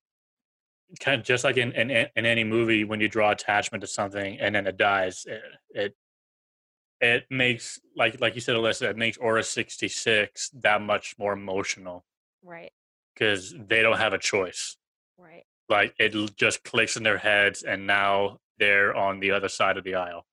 Kind 1.01 1.21
of 1.21 1.27
just 1.27 1.45
like 1.45 1.59
in, 1.59 1.73
in 1.73 1.91
in 2.17 2.25
any 2.27 2.45
movie, 2.45 2.85
when 2.85 3.01
you 3.01 3.09
draw 3.09 3.31
attachment 3.31 3.83
to 3.83 3.87
something 3.87 4.39
and 4.41 4.55
then 4.55 4.67
it 4.67 4.79
dies, 4.79 5.27
it 5.27 5.43
it, 5.71 5.97
it 7.01 7.27
makes 7.31 7.79
like 7.95 8.21
like 8.21 8.35
you 8.35 8.41
said, 8.41 8.57
Alyssa, 8.57 8.89
it 8.91 8.97
makes 8.97 9.19
Order 9.19 9.43
sixty 9.43 9.89
six 9.89 10.49
that 10.51 10.81
much 10.81 11.15
more 11.19 11.35
emotional 11.35 12.07
Right. 12.43 12.73
because 13.13 13.55
they 13.59 13.83
don't 13.83 13.99
have 13.99 14.15
a 14.15 14.19
choice. 14.19 14.79
Right. 15.19 15.45
Like 15.69 15.95
it 15.99 16.15
just 16.37 16.65
clicks 16.65 16.97
in 16.97 17.03
their 17.03 17.19
heads, 17.19 17.63
and 17.63 17.87
now 17.87 18.39
they're 18.59 18.95
on 18.97 19.21
the 19.21 19.33
other 19.33 19.49
side 19.49 19.77
of 19.77 19.85
the 19.85 19.97
aisle. 19.97 20.27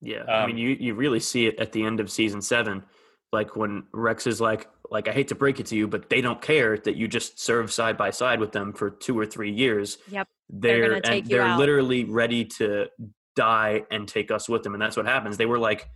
Yeah, 0.00 0.24
I 0.28 0.46
mean, 0.46 0.56
Um, 0.56 0.58
you 0.58 0.68
you 0.80 0.94
really 0.94 1.20
see 1.20 1.46
it 1.46 1.58
at 1.60 1.72
the 1.72 1.84
end 1.84 2.00
of 2.00 2.10
season 2.10 2.40
seven, 2.40 2.84
like 3.32 3.56
when 3.56 3.84
Rex 3.92 4.26
is 4.26 4.40
like, 4.40 4.68
like 4.90 5.08
I 5.08 5.12
hate 5.12 5.28
to 5.28 5.34
break 5.34 5.60
it 5.60 5.66
to 5.66 5.76
you, 5.76 5.86
but 5.86 6.08
they 6.08 6.20
don't 6.20 6.40
care 6.40 6.76
that 6.78 6.96
you 6.96 7.06
just 7.06 7.38
serve 7.38 7.72
side 7.72 7.96
by 7.96 8.10
side 8.10 8.40
with 8.40 8.52
them 8.52 8.72
for 8.72 8.90
two 8.90 9.18
or 9.18 9.26
three 9.26 9.50
years. 9.52 9.98
Yep. 10.10 10.26
They're, 10.48 10.82
gonna 10.82 10.94
and 10.96 11.04
take 11.04 11.24
you 11.24 11.30
they're 11.30 11.42
out. 11.42 11.58
literally 11.58 12.04
ready 12.04 12.44
to 12.58 12.88
die 13.36 13.84
and 13.90 14.08
take 14.08 14.30
us 14.30 14.48
with 14.48 14.62
them, 14.62 14.74
and 14.74 14.82
that's 14.82 14.96
what 14.96 15.06
happens. 15.06 15.36
They 15.36 15.46
were 15.46 15.58
like 15.58 15.88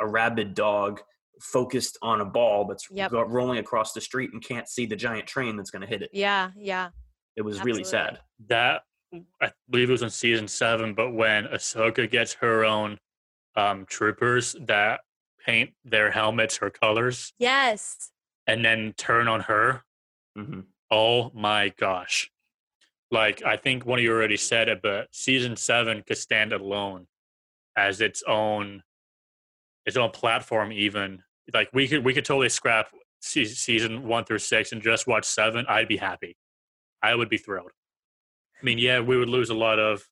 a 0.00 0.06
rabid 0.06 0.54
dog 0.54 1.00
focused 1.40 1.98
on 2.02 2.20
a 2.20 2.24
ball 2.24 2.66
that's 2.66 2.88
Yep. 2.90 3.10
go- 3.10 3.22
rolling 3.22 3.58
across 3.58 3.92
the 3.92 4.00
street 4.00 4.30
and 4.32 4.42
can't 4.44 4.68
see 4.68 4.86
the 4.86 4.96
giant 4.96 5.26
train 5.26 5.56
that's 5.56 5.70
going 5.70 5.82
to 5.82 5.88
hit 5.88 6.02
it. 6.02 6.10
Yeah. 6.12 6.50
Yeah. 6.56 6.90
It 7.36 7.42
was 7.42 7.62
really 7.64 7.84
sad. 7.84 8.20
that 8.48 8.82
I 9.40 9.52
believe 9.70 9.88
it 9.88 9.92
was 9.92 10.02
in 10.02 10.10
season 10.10 10.46
seven, 10.48 10.94
but 10.94 11.12
when 11.12 11.44
Ahsoka 11.46 12.10
gets 12.10 12.32
her 12.34 12.64
own 12.64 12.98
um, 13.56 13.84
troopers 13.86 14.54
that 14.66 15.00
paint 15.44 15.70
their 15.84 16.10
helmets 16.10 16.56
her 16.58 16.70
colors 16.70 17.32
Yes. 17.38 18.10
and 18.46 18.64
then 18.64 18.94
turn 18.96 19.28
on 19.28 19.40
her, 19.40 19.84
hmm 20.36 20.60
oh 20.90 21.30
my 21.34 21.70
gosh. 21.78 22.30
Like, 23.10 23.42
I 23.44 23.56
think 23.56 23.84
one 23.86 23.98
of 23.98 24.02
you 24.04 24.12
already 24.12 24.36
said 24.36 24.68
it, 24.68 24.80
but 24.82 25.08
season 25.10 25.56
seven 25.56 26.02
could 26.06 26.18
stand 26.18 26.52
alone 26.52 27.06
as 27.76 28.00
its 28.02 28.22
own 28.26 28.82
its 29.86 29.96
own 29.96 30.10
platform 30.10 30.70
even. 30.72 31.22
Like 31.52 31.70
we 31.72 31.88
could 31.88 32.04
we 32.04 32.14
could 32.14 32.24
totally 32.24 32.48
scrap 32.50 32.88
season 33.20 34.06
one 34.06 34.24
through 34.24 34.38
six 34.38 34.72
and 34.72 34.82
just 34.82 35.06
watch 35.06 35.24
seven 35.24 35.64
i'd 35.68 35.88
be 35.88 35.96
happy. 35.96 36.36
I 37.02 37.14
would 37.14 37.28
be 37.28 37.38
thrilled. 37.38 37.70
I 38.60 38.64
mean 38.64 38.78
yeah 38.78 39.00
we 39.00 39.16
would 39.16 39.28
lose 39.28 39.50
a 39.50 39.54
lot 39.54 39.78
of 39.78 40.04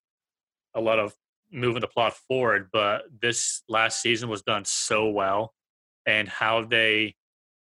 a 0.75 0.81
lot 0.81 0.99
of 0.99 1.15
moving 1.53 1.81
the 1.81 1.87
plot 1.89 2.15
forward 2.29 2.69
but 2.73 3.03
this 3.21 3.63
last 3.69 4.01
season 4.01 4.29
was 4.29 4.43
done 4.43 4.65
so 4.65 5.09
well 5.09 5.53
and 6.07 6.29
how 6.29 6.65
they 6.65 7.15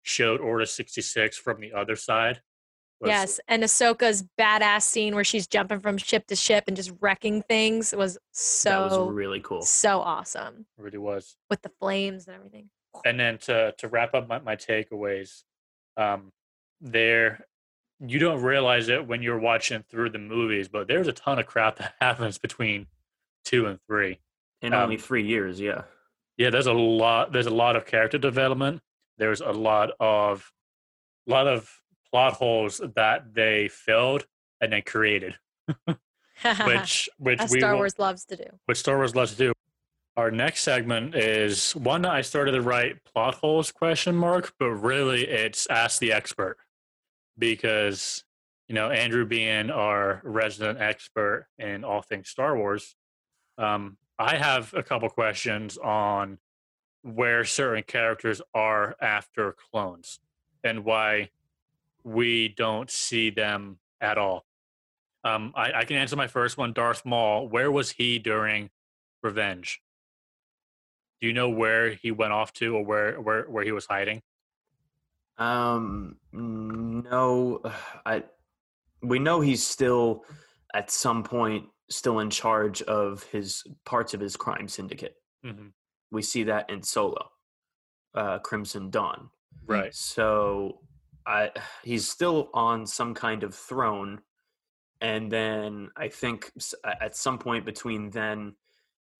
showed 0.02 0.40
order 0.40 0.64
66 0.66 1.36
from 1.36 1.60
the 1.60 1.72
other 1.72 1.96
side 1.96 2.40
was- 3.00 3.08
Yes. 3.08 3.40
And 3.48 3.62
Ahsoka's 3.64 4.24
badass 4.40 4.82
scene 4.82 5.14
where 5.16 5.24
she's 5.24 5.46
jumping 5.48 5.80
from 5.80 5.98
ship 5.98 6.26
to 6.28 6.36
ship 6.36 6.64
and 6.68 6.76
just 6.76 6.92
wrecking 7.00 7.42
things 7.42 7.92
was 7.92 8.16
so 8.32 8.70
that 8.88 8.98
was 9.00 9.12
really 9.12 9.40
cool. 9.40 9.62
so 9.62 10.00
awesome 10.00 10.66
really 10.78 10.98
was 10.98 11.36
with 11.50 11.62
the 11.62 11.70
flames 11.80 12.26
and 12.28 12.36
everything. 12.36 12.70
and 13.04 13.18
then 13.18 13.38
to 13.38 13.74
to 13.78 13.88
wrap 13.88 14.14
up 14.14 14.28
my, 14.28 14.38
my 14.38 14.54
takeaways 14.56 15.42
um 15.96 16.30
there 16.80 17.46
you 18.04 18.18
don't 18.18 18.42
realize 18.42 18.88
it 18.88 19.06
when 19.06 19.22
you're 19.22 19.38
watching 19.38 19.82
through 19.88 20.10
the 20.10 20.18
movies 20.18 20.68
but 20.68 20.86
there's 20.88 21.06
a 21.08 21.12
ton 21.12 21.38
of 21.38 21.46
crap 21.46 21.76
that 21.76 21.94
happens 22.00 22.38
between 22.38 22.86
two 23.44 23.66
and 23.66 23.78
three 23.86 24.18
In 24.60 24.72
um, 24.72 24.82
only 24.84 24.96
three 24.98 25.24
years, 25.26 25.60
yeah. 25.60 25.82
yeah 26.36 26.50
there's 26.50 26.66
a 26.66 26.72
lot 26.72 27.32
there's 27.32 27.46
a 27.46 27.50
lot 27.64 27.76
of 27.76 27.86
character 27.86 28.18
development 28.18 28.80
there's 29.18 29.40
a 29.40 29.52
lot 29.52 29.90
of 30.00 30.50
lot 31.26 31.46
of 31.46 31.70
plot 32.10 32.32
holes 32.34 32.80
that 32.96 33.34
they 33.34 33.68
filled 33.68 34.26
and 34.60 34.72
then 34.72 34.82
created 34.82 35.34
which 36.66 37.08
which 37.18 37.40
As 37.40 37.50
we 37.50 37.60
Star 37.60 37.72
will- 37.72 37.78
Wars 37.80 37.98
loves 37.98 38.24
to 38.26 38.36
do. 38.36 38.44
which 38.66 38.78
Star 38.78 38.96
Wars 38.96 39.14
loves 39.14 39.32
to 39.32 39.38
do. 39.38 39.52
Our 40.16 40.30
next 40.30 40.62
segment 40.62 41.14
is 41.14 41.72
one 41.74 42.02
that 42.02 42.12
I 42.12 42.20
started 42.20 42.52
to 42.52 42.60
write 42.60 43.02
plot 43.04 43.36
holes 43.36 43.72
question 43.72 44.14
mark, 44.14 44.52
but 44.58 44.70
really 44.70 45.26
it's 45.26 45.66
ask 45.70 46.00
the 46.00 46.12
expert 46.12 46.58
because 47.38 48.24
you 48.68 48.74
know 48.74 48.90
Andrew 48.90 49.24
being 49.24 49.70
our 49.70 50.20
resident 50.24 50.80
expert 50.80 51.46
in 51.58 51.84
all 51.84 52.02
things 52.02 52.28
Star 52.28 52.56
Wars, 52.56 52.94
um, 53.58 53.96
I 54.18 54.36
have 54.36 54.72
a 54.74 54.82
couple 54.82 55.08
questions 55.08 55.78
on 55.78 56.38
where 57.02 57.44
certain 57.44 57.82
characters 57.82 58.40
are 58.54 58.94
after 59.00 59.54
clones 59.70 60.20
and 60.62 60.84
why 60.84 61.30
we 62.04 62.48
don't 62.48 62.90
see 62.90 63.30
them 63.30 63.78
at 64.00 64.18
all. 64.18 64.44
Um, 65.24 65.52
I, 65.54 65.72
I 65.72 65.84
can 65.84 65.96
answer 65.96 66.16
my 66.16 66.26
first 66.26 66.58
one. 66.58 66.72
Darth 66.72 67.04
Maul. 67.04 67.48
Where 67.48 67.70
was 67.70 67.92
he 67.92 68.18
during 68.18 68.70
Revenge? 69.22 69.80
Do 71.20 71.28
you 71.28 71.32
know 71.32 71.48
where 71.48 71.90
he 71.90 72.10
went 72.10 72.32
off 72.32 72.52
to, 72.54 72.76
or 72.76 72.84
where 72.84 73.20
where 73.20 73.44
where 73.44 73.64
he 73.64 73.70
was 73.70 73.86
hiding? 73.86 74.22
Um, 75.38 76.16
no, 76.32 77.60
I. 78.06 78.24
We 79.04 79.18
know 79.18 79.40
he's 79.40 79.66
still, 79.66 80.24
at 80.74 80.88
some 80.88 81.24
point, 81.24 81.66
still 81.94 82.20
in 82.20 82.30
charge 82.30 82.82
of 82.82 83.22
his 83.24 83.64
parts 83.84 84.14
of 84.14 84.20
his 84.20 84.36
crime 84.36 84.68
syndicate. 84.68 85.16
hmm 85.44 85.68
We 86.10 86.22
see 86.22 86.44
that 86.44 86.70
in 86.70 86.82
Solo, 86.82 87.28
uh, 88.14 88.38
Crimson 88.40 88.90
Dawn. 88.90 89.30
Right. 89.66 89.94
So, 89.94 90.80
I 91.26 91.50
he's 91.82 92.08
still 92.08 92.50
on 92.54 92.86
some 92.86 93.14
kind 93.14 93.42
of 93.42 93.54
throne, 93.54 94.20
and 95.00 95.30
then 95.30 95.90
I 95.96 96.08
think 96.08 96.52
at 97.00 97.16
some 97.16 97.38
point 97.38 97.64
between 97.64 98.10
then 98.10 98.54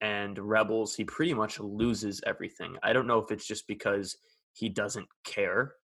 and 0.00 0.36
Rebels, 0.36 0.96
he 0.96 1.04
pretty 1.04 1.32
much 1.32 1.60
loses 1.60 2.20
everything. 2.26 2.76
I 2.82 2.92
don't 2.92 3.06
know 3.06 3.20
if 3.20 3.30
it's 3.30 3.46
just 3.46 3.68
because 3.68 4.16
he 4.52 4.68
doesn't 4.68 5.06
care 5.24 5.74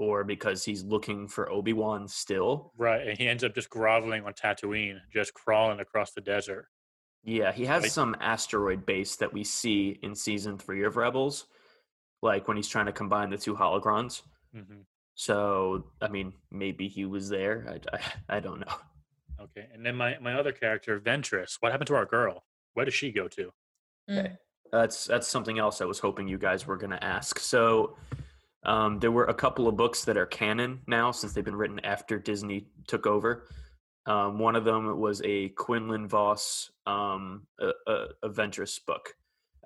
or 0.00 0.24
because 0.24 0.64
he's 0.64 0.82
looking 0.82 1.28
for 1.28 1.50
Obi-Wan 1.50 2.08
still. 2.08 2.72
Right. 2.78 3.06
And 3.06 3.18
he 3.18 3.28
ends 3.28 3.44
up 3.44 3.54
just 3.54 3.68
groveling 3.68 4.24
on 4.24 4.32
Tatooine, 4.32 4.98
just 5.12 5.34
crawling 5.34 5.78
across 5.80 6.12
the 6.12 6.22
desert. 6.22 6.66
Yeah, 7.22 7.52
he 7.52 7.66
has 7.66 7.82
Right. 7.82 7.92
some 7.92 8.16
asteroid 8.18 8.86
base 8.86 9.16
that 9.16 9.30
we 9.30 9.44
see 9.44 9.98
in 10.02 10.14
season 10.14 10.56
3 10.58 10.84
of 10.84 10.96
Rebels 10.96 11.46
like 12.22 12.48
when 12.48 12.56
he's 12.56 12.66
trying 12.68 12.86
to 12.86 12.92
combine 12.92 13.28
the 13.28 13.36
two 13.36 13.54
holocrons. 13.54 14.22
hmm 14.54 14.80
So, 15.14 15.84
I 16.00 16.08
mean, 16.08 16.32
maybe 16.50 16.88
he 16.88 17.04
was 17.04 17.28
there. 17.28 17.66
I, 17.68 17.96
I, 17.96 18.00
I 18.36 18.40
don't 18.40 18.60
know. 18.60 18.74
Okay. 19.38 19.66
And 19.74 19.84
then 19.84 19.96
my 19.96 20.18
my 20.18 20.34
other 20.34 20.52
character, 20.52 20.98
Ventress. 20.98 21.56
What 21.60 21.72
happened 21.72 21.88
to 21.88 21.94
our 21.94 22.06
girl? 22.06 22.44
Where 22.72 22.84
does 22.86 22.94
she 22.94 23.10
go 23.12 23.28
to? 23.28 23.50
Mm. 24.10 24.36
That's 24.72 25.04
that's 25.04 25.28
something 25.28 25.58
else 25.58 25.80
I 25.82 25.84
was 25.86 25.98
hoping 25.98 26.26
you 26.28 26.38
guys 26.38 26.66
were 26.66 26.76
going 26.78 26.90
to 26.92 27.04
ask. 27.04 27.38
So, 27.38 27.96
um, 28.64 28.98
there 28.98 29.10
were 29.12 29.24
a 29.24 29.34
couple 29.34 29.68
of 29.68 29.76
books 29.76 30.04
that 30.04 30.16
are 30.16 30.26
canon 30.26 30.80
now 30.86 31.10
since 31.10 31.32
they've 31.32 31.44
been 31.44 31.56
written 31.56 31.80
after 31.84 32.18
Disney 32.18 32.66
took 32.86 33.06
over. 33.06 33.48
Um, 34.06 34.38
one 34.38 34.56
of 34.56 34.64
them 34.64 34.98
was 34.98 35.20
a 35.24 35.50
Quinlan 35.50 36.08
Vos 36.08 36.70
um, 36.86 37.46
a, 37.60 37.70
a, 37.86 38.06
a 38.24 38.28
book. 38.28 39.14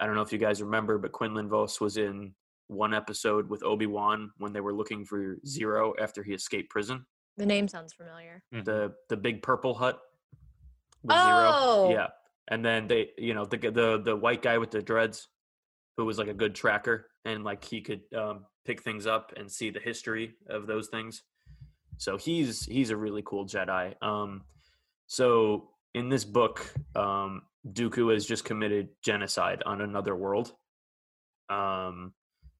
I 0.00 0.06
don't 0.06 0.14
know 0.16 0.22
if 0.22 0.32
you 0.32 0.38
guys 0.38 0.60
remember, 0.60 0.98
but 0.98 1.12
Quinlan 1.12 1.48
Vos 1.48 1.80
was 1.80 1.96
in 1.96 2.34
one 2.68 2.94
episode 2.94 3.48
with 3.48 3.62
Obi 3.62 3.86
Wan 3.86 4.30
when 4.38 4.52
they 4.52 4.60
were 4.60 4.72
looking 4.74 5.04
for 5.04 5.36
Ziro 5.46 5.92
after 6.00 6.22
he 6.22 6.32
escaped 6.32 6.70
prison. 6.70 7.04
The 7.36 7.46
name 7.46 7.68
sounds 7.68 7.92
familiar. 7.92 8.42
Mhm. 8.52 8.64
The 8.64 8.94
the 9.08 9.16
big 9.16 9.42
purple 9.42 9.74
Hutt. 9.74 10.00
with 11.02 11.16
Oh! 11.16 11.88
Ziro. 11.88 11.92
yeah. 11.94 12.06
And 12.48 12.64
then 12.64 12.86
they, 12.86 13.10
you 13.18 13.34
know, 13.34 13.44
the 13.44 13.56
the 13.56 14.02
the 14.04 14.16
white 14.16 14.42
guy 14.42 14.58
with 14.58 14.70
the 14.70 14.82
dreads, 14.82 15.28
who 15.96 16.04
was 16.04 16.18
like 16.18 16.28
a 16.28 16.34
good 16.34 16.54
tracker, 16.54 17.06
and 17.24 17.44
like 17.44 17.64
he 17.64 17.80
could 17.80 18.02
um, 18.16 18.44
pick 18.64 18.82
things 18.82 19.06
up 19.06 19.32
and 19.36 19.50
see 19.50 19.70
the 19.70 19.80
history 19.80 20.34
of 20.48 20.66
those 20.66 20.88
things. 20.88 21.22
So 21.98 22.16
he's 22.16 22.64
he's 22.64 22.90
a 22.90 22.96
really 22.96 23.22
cool 23.24 23.46
Jedi. 23.46 23.94
Um, 24.02 24.42
so 25.06 25.70
in 25.94 26.08
this 26.08 26.24
book, 26.24 26.72
um, 26.96 27.42
Dooku 27.68 28.12
has 28.12 28.26
just 28.26 28.44
committed 28.44 28.88
genocide 29.02 29.62
on 29.64 29.80
another 29.80 30.14
world. 30.16 30.52
Um, 31.48 32.12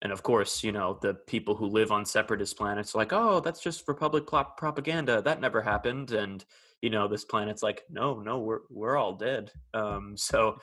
and 0.02 0.12
of 0.12 0.22
course, 0.22 0.62
you 0.62 0.72
know 0.72 0.98
the 1.00 1.14
people 1.14 1.54
who 1.54 1.66
live 1.66 1.90
on 1.90 2.04
separatist 2.04 2.56
planets 2.56 2.94
are 2.94 2.98
like, 2.98 3.12
oh, 3.12 3.40
that's 3.40 3.60
just 3.60 3.88
Republic 3.88 4.26
plot 4.26 4.56
propaganda. 4.56 5.22
That 5.22 5.40
never 5.40 5.62
happened. 5.62 6.12
And 6.12 6.44
you 6.82 6.90
know 6.90 7.08
this 7.08 7.24
planet's 7.24 7.62
like, 7.62 7.82
no, 7.90 8.20
no, 8.20 8.38
we're 8.40 8.60
we're 8.70 8.96
all 8.96 9.14
dead. 9.14 9.50
Um, 9.72 10.14
so 10.16 10.58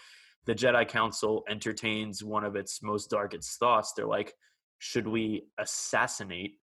the 0.45 0.55
Jedi 0.55 0.87
Council 0.87 1.43
entertains 1.49 2.23
one 2.23 2.43
of 2.43 2.55
its 2.55 2.81
most 2.81 3.09
darkest 3.09 3.59
thoughts. 3.59 3.93
They're 3.93 4.07
like, 4.07 4.33
should 4.83 5.07
we 5.07 5.43
assassinate 5.59 6.57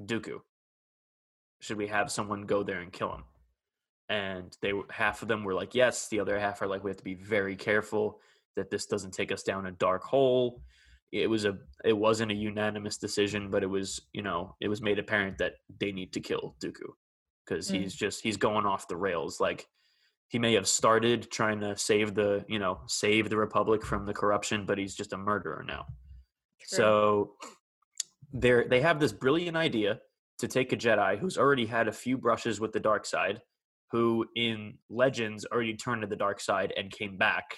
Dooku? 0.00 0.38
Should 1.60 1.76
we 1.76 1.88
have 1.88 2.08
someone 2.12 2.42
go 2.42 2.62
there 2.62 2.78
and 2.80 2.92
kill 2.92 3.12
him? 3.12 3.24
And 4.08 4.56
they 4.62 4.72
were- 4.72 4.86
half 4.90 5.22
of 5.22 5.28
them 5.28 5.42
were 5.42 5.54
like, 5.54 5.74
yes. 5.74 6.08
The 6.08 6.20
other 6.20 6.38
half 6.38 6.62
are 6.62 6.68
like, 6.68 6.84
we 6.84 6.90
have 6.90 6.96
to 6.98 7.04
be 7.04 7.14
very 7.14 7.56
careful 7.56 8.20
that 8.54 8.70
this 8.70 8.86
doesn't 8.86 9.10
take 9.12 9.32
us 9.32 9.42
down 9.42 9.66
a 9.66 9.72
dark 9.72 10.04
hole. 10.04 10.62
it 11.10 11.28
was 11.30 11.46
a 11.46 11.56
it 11.86 11.96
wasn't 11.96 12.30
a 12.30 12.34
unanimous 12.34 12.98
decision, 12.98 13.50
but 13.50 13.62
it 13.62 13.66
was 13.66 13.98
you 14.12 14.20
know 14.22 14.54
it 14.60 14.68
was 14.68 14.82
made 14.82 14.98
apparent 14.98 15.38
that 15.38 15.54
they 15.80 15.90
need 15.90 16.12
to 16.12 16.20
kill 16.20 16.54
Dooku 16.62 16.90
because 17.46 17.70
Mm. 17.70 17.80
he's 17.80 17.94
just 17.94 18.20
he's 18.22 18.36
going 18.36 18.66
off 18.66 18.88
the 18.88 18.96
rails. 19.08 19.40
Like 19.40 19.66
he 20.28 20.38
may 20.38 20.52
have 20.52 20.68
started 20.68 21.30
trying 21.30 21.60
to 21.60 21.76
save 21.78 22.14
the 22.14 22.44
you 22.46 22.58
know 22.58 22.82
save 22.86 23.30
the 23.30 23.38
Republic 23.38 23.82
from 23.86 24.04
the 24.04 24.12
corruption, 24.12 24.66
but 24.66 24.76
he's 24.76 24.94
just 24.94 25.14
a 25.14 25.16
murderer 25.16 25.64
now. 25.66 25.86
So 26.76 27.34
they 28.32 28.64
they 28.68 28.80
have 28.80 29.00
this 29.00 29.12
brilliant 29.12 29.56
idea 29.56 30.00
to 30.38 30.48
take 30.48 30.72
a 30.72 30.76
Jedi 30.76 31.18
who's 31.18 31.38
already 31.38 31.66
had 31.66 31.88
a 31.88 31.92
few 31.92 32.18
brushes 32.18 32.60
with 32.60 32.72
the 32.72 32.80
dark 32.80 33.06
side, 33.06 33.40
who 33.90 34.26
in 34.36 34.74
Legends 34.90 35.46
already 35.50 35.74
turned 35.74 36.02
to 36.02 36.06
the 36.06 36.16
dark 36.16 36.40
side 36.40 36.72
and 36.76 36.90
came 36.90 37.16
back. 37.16 37.56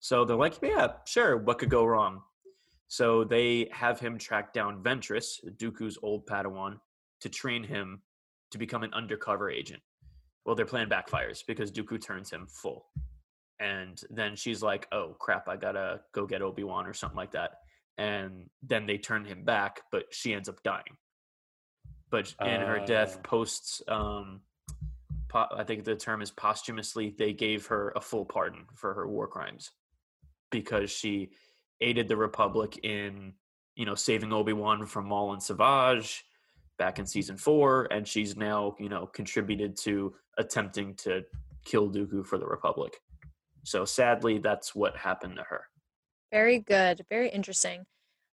So 0.00 0.24
they're 0.24 0.36
like, 0.36 0.58
yeah, 0.62 0.88
sure, 1.06 1.36
what 1.36 1.58
could 1.58 1.68
go 1.68 1.84
wrong? 1.84 2.22
So 2.88 3.24
they 3.24 3.68
have 3.72 4.00
him 4.00 4.18
track 4.18 4.52
down 4.52 4.82
Ventress, 4.82 5.38
Dooku's 5.58 5.98
old 6.02 6.26
Padawan, 6.26 6.78
to 7.20 7.28
train 7.28 7.62
him 7.62 8.00
to 8.50 8.58
become 8.58 8.82
an 8.82 8.92
undercover 8.94 9.50
agent. 9.50 9.82
Well, 10.46 10.56
their 10.56 10.66
plan 10.66 10.88
backfires 10.88 11.42
because 11.46 11.70
Dooku 11.70 12.02
turns 12.02 12.30
him 12.30 12.46
full. 12.46 12.86
And 13.60 14.00
then 14.08 14.34
she's 14.34 14.62
like, 14.62 14.88
oh 14.90 15.14
crap, 15.20 15.46
I 15.46 15.56
gotta 15.56 16.00
go 16.14 16.26
get 16.26 16.40
Obi 16.40 16.64
Wan 16.64 16.86
or 16.86 16.94
something 16.94 17.18
like 17.18 17.32
that. 17.32 17.58
And 18.00 18.48
then 18.62 18.86
they 18.86 18.96
turn 18.96 19.26
him 19.26 19.44
back, 19.44 19.82
but 19.92 20.04
she 20.10 20.32
ends 20.32 20.48
up 20.48 20.62
dying. 20.62 20.96
But 22.08 22.34
in 22.40 22.62
her 22.62 22.82
death, 22.86 23.18
Oh. 23.18 23.22
posts, 23.22 23.82
um, 23.88 24.40
po- 25.28 25.54
I 25.54 25.64
think 25.64 25.84
the 25.84 25.96
term 25.96 26.22
is 26.22 26.30
posthumously, 26.30 27.10
they 27.10 27.34
gave 27.34 27.66
her 27.66 27.92
a 27.94 28.00
full 28.00 28.24
pardon 28.24 28.64
for 28.74 28.94
her 28.94 29.06
war 29.06 29.28
crimes 29.28 29.70
because 30.50 30.90
she 30.90 31.30
aided 31.82 32.08
the 32.08 32.16
Republic 32.16 32.78
in, 32.84 33.34
you 33.76 33.84
know, 33.84 33.94
saving 33.94 34.32
Obi 34.32 34.54
Wan 34.54 34.86
from 34.86 35.06
Maul 35.06 35.34
and 35.34 35.42
Savage 35.42 36.24
back 36.78 36.98
in 36.98 37.04
season 37.06 37.36
four, 37.36 37.86
and 37.90 38.08
she's 38.08 38.34
now, 38.34 38.74
you 38.78 38.88
know, 38.88 39.06
contributed 39.06 39.76
to 39.76 40.16
attempting 40.38 40.94
to 40.96 41.22
kill 41.64 41.90
Dooku 41.90 42.24
for 42.24 42.38
the 42.38 42.46
Republic. 42.46 43.00
So 43.62 43.84
sadly, 43.84 44.38
that's 44.38 44.74
what 44.74 44.96
happened 44.96 45.36
to 45.36 45.42
her. 45.42 45.69
Very 46.32 46.58
good. 46.60 47.04
Very 47.08 47.28
interesting. 47.28 47.84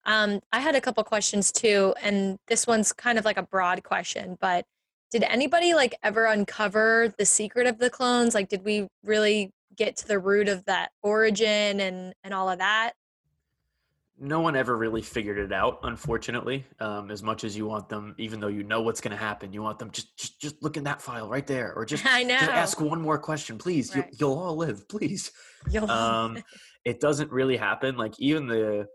Um, 0.06 0.42
I 0.52 0.60
had 0.60 0.76
a 0.76 0.82
couple 0.82 1.04
questions 1.04 1.52
too, 1.52 1.94
and 2.02 2.38
this 2.48 2.68
one's 2.68 2.92
kind 2.92 3.18
of 3.18 3.26
like 3.26 3.38
a 3.38 3.44
broad 3.44 3.84
question, 3.84 4.38
but 4.42 4.66
did 5.12 5.24
anybody 5.24 5.74
like 5.76 5.96
ever 6.04 6.26
uncover 6.26 7.14
the 7.18 7.26
secret 7.26 7.68
of 7.68 7.78
the 7.78 7.90
clones? 7.90 8.34
Like, 8.34 8.50
did 8.50 8.66
we 8.66 8.88
really 9.04 9.52
get 9.78 9.96
to 9.98 10.08
the 10.08 10.20
root 10.20 10.50
of 10.50 10.66
that 10.66 10.90
origin 11.04 11.80
and 11.80 12.14
and 12.24 12.34
all 12.34 12.50
of 12.50 12.60
that? 12.60 12.94
No 14.20 14.42
one 14.42 14.56
ever 14.56 14.78
really 14.78 15.02
figured 15.02 15.38
it 15.38 15.52
out, 15.52 15.80
unfortunately. 15.84 16.66
Um, 16.80 17.10
as 17.10 17.24
much 17.24 17.44
as 17.44 17.58
you 17.58 17.66
want 17.66 17.90
them, 17.90 18.14
even 18.18 18.40
though 18.40 18.48
you 18.48 18.64
know 18.64 18.82
what's 18.82 19.02
going 19.02 19.16
to 19.16 19.18
happen, 19.18 19.54
you 19.54 19.62
want 19.62 19.80
them 19.80 19.90
just 19.92 20.18
just 20.18 20.40
just 20.42 20.64
look 20.64 20.78
in 20.78 20.84
that 20.84 21.02
file 21.02 21.30
right 21.30 21.46
there, 21.48 21.74
or 21.76 21.86
just 21.94 22.06
I 22.06 22.24
know. 22.24 22.38
just 22.40 22.52
ask 22.52 22.82
one 22.82 23.02
more 23.02 23.18
question, 23.18 23.58
please. 23.58 23.96
Right. 23.96 24.06
You, 24.12 24.18
you'll 24.20 24.40
all 24.40 24.56
live, 24.58 24.90
please. 24.90 25.32
You'll- 25.70 25.90
um, 25.90 26.44
it 26.86 27.00
doesn't 27.00 27.32
really 27.32 27.58
happen. 27.58 27.98
Like 27.98 28.14
even 28.20 28.48
the 28.48 28.88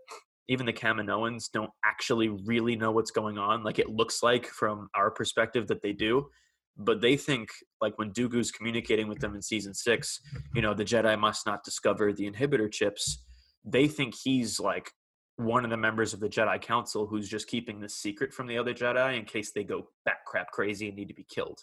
even 0.47 0.65
the 0.65 0.73
Kaminoans 0.73 1.51
don't 1.51 1.69
actually 1.85 2.27
really 2.27 2.75
know 2.75 2.91
what's 2.91 3.11
going 3.11 3.37
on. 3.37 3.63
Like 3.63 3.77
it 3.77 3.89
looks 3.89 4.23
like 4.23 4.47
from 4.47 4.89
our 4.95 5.11
perspective 5.11 5.67
that 5.67 5.83
they 5.83 5.93
do, 5.93 6.27
but 6.75 7.01
they 7.01 7.17
think 7.17 7.49
like 7.81 7.97
when 7.99 8.11
Dooku's 8.11 8.51
communicating 8.51 9.07
with 9.07 9.19
them 9.19 9.35
in 9.35 9.43
season 9.43 9.75
six, 9.75 10.19
you 10.55 10.63
know, 10.63 10.73
the 10.73 10.83
Jedi 10.83 11.19
must 11.19 11.45
not 11.45 11.63
discover 11.63 12.11
the 12.11 12.29
inhibitor 12.29 12.71
chips. 12.71 13.23
They 13.63 13.87
think 13.87 14.15
he's 14.15 14.59
like 14.59 14.91
one 15.35 15.63
of 15.63 15.69
the 15.69 15.77
members 15.77 16.13
of 16.13 16.19
the 16.19 16.29
Jedi 16.29 16.59
Council 16.59 17.05
who's 17.05 17.29
just 17.29 17.47
keeping 17.47 17.79
this 17.79 17.95
secret 17.95 18.33
from 18.33 18.47
the 18.47 18.57
other 18.57 18.73
Jedi 18.73 19.17
in 19.17 19.25
case 19.25 19.51
they 19.53 19.63
go 19.63 19.89
bat 20.03 20.17
crap 20.25 20.51
crazy 20.51 20.87
and 20.87 20.97
need 20.97 21.09
to 21.09 21.13
be 21.13 21.25
killed. 21.29 21.59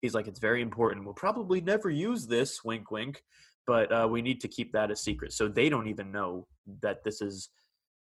He's 0.00 0.14
like, 0.14 0.26
it's 0.26 0.40
very 0.40 0.62
important. 0.62 1.04
We'll 1.04 1.14
probably 1.14 1.60
never 1.60 1.90
use 1.90 2.26
this, 2.26 2.64
wink, 2.64 2.90
wink, 2.90 3.22
but 3.66 3.92
uh, 3.92 4.08
we 4.10 4.22
need 4.22 4.40
to 4.40 4.48
keep 4.48 4.72
that 4.72 4.90
a 4.90 4.96
secret. 4.96 5.32
So 5.32 5.48
they 5.48 5.68
don't 5.68 5.88
even 5.88 6.10
know 6.10 6.46
that 6.80 7.04
this 7.04 7.20
is 7.20 7.50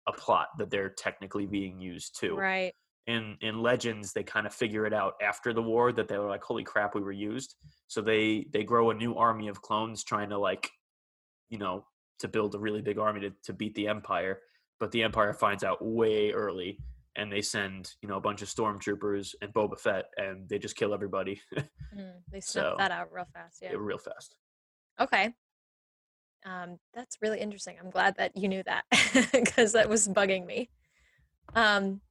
a 0.08 0.14
plot 0.14 0.48
that 0.58 0.70
they're 0.70 0.90
technically 0.90 1.46
being 1.46 1.80
used 1.80 2.20
to. 2.20 2.36
right. 2.36 2.74
In 3.08 3.38
in 3.42 3.62
Legends, 3.64 4.14
they 4.14 4.22
kind 4.24 4.46
of 4.46 4.54
figure 4.54 4.86
it 4.86 4.94
out 4.94 5.14
after 5.22 5.52
the 5.52 5.62
war 5.64 5.92
that 5.92 6.08
they 6.08 6.18
were 6.20 6.28
like, 6.30 6.44
holy 6.44 6.64
crap, 6.64 6.94
we 6.94 7.02
were 7.02 7.12
used. 7.12 7.56
So 7.88 8.02
they 8.02 8.46
they 8.54 8.64
grow 8.64 8.92
a 8.92 8.94
new 8.94 9.16
army 9.16 9.48
of 9.48 9.62
clones 9.64 10.04
trying 10.04 10.30
to 10.30 10.38
like, 10.38 10.70
you 11.50 11.58
know, 11.58 11.86
to 12.20 12.28
build 12.28 12.54
a 12.54 12.60
really 12.60 12.82
big 12.82 13.00
army 13.00 13.22
to, 13.22 13.32
to 13.46 13.54
beat 13.54 13.74
the 13.74 13.88
Empire. 13.88 14.42
But 14.80 14.92
the 14.92 15.02
Empire 15.04 15.34
finds 15.34 15.64
out 15.64 15.84
way 15.84 16.32
early 16.32 16.78
and 17.16 17.32
they 17.32 17.42
send, 17.42 17.96
you 18.02 18.08
know, 18.08 18.18
a 18.18 18.22
bunch 18.22 18.42
of 18.44 18.48
stormtroopers 18.48 19.34
and 19.42 19.52
Boba 19.54 19.80
Fett 19.80 20.06
and 20.18 20.48
they 20.48 20.60
just 20.60 20.76
kill 20.76 20.94
everybody 20.94 21.42
Mm, 21.98 22.14
they 22.32 22.40
snuffed 22.40 22.74
So, 22.74 22.76
that 22.78 22.92
out 22.92 23.12
real 23.12 23.26
fast. 23.34 23.60
Yeah. 23.64 23.72
real 23.76 23.98
fast. 23.98 24.36
Okay. 25.00 25.34
Um, 26.46 26.80
that's 26.94 27.18
really 27.22 27.40
interesting. 27.40 27.76
I'm 27.82 27.90
glad 27.90 28.16
that 28.18 28.36
you 28.38 28.48
knew 28.48 28.64
that 28.64 28.86
because 29.32 29.74
that 29.74 29.90
was 29.90 30.08
bugging 30.08 30.46
me. 30.46 30.70
Um, 31.56 32.02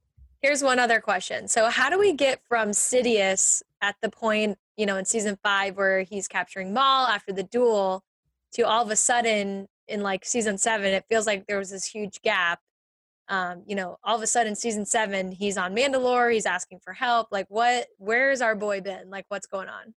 here's 0.41 0.63
one 0.63 0.79
other 0.79 0.99
question. 0.99 1.47
So, 1.47 1.69
how 1.69 1.89
do 1.89 1.99
we 1.99 2.13
get 2.13 2.41
from 2.47 2.69
Sidious 2.69 3.63
at 3.81 3.95
the 4.01 4.09
point, 4.09 4.57
you 4.77 4.85
know, 4.85 4.97
in 4.97 5.05
season 5.05 5.37
five 5.43 5.77
where 5.77 6.01
he's 6.01 6.27
capturing 6.27 6.73
Maul 6.73 7.07
after 7.07 7.33
the 7.33 7.43
duel 7.43 8.03
to 8.53 8.63
all 8.63 8.83
of 8.83 8.89
a 8.89 8.95
sudden 8.95 9.67
in 9.87 10.01
like 10.01 10.25
season 10.25 10.57
seven, 10.57 10.93
it 10.93 11.05
feels 11.09 11.25
like 11.25 11.47
there 11.47 11.57
was 11.57 11.71
this 11.71 11.85
huge 11.85 12.21
gap. 12.21 12.59
Um, 13.27 13.63
you 13.67 13.75
know, 13.75 13.97
all 14.03 14.15
of 14.15 14.23
a 14.23 14.27
sudden, 14.27 14.55
season 14.55 14.87
seven, 14.87 15.31
he's 15.31 15.55
on 15.55 15.75
Mandalore, 15.75 16.33
he's 16.33 16.47
asking 16.47 16.79
for 16.79 16.93
help. 16.93 17.27
Like, 17.31 17.45
what, 17.49 17.85
where's 17.97 18.41
our 18.41 18.55
boy 18.55 18.81
been? 18.81 19.11
Like, 19.11 19.25
what's 19.27 19.45
going 19.45 19.69
on? 19.69 19.93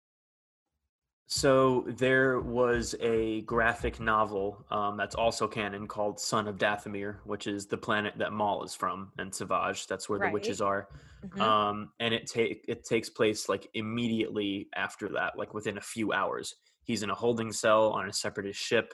So 1.32 1.84
there 1.86 2.40
was 2.40 2.96
a 3.00 3.42
graphic 3.42 4.00
novel 4.00 4.66
um, 4.72 4.96
that's 4.96 5.14
also 5.14 5.46
canon 5.46 5.86
called 5.86 6.18
Son 6.18 6.48
of 6.48 6.58
Dathomir, 6.58 7.18
which 7.22 7.46
is 7.46 7.66
the 7.66 7.76
planet 7.76 8.14
that 8.18 8.32
Maul 8.32 8.64
is 8.64 8.74
from, 8.74 9.12
and 9.16 9.32
Savage. 9.32 9.86
That's 9.86 10.08
where 10.08 10.18
the 10.18 10.28
witches 10.30 10.60
are. 10.60 10.88
Mhm. 11.24 11.40
Um, 11.40 11.92
and 12.00 12.12
it 12.12 12.26
take 12.26 12.64
it 12.66 12.84
takes 12.84 13.08
place 13.08 13.48
like 13.48 13.70
immediately 13.74 14.68
after 14.74 15.08
that, 15.10 15.38
like 15.38 15.54
within 15.54 15.78
a 15.78 15.80
few 15.80 16.12
hours. 16.12 16.56
He's 16.82 17.04
in 17.04 17.10
a 17.10 17.14
holding 17.14 17.52
cell 17.52 17.90
on 17.90 18.08
a 18.08 18.12
separatist 18.12 18.58
ship 18.58 18.92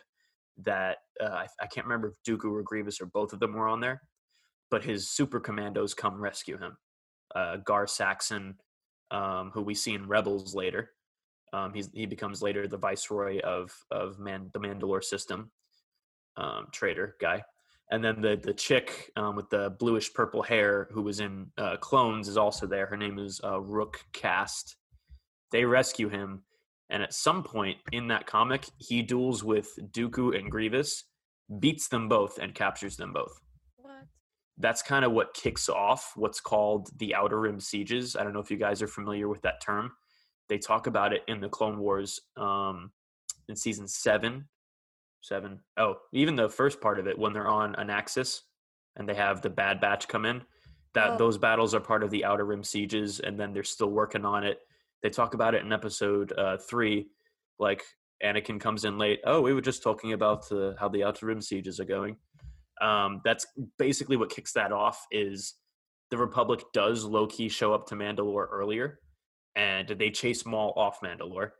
that 0.59 0.99
uh, 1.19 1.31
I, 1.31 1.47
I 1.63 1.67
can't 1.69 1.87
remember 1.87 2.09
if 2.09 2.23
Dooku 2.23 2.53
or 2.53 2.63
Grievous 2.63 3.01
or 3.01 3.07
both 3.07 3.33
of 3.33 3.41
them 3.41 3.55
were 3.55 3.67
on 3.67 3.81
there, 3.81 4.03
but 4.71 4.85
his 4.85 5.09
super 5.09 5.41
commandos 5.41 5.95
come 5.95 6.21
rescue 6.21 6.59
him. 6.59 6.77
Uh, 7.35 7.57
Gar 7.57 7.87
Saxon, 7.87 8.59
um, 9.11 9.53
who 9.53 9.63
we 9.63 9.75
see 9.75 9.95
in 9.95 10.07
Rebels 10.07 10.55
later. 10.55 10.91
Um, 11.53 11.73
he's, 11.73 11.91
he 11.93 12.07
becomes 12.07 12.43
later 12.43 12.67
the 12.67 12.77
viceroy 12.77 13.41
of 13.41 13.73
of 13.91 14.19
Man, 14.19 14.51
the 14.53 14.61
Mandalore 14.61 15.05
system, 15.05 15.51
um, 16.37 16.67
traitor 16.73 17.17
guy. 17.21 17.43
And 17.91 18.03
then 18.05 18.21
the 18.21 18.37
the 18.37 18.53
chick 18.55 19.13
um, 19.17 19.37
with 19.37 19.49
the 19.51 19.71
bluish 19.79 20.13
purple 20.13 20.43
hair 20.43 20.89
who 20.91 21.03
was 21.03 21.21
in 21.21 21.47
uh, 21.57 21.77
Clones 21.77 22.29
is 22.29 22.37
also 22.37 22.67
there. 22.67 22.87
Her 22.87 22.97
name 22.97 23.19
is 23.19 23.41
uh, 23.45 23.61
Rook 23.61 24.01
Kast. 24.13 24.77
They 25.53 25.65
rescue 25.65 26.09
him, 26.09 26.43
and 26.91 27.03
at 27.03 27.15
some 27.15 27.45
point 27.45 27.79
in 27.93 28.09
that 28.09 28.27
comic, 28.27 28.67
he 28.79 29.03
duels 29.03 29.45
with 29.45 29.71
Dooku 29.93 30.37
and 30.37 30.51
Grievous, 30.51 31.05
beats 31.61 31.87
them 31.87 32.09
both, 32.09 32.39
and 32.39 32.53
captures 32.53 32.97
them 32.97 33.13
both 33.13 33.41
What? 33.77 34.07
that's 34.59 34.83
kind 34.83 35.05
of 35.05 35.13
what 35.13 35.35
kicks 35.35 35.69
off 35.69 36.13
what's 36.17 36.41
called 36.41 36.91
the 36.99 37.15
outer 37.15 37.41
rim 37.41 37.61
sieges 37.61 38.17
i 38.17 38.25
don't 38.25 38.33
know 38.33 38.41
if 38.41 38.51
you 38.51 38.57
guys 38.57 38.83
are 38.83 38.89
familiar 38.89 39.29
with 39.29 39.43
that 39.43 39.61
term 39.63 39.93
they 40.49 40.59
talk 40.59 40.87
about 40.87 41.13
it 41.13 41.23
in 41.29 41.41
the 41.41 41.49
clone 41.49 41.79
wars 41.79 42.21
um, 42.37 42.91
in 43.49 43.57
season 43.57 43.87
seven 43.89 44.49
seven 45.23 45.59
oh 45.77 45.95
even 46.13 46.37
the 46.37 46.49
first 46.49 46.81
part 46.81 46.99
of 46.99 47.07
it 47.07 47.19
when 47.19 47.33
they're 47.33 47.49
on 47.49 47.75
anaxes 47.77 48.43
and 48.97 49.09
they 49.09 49.15
have 49.15 49.43
the 49.43 49.51
bad 49.51 49.81
batch 49.81 50.07
come 50.09 50.25
in 50.25 50.43
that 50.95 51.11
Oh. 51.13 51.17
those 51.19 51.37
battles 51.37 51.75
are 51.75 51.81
part 51.81 52.03
of 52.03 52.11
the 52.11 52.25
outer 52.25 52.45
rim 52.45 52.63
sieges 52.63 53.21
and 53.21 53.39
then 53.39 53.53
they're 53.53 53.65
still 53.65 53.91
working 53.91 54.25
on 54.25 54.45
it 54.45 54.61
they 55.03 55.11
talk 55.11 55.35
about 55.35 55.55
it 55.55 55.65
in 55.65 55.73
episode 55.73 56.33
uh, 56.39 56.57
three 56.59 57.09
like 57.59 57.83
anakin 58.23 58.61
comes 58.61 58.85
in 58.85 58.99
late 58.99 59.21
oh 59.25 59.41
we 59.41 59.53
were 59.53 59.61
just 59.61 59.83
talking 59.83 60.13
about 60.13 60.49
the, 60.49 60.75
how 60.79 60.89
the 60.89 61.03
outer 61.05 61.27
rim 61.27 61.41
sieges 61.41 61.81
are 61.81 61.85
going 61.85 62.17
um, 62.81 63.21
that's 63.25 63.47
basically 63.79 64.17
what 64.17 64.31
kicks 64.31 64.53
that 64.53 64.71
off 64.73 65.07
is 65.11 65.55
the 66.11 66.17
republic 66.17 66.63
does 66.73 67.05
low-key 67.05 67.49
show 67.49 67.75
up 67.75 67.87
to 67.87 67.95
mandalore 67.95 68.47
earlier 68.51 69.01
and 69.57 69.89
they 69.89 70.11
chase 70.11 70.47
maul 70.47 70.73
off 70.77 71.01
mandalore 71.01 71.51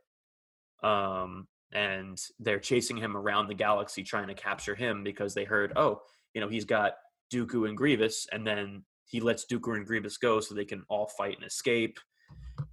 um, 0.83 1.47
and 1.73 2.17
they're 2.39 2.59
chasing 2.59 2.95
him 2.95 3.17
around 3.17 3.47
the 3.47 3.53
galaxy 3.53 4.03
trying 4.03 4.27
to 4.27 4.33
capture 4.33 4.75
him 4.75 5.03
because 5.03 5.33
they 5.33 5.43
heard 5.43 5.73
oh 5.75 5.99
you 6.33 6.41
know 6.41 6.47
he's 6.47 6.65
got 6.65 6.93
dooku 7.33 7.67
and 7.67 7.77
grievous 7.77 8.25
and 8.31 8.47
then 8.47 8.83
he 9.05 9.19
lets 9.19 9.45
dooku 9.45 9.75
and 9.75 9.85
grievous 9.85 10.17
go 10.17 10.39
so 10.39 10.53
they 10.55 10.65
can 10.65 10.83
all 10.89 11.09
fight 11.17 11.35
and 11.35 11.45
escape 11.45 11.97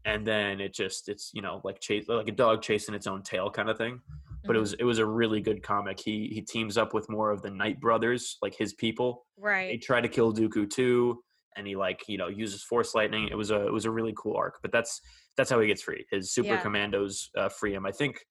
and 0.04 0.26
then 0.26 0.60
it 0.60 0.72
just 0.74 1.08
it's 1.08 1.30
you 1.34 1.42
know 1.42 1.60
like 1.64 1.80
chase 1.80 2.04
like 2.08 2.28
a 2.28 2.32
dog 2.32 2.62
chasing 2.62 2.94
its 2.94 3.06
own 3.06 3.22
tail 3.22 3.50
kind 3.50 3.68
of 3.68 3.76
thing 3.76 4.00
but 4.46 4.56
it 4.56 4.58
was 4.58 4.74
it 4.74 4.84
was 4.84 4.98
a 4.98 5.06
really 5.06 5.40
good 5.40 5.62
comic. 5.62 5.98
He 6.00 6.30
he 6.32 6.40
teams 6.42 6.76
up 6.76 6.94
with 6.94 7.08
more 7.08 7.30
of 7.30 7.42
the 7.42 7.50
Night 7.50 7.80
Brothers, 7.80 8.36
like 8.42 8.54
his 8.54 8.74
people. 8.74 9.26
Right. 9.38 9.70
They 9.70 9.76
try 9.78 10.00
to 10.00 10.08
kill 10.08 10.32
Dooku 10.32 10.70
too, 10.70 11.22
and 11.56 11.66
he 11.66 11.76
like 11.76 12.02
you 12.08 12.18
know 12.18 12.28
uses 12.28 12.62
Force 12.62 12.94
lightning. 12.94 13.28
It 13.30 13.36
was 13.36 13.50
a 13.50 13.66
it 13.66 13.72
was 13.72 13.84
a 13.84 13.90
really 13.90 14.14
cool 14.16 14.36
arc. 14.36 14.58
But 14.62 14.72
that's 14.72 15.00
that's 15.36 15.50
how 15.50 15.60
he 15.60 15.66
gets 15.66 15.82
free. 15.82 16.04
His 16.10 16.32
super 16.32 16.48
Yeah. 16.50 16.60
commandos 16.60 17.30
uh, 17.36 17.48
free 17.48 17.74
him. 17.74 17.86
I 17.86 17.92
think 17.92 18.24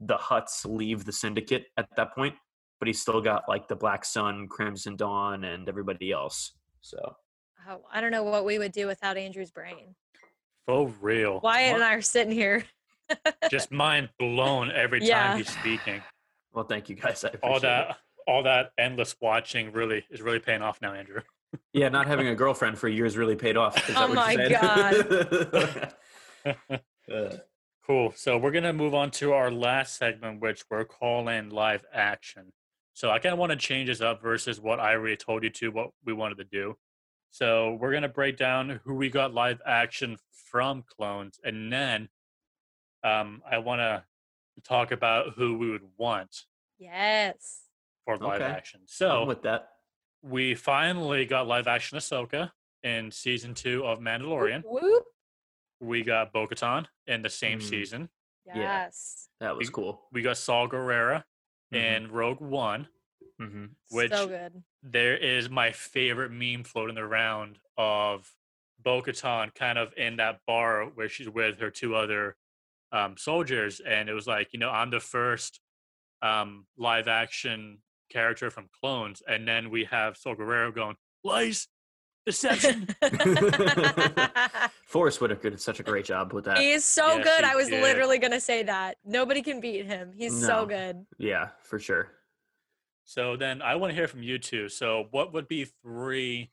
the 0.00 0.16
Hutts 0.16 0.64
leave 0.64 1.04
the 1.04 1.12
Syndicate 1.12 1.66
at 1.76 1.88
that 1.96 2.14
point, 2.14 2.34
but 2.80 2.86
he's 2.88 3.00
still 3.00 3.20
got 3.20 3.44
like 3.48 3.68
the 3.68 3.76
Black 3.76 4.04
Sun, 4.04 4.48
Crimson 4.48 4.96
Dawn, 4.96 5.44
and 5.44 5.68
everybody 5.68 6.12
else. 6.12 6.52
So 6.80 7.16
Oh, 7.68 7.82
I 7.92 8.00
don't 8.00 8.12
know 8.12 8.22
what 8.22 8.44
we 8.46 8.58
would 8.58 8.72
do 8.72 8.86
without 8.86 9.16
Andrew's 9.18 9.50
brain. 9.50 9.94
For 10.66 10.88
real. 11.00 11.40
Wyatt 11.42 11.74
and 11.74 11.84
I 11.84 11.94
are 11.94 12.00
sitting 12.02 12.32
here. 12.32 12.64
just 13.50 13.70
mind 13.72 14.08
blown 14.18 14.70
every 14.70 15.00
time 15.00 15.08
Yeah. 15.08 15.36
he's 15.36 15.48
speaking. 15.50 16.02
well, 16.52 16.64
thank 16.64 16.88
you 16.88 16.96
guys. 16.96 17.24
I 17.24 17.28
appreciate 17.28 17.50
All 17.50 17.56
it. 17.58 17.62
that 17.62 17.96
all 18.26 18.42
that 18.42 18.70
endless 18.78 19.16
watching 19.20 19.72
really 19.72 20.04
is 20.10 20.20
really 20.20 20.38
paying 20.38 20.60
off 20.62 20.80
now, 20.82 20.92
Andrew. 20.92 21.22
Yeah, 21.72 21.88
not 21.88 22.06
having 22.06 22.28
a 22.28 22.34
girlfriend 22.34 22.78
for 22.78 22.88
years 22.88 23.16
really 23.16 23.36
paid 23.36 23.56
off. 23.56 23.76
Is 23.88 23.94
that 23.96 24.04
Oh 24.04 24.08
what 24.08 24.14
my 24.14 24.32
you 24.32 25.84
said? 25.84 25.94
Uh, 27.12 27.36
Cool. 27.86 28.12
So 28.14 28.36
we're 28.36 28.50
gonna 28.50 28.74
move 28.74 28.94
on 28.94 29.10
to 29.12 29.32
our 29.32 29.50
last 29.50 29.96
segment, 29.96 30.40
which 30.42 30.62
we're 30.70 30.84
calling 30.84 31.48
live 31.48 31.86
action. 31.90 32.52
So 32.92 33.08
I 33.10 33.18
kind 33.18 33.32
of 33.32 33.38
want 33.38 33.50
to 33.50 33.56
change 33.56 33.88
this 33.88 34.02
up 34.02 34.20
versus 34.20 34.60
what 34.60 34.78
I 34.78 34.92
already 34.94 35.16
told 35.16 35.42
you 35.42 35.48
to 35.50 35.70
what 35.70 35.90
we 36.04 36.12
wanted 36.12 36.36
to 36.38 36.44
do. 36.44 36.76
So 37.30 37.78
we're 37.80 37.92
gonna 37.94 38.08
break 38.10 38.36
down 38.36 38.80
who 38.84 38.94
we 38.94 39.08
got 39.08 39.32
live 39.32 39.62
action 39.64 40.18
from 40.50 40.82
clones, 40.82 41.40
and 41.42 41.72
then 41.72 42.10
um, 43.02 43.42
I 43.50 43.56
want 43.58 43.80
to 43.80 44.04
talk 44.64 44.92
about 44.92 45.32
who 45.34 45.56
we 45.56 45.70
would 45.70 45.88
want 45.96 46.44
Yes. 46.78 47.62
for 48.04 48.18
live 48.18 48.42
Okay. 48.42 48.50
action. 48.50 48.80
I'm 48.82 48.86
So 48.86 49.24
with 49.24 49.40
that. 49.42 49.70
We 50.22 50.54
finally 50.54 51.24
got 51.26 51.46
live 51.46 51.66
action 51.66 51.98
Ahsoka 51.98 52.50
in 52.82 53.10
season 53.10 53.54
two 53.54 53.84
of 53.86 54.00
Mandalorian. 54.00 54.62
Whoop, 54.64 54.82
whoop. 54.82 55.04
We 55.80 56.02
got 56.02 56.32
Bo-Katan 56.32 56.86
in 57.06 57.22
the 57.22 57.30
same 57.30 57.60
Mm. 57.60 57.62
season. 57.62 58.08
Yeah. 58.44 58.56
Yes. 58.58 59.28
That 59.40 59.56
was 59.56 59.68
we- 59.68 59.72
cool. 59.74 60.08
We 60.10 60.22
got 60.22 60.36
Saw 60.36 60.66
Gerrera 60.66 61.24
Mhm. 61.72 61.76
in 61.76 62.10
Rogue 62.10 62.40
One. 62.40 62.88
hmm 63.38 63.66
Which 63.90 64.10
so 64.10 64.26
good. 64.26 64.64
there 64.82 65.16
is 65.16 65.48
my 65.48 65.70
favorite 65.70 66.30
meme 66.32 66.64
floating 66.64 66.98
around 66.98 67.60
of 67.76 68.34
Bo-Katan 68.80 69.54
kind 69.54 69.78
of 69.78 69.94
in 69.96 70.16
that 70.16 70.44
bar 70.44 70.86
where 70.86 71.08
she's 71.08 71.28
with 71.28 71.58
her 71.60 71.70
two 71.70 71.94
other 71.94 72.36
um, 72.90 73.16
soldiers, 73.18 73.80
and 73.80 74.08
it 74.08 74.14
was 74.14 74.26
like, 74.26 74.52
you 74.54 74.58
know, 74.58 74.70
I'm 74.70 74.88
the 74.90 74.98
first 74.98 75.60
um, 76.22 76.66
live 76.78 77.06
action 77.06 77.82
character 78.08 78.50
from 78.50 78.68
Clones, 78.80 79.22
and 79.28 79.46
then 79.46 79.70
we 79.70 79.84
have 79.84 80.16
Saw 80.16 80.34
Gerrera 80.34 80.74
going 80.74 80.96
lies, 81.24 81.68
deception. 82.26 82.88
Forest 84.86 85.20
Whitaker 85.20 85.50
did 85.50 85.60
such 85.60 85.80
a 85.80 85.82
great 85.82 86.04
job 86.04 86.32
with 86.32 86.44
that. 86.46 86.58
He's 86.58 86.84
so 86.84 87.16
Yeah, 87.18 87.22
good. 87.22 87.44
she 87.44 87.50
I 87.50 87.54
was 87.56 87.68
did. 87.68 87.82
literally 87.82 88.18
gonna 88.18 88.40
say 88.40 88.62
that. 88.64 88.96
Nobody 89.04 89.42
can 89.42 89.60
beat 89.60 89.86
him. 89.86 90.12
He's 90.16 90.40
No. 90.40 90.46
so 90.46 90.66
good. 90.66 91.04
Yeah, 91.18 91.48
for 91.62 91.78
sure. 91.78 92.10
so 93.04 93.36
then 93.36 93.62
I 93.62 93.74
want 93.76 93.90
to 93.90 93.94
hear 93.94 94.08
from 94.08 94.22
you 94.22 94.38
two. 94.38 94.68
So, 94.68 95.06
what 95.10 95.32
would 95.32 95.48
be 95.48 95.64
three 95.82 96.50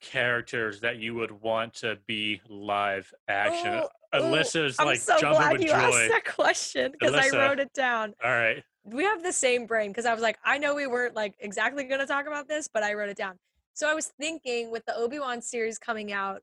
characters 0.00 0.80
that 0.80 0.96
you 0.98 1.14
would 1.14 1.30
want 1.30 1.74
to 1.74 1.98
be 2.06 2.40
live 2.48 3.12
action? 3.28 3.82
Oh, 3.82 3.88
ooh, 4.16 4.18
ooh, 4.18 4.30
Alyssa's 4.32 4.76
I'm 4.78 4.96
so 4.96 5.18
jumping 5.18 5.38
glad 5.40 5.52
with 5.52 5.62
you 5.62 5.68
joy. 5.68 5.74
asked 5.74 6.10
that 6.10 6.24
question 6.34 6.92
because 6.92 7.14
I 7.14 7.28
wrote 7.36 7.58
it 7.60 7.72
down. 7.74 8.14
All 8.22 8.30
right. 8.30 8.62
We 8.84 9.04
have 9.04 9.22
the 9.22 9.32
same 9.32 9.66
brain 9.66 9.90
because 9.90 10.06
I 10.06 10.12
was 10.12 10.22
like, 10.22 10.38
I 10.44 10.58
know 10.58 10.74
we 10.74 10.86
weren't 10.86 11.14
like 11.14 11.34
exactly 11.40 11.84
going 11.84 12.00
to 12.00 12.06
talk 12.06 12.26
about 12.26 12.48
this, 12.48 12.68
but 12.72 12.82
I 12.82 12.94
wrote 12.94 13.08
it 13.08 13.16
down. 13.16 13.38
So 13.72 13.90
I 13.90 13.94
was 13.94 14.12
thinking 14.20 14.70
with 14.70 14.84
the 14.86 14.96
Obi 14.96 15.18
Wan 15.18 15.40
series 15.40 15.78
coming 15.78 16.12
out, 16.12 16.42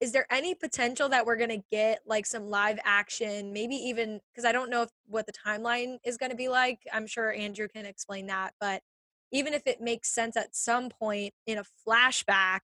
is 0.00 0.12
there 0.12 0.26
any 0.30 0.54
potential 0.54 1.08
that 1.08 1.24
we're 1.24 1.36
going 1.36 1.48
to 1.50 1.62
get 1.70 2.00
like 2.06 2.26
some 2.26 2.50
live 2.50 2.78
action, 2.84 3.52
maybe 3.52 3.74
even 3.74 4.20
because 4.32 4.44
I 4.44 4.52
don't 4.52 4.70
know 4.70 4.82
if, 4.82 4.90
what 5.06 5.26
the 5.26 5.32
timeline 5.32 5.98
is 6.04 6.16
going 6.16 6.30
to 6.30 6.36
be 6.36 6.48
like. 6.48 6.80
I'm 6.92 7.06
sure 7.06 7.32
Andrew 7.32 7.68
can 7.68 7.86
explain 7.86 8.26
that, 8.26 8.54
but 8.60 8.82
even 9.32 9.54
if 9.54 9.62
it 9.66 9.80
makes 9.80 10.08
sense 10.08 10.36
at 10.36 10.54
some 10.54 10.88
point 10.88 11.34
in 11.46 11.58
a 11.58 11.64
flashback, 11.86 12.60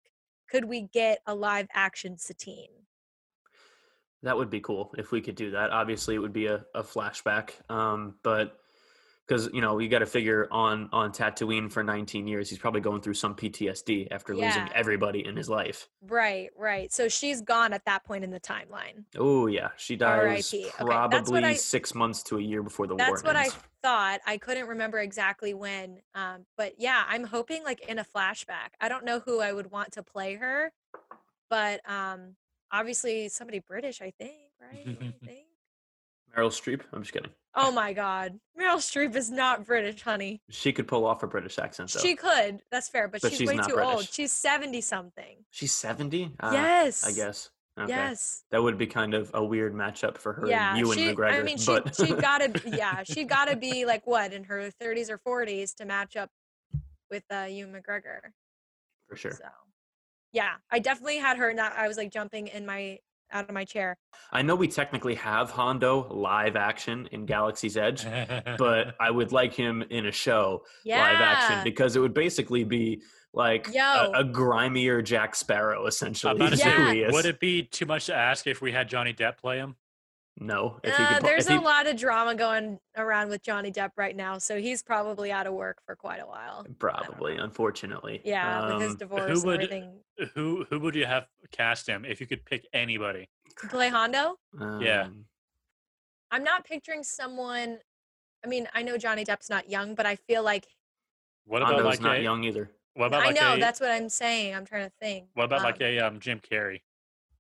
could 0.49 0.67
we 0.67 0.83
get 0.83 1.21
a 1.27 1.35
live 1.35 1.67
action 1.73 2.19
Satine? 2.19 2.69
That 4.23 4.37
would 4.37 4.51
be 4.51 4.61
cool 4.61 4.93
if 4.97 5.11
we 5.11 5.21
could 5.21 5.35
do 5.35 5.51
that. 5.51 5.71
Obviously, 5.71 6.15
it 6.15 6.19
would 6.19 6.33
be 6.33 6.47
a, 6.47 6.65
a 6.75 6.83
flashback, 6.83 7.51
um, 7.71 8.15
but 8.23 8.59
because 9.27 9.49
you 9.53 9.61
know 9.61 9.79
you 9.79 9.89
got 9.89 10.01
to 10.01 10.07
figure 10.07 10.49
on 10.51 10.89
on 10.93 11.13
Tatooine 11.13 11.71
for 11.71 11.83
19 11.83 12.27
years, 12.27 12.51
he's 12.51 12.59
probably 12.59 12.81
going 12.81 13.01
through 13.01 13.15
some 13.15 13.35
PTSD 13.35 14.09
after 14.11 14.35
losing 14.35 14.69
everybody 14.75 15.25
in 15.25 15.37
his 15.37 15.49
life. 15.49 15.89
Right, 16.03 16.51
right. 16.57 16.93
So 16.93 17.09
she's 17.09 17.41
gone 17.41 17.73
at 17.73 17.85
that 17.87 18.05
point 18.05 18.25
in 18.25 18.31
the 18.31 18.41
timeline. 18.41 19.05
Oh 19.17 19.47
yeah, 19.47 19.69
she 19.77 19.97
dies. 19.97 20.53
Okay, 20.53 20.65
that's 20.65 20.85
probably 20.85 21.45
I- 21.45 21.55
six 21.55 21.95
months 21.95 22.23
to 22.25 22.39
a 22.39 22.43
year 22.43 22.63
before 22.63 22.87
the 22.87 22.97
war 22.97 23.07
That's 23.07 23.23
what 23.23 23.37
I 23.37 23.49
thought. 23.83 24.21
I 24.27 24.39
couldn't 24.39 24.69
remember 24.69 24.99
exactly 24.99 25.55
when. 25.55 26.01
Um, 26.15 26.47
but 26.57 26.75
yeah, 26.79 27.05
I'm 27.09 27.25
hoping 27.25 27.65
like 27.65 27.81
in 27.89 27.99
a 27.99 28.05
flashback. 28.05 28.73
I 28.81 28.89
don't 28.89 29.05
know 29.05 29.21
who 29.21 29.41
I 29.41 29.53
would 29.53 29.71
want 29.71 29.93
to 29.93 30.03
play 30.03 30.35
her, 30.35 30.73
but 31.49 31.81
um, 31.89 32.37
obviously 32.71 33.29
somebody 33.29 33.61
British, 33.61 34.03
I 34.03 34.13
think, 34.19 34.35
right? 34.61 34.87
You 34.87 35.13
think? 35.25 35.47
Meryl 36.37 36.51
Streep. 36.51 36.83
I'm 36.93 37.03
just 37.03 37.13
kidding. 37.13 37.31
Oh 37.57 37.71
my 37.71 37.93
God, 37.93 38.39
Meryl 38.59 38.77
Streep 38.77 39.15
is 39.15 39.31
not 39.31 39.65
British, 39.65 40.03
honey. 40.03 40.43
She 40.51 40.73
could 40.73 40.89
pull 40.89 41.07
off 41.07 41.23
a 41.23 41.27
British 41.27 41.59
accent 41.59 41.93
though. 41.93 42.01
She 42.01 42.17
could. 42.17 42.63
That's 42.73 42.89
fair, 42.89 43.07
but, 43.07 43.23
But 43.23 43.31
she's, 43.31 43.39
she's 43.39 43.49
way 43.49 43.59
too 43.59 43.81
old. 43.81 44.09
She's 44.11 44.33
seventy 44.33 44.81
something. 44.81 45.37
She's 45.51 45.73
70. 45.73 46.33
Uh, 46.41 46.51
yes. 46.53 47.05
I 47.05 47.13
guess. 47.13 47.51
Okay. 47.79 47.91
Yes. 47.91 48.45
That 48.51 48.63
would 48.63 48.79
be 48.79 48.87
kind 48.87 49.15
of 49.15 49.31
a 49.35 49.45
weird 49.45 49.75
matchup 49.75 50.19
for 50.19 50.33
her 50.33 50.47
yeah, 50.47 50.77
you 50.77 50.91
and 50.93 51.01
she, 51.01 51.13
McGregor. 51.13 51.41
I 51.41 51.43
mean, 51.43 51.59
she 51.59 51.67
but 51.67 51.95
she 51.97 52.15
gotta 52.21 52.53
yeah, 52.67 53.03
she 53.03 53.25
gotta 53.25 53.57
be 53.57 53.85
like 53.85 54.07
what 54.07 54.33
in 54.33 54.45
her 54.45 54.71
30s 54.81 55.11
or 55.11 55.19
40s 55.19 55.75
to 55.77 55.85
match 55.85 56.17
up 56.17 56.31
with 57.11 57.25
uh, 57.33 57.47
Ewan 57.51 57.73
McGregor. 57.73 58.21
for 59.09 59.17
sure. 59.17 59.33
So, 59.33 59.49
yeah, 60.33 60.55
I 60.71 60.79
definitely 60.79 61.19
had 61.19 61.37
her. 61.39 61.53
Not 61.53 61.73
I 61.77 61.89
was 61.89 61.97
like 61.97 62.13
jumping 62.13 62.47
in 62.47 62.65
my 62.65 62.99
out 63.35 63.49
of 63.49 63.55
my 63.55 63.65
chair. 63.65 63.99
I 64.33 64.43
know 64.43 64.55
we 64.55 64.69
technically 64.69 65.17
have 65.17 65.51
Hondo 65.51 66.09
live 66.09 66.57
action 66.57 67.09
in 67.13 67.27
Galaxy's 67.27 67.77
Edge, 67.77 68.05
but 68.59 68.95
I 69.01 69.11
would 69.11 69.33
like 69.33 69.53
him 69.53 69.83
in 69.91 70.07
a 70.07 70.13
show 70.13 70.63
Yeah, 70.85 71.01
live 71.01 71.21
action 71.21 71.65
because 71.65 71.97
it 71.97 72.01
would 72.01 72.15
basically 72.15 72.65
be 72.65 73.03
like 73.35 73.69
a, 73.75 74.13
a 74.15 74.25
grimier 74.25 75.03
Jack 75.03 75.35
Sparrow, 75.35 75.87
essentially. 75.87 76.37
about 76.37 76.49
to 76.49 76.55
is 76.55 76.63
say, 76.63 76.71
who 76.71 76.91
he 76.91 77.03
is. 77.03 77.13
would 77.13 77.27
it 77.27 77.41
be 77.41 77.65
too 77.65 77.87
much 77.87 78.07
to 78.07 78.15
ask 78.15 78.47
if 78.47 78.63
we 78.63 78.73
had 78.73 78.89
Johnny 78.89 79.13
Depp 79.13 79.39
play 79.39 79.59
him? 79.59 79.77
No, 80.37 80.81
if 80.83 80.93
Uh, 80.93 80.97
could. 81.09 81.17
pu- 81.21 81.27
there's 81.27 81.47
if 81.47 81.53
he, 81.53 81.57
a 81.59 81.61
lot 81.61 81.87
of 81.87 81.97
drama 81.97 82.35
going 82.35 82.81
around 82.97 83.29
with 83.29 83.43
Johnny 83.43 83.71
Depp 83.71 83.91
right 83.97 84.17
now, 84.17 84.39
so 84.39 84.61
he's 84.61 84.83
probably 84.83 85.31
out 85.31 85.47
of 85.47 85.55
work 85.55 85.81
for 85.87 85.95
quite 85.95 86.21
a 86.21 86.27
while. 86.27 86.67
Probably, 86.81 87.37
unfortunately. 87.37 88.21
Yeah, 88.25 88.73
with 88.75 88.83
his 88.83 88.91
Um, 88.93 88.97
divorce 88.99 89.31
and 89.31 89.45
would- 89.45 89.55
everything. 89.63 90.01
Who 90.35 90.65
who 90.71 90.81
would 90.81 90.95
you 90.97 91.07
have 91.07 91.27
cast 91.53 91.89
him 91.89 92.05
if 92.05 92.21
you 92.21 92.27
could 92.27 92.45
pick 92.45 92.67
anybody? 92.73 93.29
To 93.61 93.69
play 93.69 93.89
Hondo, 93.89 94.39
Yeah. 94.81 95.03
um, 95.05 95.27
I'm 96.33 96.43
not 96.43 96.65
picturing 96.65 97.05
someone. 97.05 97.81
I 98.45 98.49
mean, 98.49 98.69
I 98.75 98.83
know 98.83 98.99
Johnny 98.99 99.25
Depp's 99.25 99.49
not 99.49 99.71
young, 99.71 99.95
but 99.95 100.05
I 100.07 100.17
feel 100.17 100.43
like 100.43 100.67
What 101.45 101.63
about 101.63 101.75
Hondo's 101.75 101.87
like 101.87 102.01
not 102.01 102.17
a, 102.17 102.23
young 102.23 102.43
either. 102.45 102.71
What 102.95 103.07
about 103.07 103.23
I 103.23 103.27
like 103.27 103.41
know 103.41 103.55
a, 103.55 103.59
that's 103.59 103.81
what 103.81 103.91
I'm 103.91 104.09
saying. 104.09 104.55
I'm 104.55 104.65
trying 104.67 104.85
to 104.89 104.93
think. 105.01 105.29
What 105.35 105.45
about 105.45 105.63
like 105.63 105.77
Um, 105.77 105.83
a 105.83 105.99
um, 106.01 106.21
Jim 106.21 106.41
Carrey? 106.41 106.83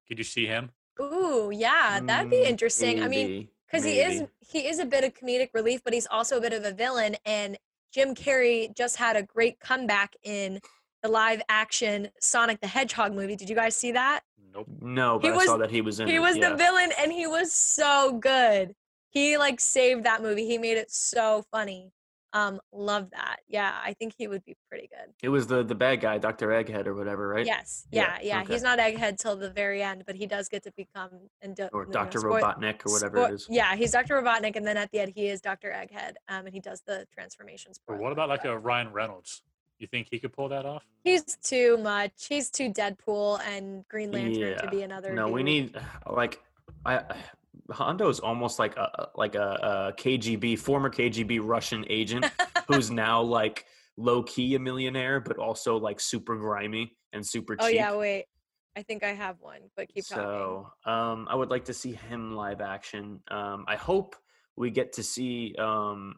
Could 0.09 0.19
you 0.19 0.25
see 0.25 0.47
him? 0.47 0.71
Ooh, 1.01 1.51
yeah, 1.53 2.01
that'd 2.01 2.31
be 2.31 2.37
Mm, 2.39 2.49
interesting. 2.49 3.03
I 3.03 3.09
mean, 3.09 3.49
because 3.67 3.85
he 3.85 4.01
is 4.01 4.25
he 4.41 4.67
is 4.69 4.79
a 4.79 4.85
bit 4.85 5.05
of 5.05 5.15
comedic 5.15 5.51
relief, 5.55 5.83
but 5.85 5.93
he's 5.93 6.07
also 6.11 6.39
a 6.39 6.41
bit 6.41 6.53
of 6.53 6.65
a 6.65 6.73
villain. 6.73 7.17
And 7.25 7.59
Jim 7.93 8.15
Carrey 8.15 8.75
just 8.77 8.97
had 8.97 9.17
a 9.17 9.23
great 9.23 9.59
comeback 9.61 10.15
in 10.23 10.61
the 11.03 11.09
live 11.09 11.43
action 11.49 12.09
Sonic 12.21 12.61
the 12.61 12.67
Hedgehog 12.67 13.13
movie. 13.15 13.37
Did 13.37 13.49
you 13.51 13.57
guys 13.57 13.75
see 13.77 13.93
that? 13.93 14.21
Nope. 14.53 14.67
No, 14.81 15.19
He 15.19 15.29
I 15.29 15.33
was- 15.33 15.47
saw 15.47 15.57
that 15.57 15.71
he 15.71 15.81
was 15.81 15.99
in 16.01 16.07
he 16.09 16.17
it, 16.17 16.19
was 16.21 16.37
yeah. 16.37 16.51
the 16.51 16.57
villain, 16.57 16.93
and 16.99 17.13
he 17.13 17.27
was 17.27 17.53
so 17.53 18.13
good. 18.19 18.75
He 19.11 19.37
like 19.37 19.61
saved 19.61 20.05
that 20.05 20.23
movie. 20.23 20.47
He 20.47 20.59
made 20.59 20.77
it 20.77 20.91
so 20.91 21.45
funny. 21.51 21.93
Um, 22.35 22.61
love 22.73 23.11
that. 23.13 23.37
Yeah, 23.49 23.73
I 23.83 23.93
think 23.93 24.13
he 24.19 24.27
would 24.27 24.45
be 24.45 24.57
pretty 24.69 24.89
good. 24.89 25.15
It 25.23 25.29
was 25.29 25.47
the 25.47 25.63
the 25.63 25.77
bad 25.77 26.01
guy, 26.01 26.19
Doctor 26.19 26.49
Egghead 26.49 26.87
or 26.87 26.95
whatever, 26.95 27.29
right? 27.29 27.47
Yes, 27.47 27.87
Yeah, 27.93 28.17
yeah, 28.21 28.27
yeah. 28.27 28.43
okay. 28.43 28.53
He's 28.53 28.63
not 28.63 28.81
Egghead 28.81 29.19
till 29.19 29.37
the 29.37 29.51
very 29.51 29.85
end, 29.85 30.03
but 30.05 30.17
he 30.17 30.27
does 30.27 30.49
get 30.49 30.65
to 30.65 30.73
become 30.77 31.11
and 31.43 31.55
do, 31.55 31.69
Or 31.73 31.83
you 31.83 31.87
know, 31.87 31.93
Doctor 31.93 32.19
Robotnik 32.19 32.85
or 32.87 32.93
whatever 32.93 33.19
Spo- 33.19 33.29
it 33.29 33.35
is. 33.35 33.47
Yeah, 33.49 33.77
he's 33.77 33.93
Dr. 33.93 34.21
Robotnik, 34.21 34.57
and 34.57 34.67
then 34.67 34.77
at 34.77 34.91
the 34.91 34.99
end 34.99 35.13
he 35.15 35.29
is 35.29 35.41
Dr. 35.41 35.71
Egghead, 35.71 36.15
um, 36.29 36.47
and 36.47 36.53
he 36.53 36.59
does 36.59 36.83
the 36.85 37.07
transformations. 37.15 37.79
Or 37.87 37.97
what 37.97 38.11
about 38.11 38.29
like 38.29 38.45
a 38.45 38.59
Ryan 38.59 38.93
Reynolds? 38.93 39.43
You 39.79 39.87
think 39.87 40.09
he 40.11 40.19
could 40.19 40.33
pull 40.33 40.49
that 40.49 40.67
off? 40.67 40.85
He's 41.05 41.37
too 41.37 41.77
much. 41.77 42.27
He's 42.29 42.51
too 42.51 42.71
Deadpool 42.73 43.41
and 43.47 43.87
Green 43.89 44.11
Lantern 44.11 44.59
to 44.59 44.69
be 44.71 44.83
another. 44.83 45.13
No, 45.15 45.29
we 45.29 45.45
need 45.45 45.77
like 46.11 46.43
I 46.85 47.03
Hondo 47.71 48.09
is 48.09 48.21
almost 48.21 48.59
like 48.59 48.77
a 48.77 49.09
like 49.15 49.35
a, 49.35 49.93
a 49.97 50.01
KGB 50.01 50.59
former 50.59 50.91
KGB 50.91 51.41
Russian 51.43 51.85
agent 51.89 52.27
who's 52.69 52.91
now 52.91 53.23
like 53.23 53.65
low 53.97 54.23
key 54.23 54.55
a 54.55 54.59
millionaire, 54.59 55.21
but 55.21 55.39
also 55.39 55.77
like 55.77 56.01
super 56.01 56.37
grimy 56.37 56.97
and 57.13 57.27
super 57.27 57.57
cheap. 57.57 57.65
oh 57.65 57.69
yeah, 57.69 57.95
wait. 57.97 58.27
I 58.77 58.83
think 58.83 59.05
I 59.05 59.13
have 59.13 59.37
one, 59.41 59.61
but 59.77 59.89
keep 59.89 60.05
talking. 60.07 60.25
so 60.25 60.69
um, 60.85 61.29
I 61.31 61.37
would 61.37 61.49
like 61.49 61.67
to 61.67 61.73
see 61.75 61.93
him 61.93 62.35
live 62.35 62.61
action. 62.61 63.21
Um, 63.31 63.65
I 63.69 63.77
hope 63.77 64.17
we 64.57 64.71
get 64.71 64.95
to 64.95 65.03
see 65.03 65.55
um, 65.59 66.17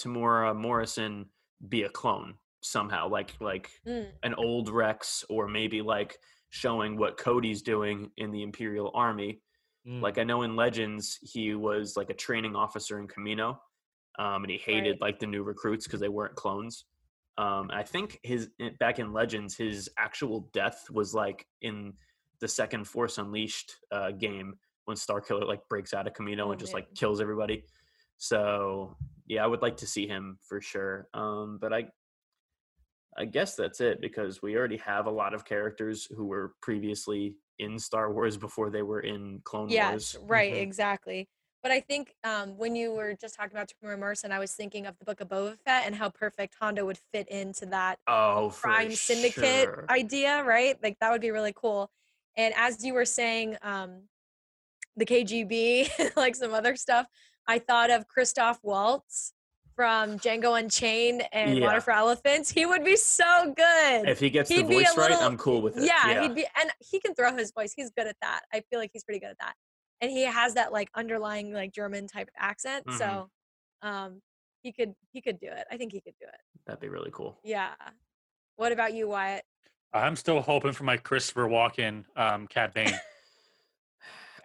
Temuera 0.00 0.54
Morrison 0.56 1.26
be 1.68 1.82
a 1.82 1.88
clone 1.88 2.34
somehow, 2.62 3.08
like 3.08 3.34
like 3.40 3.70
Mm, 3.86 4.08
an 4.22 4.34
old 4.34 4.68
Rex, 4.68 5.24
or 5.28 5.48
maybe 5.48 5.80
like 5.82 6.18
showing 6.50 6.96
what 6.96 7.16
Cody's 7.16 7.62
doing 7.62 8.10
in 8.16 8.30
the 8.30 8.42
Imperial 8.42 8.90
Army. 8.94 9.40
Mm. 9.88 10.02
Like 10.02 10.18
I 10.18 10.24
know 10.24 10.42
in 10.42 10.56
Legends, 10.56 11.18
he 11.22 11.54
was 11.54 11.96
like 11.96 12.10
a 12.10 12.14
training 12.14 12.54
officer 12.54 12.98
in 12.98 13.08
Kamino, 13.08 13.58
um, 14.18 14.42
and 14.44 14.50
he 14.50 14.58
hated 14.58 14.92
Right. 14.92 15.00
like 15.00 15.18
the 15.18 15.26
new 15.26 15.42
recruits 15.42 15.86
because 15.86 16.00
they 16.00 16.08
weren't 16.08 16.34
clones. 16.34 16.84
Um, 17.38 17.70
I 17.72 17.84
think 17.84 18.18
his 18.22 18.50
back 18.80 18.98
in 18.98 19.12
Legends, 19.12 19.56
his 19.56 19.88
actual 19.96 20.48
death 20.52 20.90
was 20.90 21.14
like 21.14 21.46
in 21.62 21.94
the 22.40 22.48
second 22.48 22.84
Force 22.84 23.18
Unleashed 23.18 23.76
uh, 23.92 24.10
game 24.10 24.58
when 24.84 24.96
Starkiller 24.96 25.46
like 25.46 25.60
breaks 25.68 25.94
out 25.94 26.06
of 26.06 26.14
Kamino 26.14 26.46
Oh, 26.46 26.50
and 26.50 26.60
just 26.60 26.74
like 26.74 26.92
kills 26.94 27.20
everybody. 27.20 27.64
So 28.16 28.96
yeah, 29.26 29.44
I 29.44 29.46
would 29.46 29.62
like 29.62 29.76
to 29.78 29.86
see 29.86 30.06
him 30.08 30.38
for 30.42 30.60
sure. 30.60 31.08
Um, 31.14 31.58
but 31.60 31.72
I, 31.72 31.86
I 33.16 33.24
guess 33.24 33.54
that's 33.54 33.80
it 33.80 34.00
because 34.00 34.42
we 34.42 34.56
already 34.56 34.78
have 34.78 35.06
a 35.06 35.10
lot 35.10 35.34
of 35.34 35.44
characters 35.44 36.08
who 36.16 36.26
were 36.26 36.54
previously 36.60 37.36
in 37.58 37.78
Star 37.78 38.12
Wars 38.12 38.36
before 38.36 38.70
they 38.70 38.82
were 38.82 39.00
in 39.00 39.40
Clone 39.44 39.68
yes, 39.70 40.14
Wars. 40.14 40.28
right, 40.28 40.52
Mhm. 40.52 40.62
exactly. 40.62 41.28
But 41.62 41.72
I 41.72 41.80
think 41.80 42.14
um, 42.22 42.56
when 42.56 42.76
you 42.76 42.92
were 42.92 43.14
just 43.14 43.34
talking 43.34 43.52
about 43.56 43.68
Temuera 43.68 43.98
Morrison, 43.98 44.30
I 44.30 44.38
was 44.38 44.54
thinking 44.54 44.86
of 44.86 44.96
the 44.98 45.04
Book 45.04 45.20
of 45.20 45.28
Boba 45.28 45.58
Fett 45.64 45.86
and 45.86 45.94
how 45.94 46.08
perfect 46.08 46.54
Hondo 46.60 46.86
would 46.86 46.98
fit 47.12 47.28
into 47.28 47.66
that 47.66 47.98
Oh, 48.06 48.50
crime 48.50 48.90
syndicate 48.90 49.68
sure. 49.68 49.84
idea, 49.90 50.42
right? 50.44 50.80
Like 50.82 50.98
that 51.00 51.10
would 51.10 51.20
be 51.20 51.32
really 51.32 51.52
cool. 51.54 51.90
And 52.36 52.54
as 52.56 52.84
you 52.84 52.94
were 52.94 53.04
saying, 53.04 53.56
um, 53.62 54.02
the 54.96 55.04
KGB, 55.04 55.88
like 56.16 56.36
some 56.36 56.54
other 56.54 56.76
stuff, 56.76 57.06
I 57.46 57.58
thought 57.58 57.90
of 57.90 58.06
Christoph 58.06 58.60
Waltz 58.62 59.32
from 59.78 60.18
Django 60.18 60.58
Unchained 60.58 61.22
and 61.30 61.56
Yeah. 61.56 61.64
Water 61.66 61.80
for 61.80 61.92
Elephants. 61.92 62.50
He 62.50 62.66
would 62.66 62.84
be 62.84 62.96
so 62.96 63.54
good. 63.56 64.08
If 64.08 64.18
he 64.18 64.28
gets 64.28 64.48
the 64.48 64.56
He'd 64.56 64.68
be 64.68 64.78
a 64.78 64.78
voice 64.80 64.96
right, 64.96 65.10
little- 65.12 65.24
I'm 65.24 65.38
cool 65.38 65.62
with 65.62 65.76
it. 65.76 65.84
yeah, 65.84 66.20
he'd 66.20 66.34
be, 66.34 66.44
and 66.60 66.68
he 66.80 66.98
can 66.98 67.14
throw 67.14 67.32
his 67.36 67.52
voice. 67.52 67.74
He's 67.76 67.88
good 67.96 68.08
at 68.08 68.16
that. 68.20 68.40
I 68.52 68.62
feel 68.70 68.80
like 68.80 68.90
he's 68.92 69.04
pretty 69.04 69.20
good 69.20 69.30
at 69.30 69.38
that. 69.38 69.54
And 70.00 70.10
he 70.10 70.22
has 70.24 70.54
that 70.54 70.72
like 70.72 70.88
underlying 70.96 71.52
like 71.52 71.70
German 71.72 72.08
type 72.08 72.28
accent. 72.36 72.86
Mhm. 72.86 72.98
So, 72.98 73.30
um, 73.82 74.20
he 74.64 74.72
could 74.72 74.94
he 75.12 75.20
could 75.20 75.38
do 75.38 75.46
it. 75.46 75.64
I 75.70 75.76
think 75.76 75.92
he 75.92 76.00
could 76.00 76.16
do 76.20 76.26
it. 76.26 76.40
That'd 76.66 76.80
be 76.80 76.88
really 76.88 77.12
cool. 77.12 77.38
Yeah. 77.44 77.72
What 78.56 78.72
about 78.72 78.94
you, 78.94 79.06
Wyatt? 79.06 79.44
I'm 79.92 80.16
still 80.16 80.40
hoping 80.42 80.72
for 80.72 80.82
my 80.82 80.96
Christopher 80.96 81.44
Walken, 81.46 82.04
um, 82.16 82.48
Cad 82.48 82.74
Bane. 82.74 82.86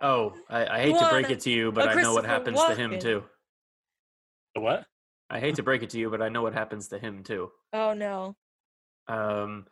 Oh, 0.01 0.35
I, 0.49 0.65
I 0.67 0.79
hate 0.81 0.89
You 0.93 0.99
to 0.99 1.09
break 1.09 1.29
it 1.29 1.39
to 1.41 1.49
you, 1.49 1.71
but 1.71 1.87
I 1.87 1.93
know 2.01 2.13
what 2.13 2.25
Christopher 2.25 2.27
happens 2.27 2.61
to 2.61 2.75
him 2.75 2.99
too. 2.99 3.23
The 4.53 4.59
what? 4.61 4.85
I 5.29 5.39
hate 5.39 5.55
to 5.55 5.63
break 5.63 5.83
it 5.83 5.89
to 5.91 5.99
you, 5.99 6.09
but 6.09 6.21
I 6.21 6.29
know 6.29 6.41
what 6.41 6.53
happens 6.53 6.87
to 6.89 6.99
him 6.99 7.23
too. 7.23 7.49
Oh 7.73 7.93
no. 7.93 8.35
Um, 9.07 9.65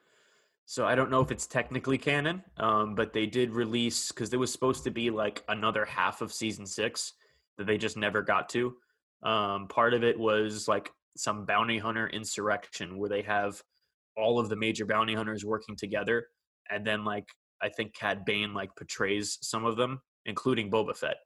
so 0.65 0.85
I 0.85 0.95
don't 0.95 1.11
know 1.11 1.21
if 1.21 1.31
it's 1.31 1.47
technically 1.47 1.97
canon, 1.97 2.43
um, 2.57 2.95
but 2.95 3.13
they 3.13 3.25
did 3.25 3.51
release 3.51 4.09
because 4.09 4.29
there 4.29 4.39
was 4.39 4.51
supposed 4.51 4.83
to 4.85 4.91
be 4.91 5.09
like 5.09 5.43
another 5.49 5.85
half 5.85 6.21
of 6.21 6.31
season 6.31 6.65
six 6.65 7.13
that 7.57 7.67
they 7.67 7.77
just 7.77 7.97
never 7.97 8.21
got 8.21 8.49
to. 8.49 8.73
Um, 9.23 9.67
part 9.67 9.93
of 9.93 10.03
it 10.03 10.17
was 10.17 10.67
like 10.67 10.91
some 11.17 11.45
bounty 11.45 11.77
hunter 11.77 12.07
insurrection 12.07 12.97
where 12.97 13.09
they 13.09 13.21
have 13.21 13.61
all 14.17 14.39
of 14.39 14.49
the 14.49 14.55
major 14.55 14.85
bounty 14.85 15.13
hunters 15.13 15.45
working 15.45 15.75
together, 15.75 16.27
and 16.69 16.85
then 16.85 17.03
like 17.05 17.27
I 17.61 17.69
think 17.69 17.93
Cad 17.93 18.25
Bane 18.25 18.53
like 18.53 18.75
portrays 18.75 19.37
some 19.41 19.65
of 19.65 19.77
them, 19.77 20.01
including 20.25 20.71
Boba 20.71 20.95
Fett. 20.95 21.17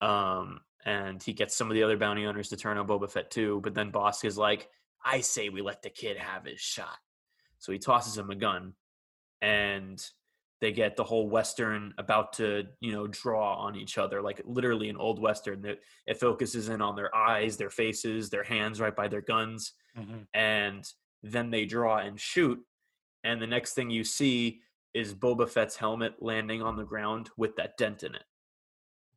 Um, 0.00 0.60
and 0.84 1.22
he 1.22 1.32
gets 1.32 1.56
some 1.56 1.70
of 1.70 1.74
the 1.74 1.82
other 1.82 1.96
bounty 1.96 2.24
hunters 2.24 2.48
to 2.50 2.56
turn 2.56 2.78
on 2.78 2.86
Boba 2.86 3.10
Fett 3.10 3.30
too, 3.30 3.60
but 3.62 3.74
then 3.74 3.92
Bossk 3.92 4.24
is 4.24 4.38
like, 4.38 4.70
"I 5.04 5.20
say 5.20 5.48
we 5.48 5.62
let 5.62 5.82
the 5.82 5.90
kid 5.90 6.16
have 6.16 6.44
his 6.44 6.60
shot." 6.60 6.98
So 7.58 7.72
he 7.72 7.78
tosses 7.78 8.16
him 8.16 8.30
a 8.30 8.34
gun, 8.34 8.74
and 9.40 10.02
they 10.60 10.72
get 10.72 10.96
the 10.96 11.04
whole 11.04 11.28
western 11.28 11.94
about 11.98 12.34
to 12.34 12.66
you 12.80 12.92
know 12.92 13.06
draw 13.06 13.54
on 13.56 13.76
each 13.76 13.98
other, 13.98 14.20
like 14.22 14.40
literally 14.44 14.88
an 14.88 14.96
old 14.96 15.18
western. 15.20 15.62
That 15.62 15.80
it 16.06 16.18
focuses 16.20 16.68
in 16.68 16.80
on 16.82 16.96
their 16.96 17.14
eyes, 17.14 17.56
their 17.56 17.70
faces, 17.70 18.30
their 18.30 18.44
hands 18.44 18.80
right 18.80 18.94
by 18.94 19.08
their 19.08 19.22
guns, 19.22 19.72
Mhm. 19.96 20.26
and 20.34 20.84
then 21.22 21.50
they 21.50 21.66
draw 21.66 21.98
and 21.98 22.18
shoot. 22.20 22.64
And 23.24 23.40
the 23.42 23.46
next 23.46 23.74
thing 23.74 23.90
you 23.90 24.04
see 24.04 24.62
is 24.94 25.14
Boba 25.14 25.48
Fett's 25.48 25.76
helmet 25.76 26.20
landing 26.22 26.62
on 26.62 26.76
the 26.76 26.84
ground 26.84 27.30
with 27.36 27.56
that 27.56 27.76
dent 27.76 28.02
in 28.02 28.14
it. 28.14 28.24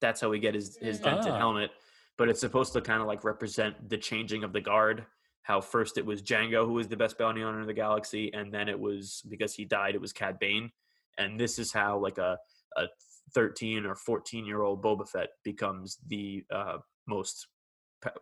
That's 0.03 0.19
how 0.21 0.29
we 0.29 0.39
get 0.39 0.53
his 0.53 0.77
his 0.81 0.99
dented 0.99 1.31
Ah. 1.31 1.37
helmet. 1.37 1.71
But 2.17 2.29
it's 2.29 2.41
supposed 2.41 2.73
to 2.73 2.81
kind 2.81 3.01
of 3.01 3.07
like 3.07 3.23
represent 3.23 3.89
the 3.89 3.97
changing 3.97 4.43
of 4.43 4.51
the 4.53 4.61
guard. 4.61 5.05
How 5.43 5.61
first 5.61 5.97
it 5.97 6.05
was 6.05 6.21
Jango 6.21 6.65
who 6.65 6.73
was 6.73 6.87
the 6.89 6.97
best 6.97 7.17
bounty 7.17 7.41
hunter 7.41 7.61
in 7.61 7.67
the 7.67 7.73
galaxy, 7.85 8.31
and 8.33 8.53
then 8.53 8.67
it 8.69 8.79
was 8.79 9.23
because 9.29 9.53
he 9.55 9.65
died, 9.65 9.95
it 9.95 10.01
was 10.01 10.13
Cad 10.13 10.37
Bane. 10.39 10.71
And 11.17 11.39
this 11.39 11.57
is 11.57 11.71
how 11.71 11.97
like 11.97 12.17
a 12.17 12.37
a 12.77 12.87
13 13.33 13.85
or 13.85 13.95
14 13.95 14.45
year 14.45 14.61
old 14.61 14.83
Boba 14.83 15.07
Fett 15.07 15.29
becomes 15.43 15.97
the 16.07 16.43
uh, 16.51 16.77
most 17.07 17.47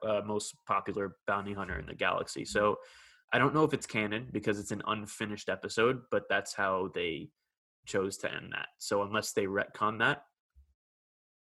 uh, 0.03 0.21
most 0.25 0.55
popular 0.67 1.15
bounty 1.25 1.53
hunter 1.53 1.79
in 1.79 1.87
the 1.87 1.95
galaxy. 1.95 2.45
So 2.45 2.77
I 3.33 3.39
don't 3.39 3.53
know 3.55 3.63
if 3.63 3.73
it's 3.73 3.87
canon 3.87 4.27
because 4.31 4.59
it's 4.59 4.71
an 4.71 4.83
unfinished 4.85 5.49
episode, 5.49 6.01
but 6.11 6.23
that's 6.29 6.53
how 6.53 6.91
they 6.93 7.29
chose 7.87 8.17
to 8.19 8.31
end 8.31 8.49
that. 8.51 8.67
So 8.77 9.01
unless 9.01 9.31
they 9.33 9.45
retcon 9.45 9.97
that, 9.99 10.25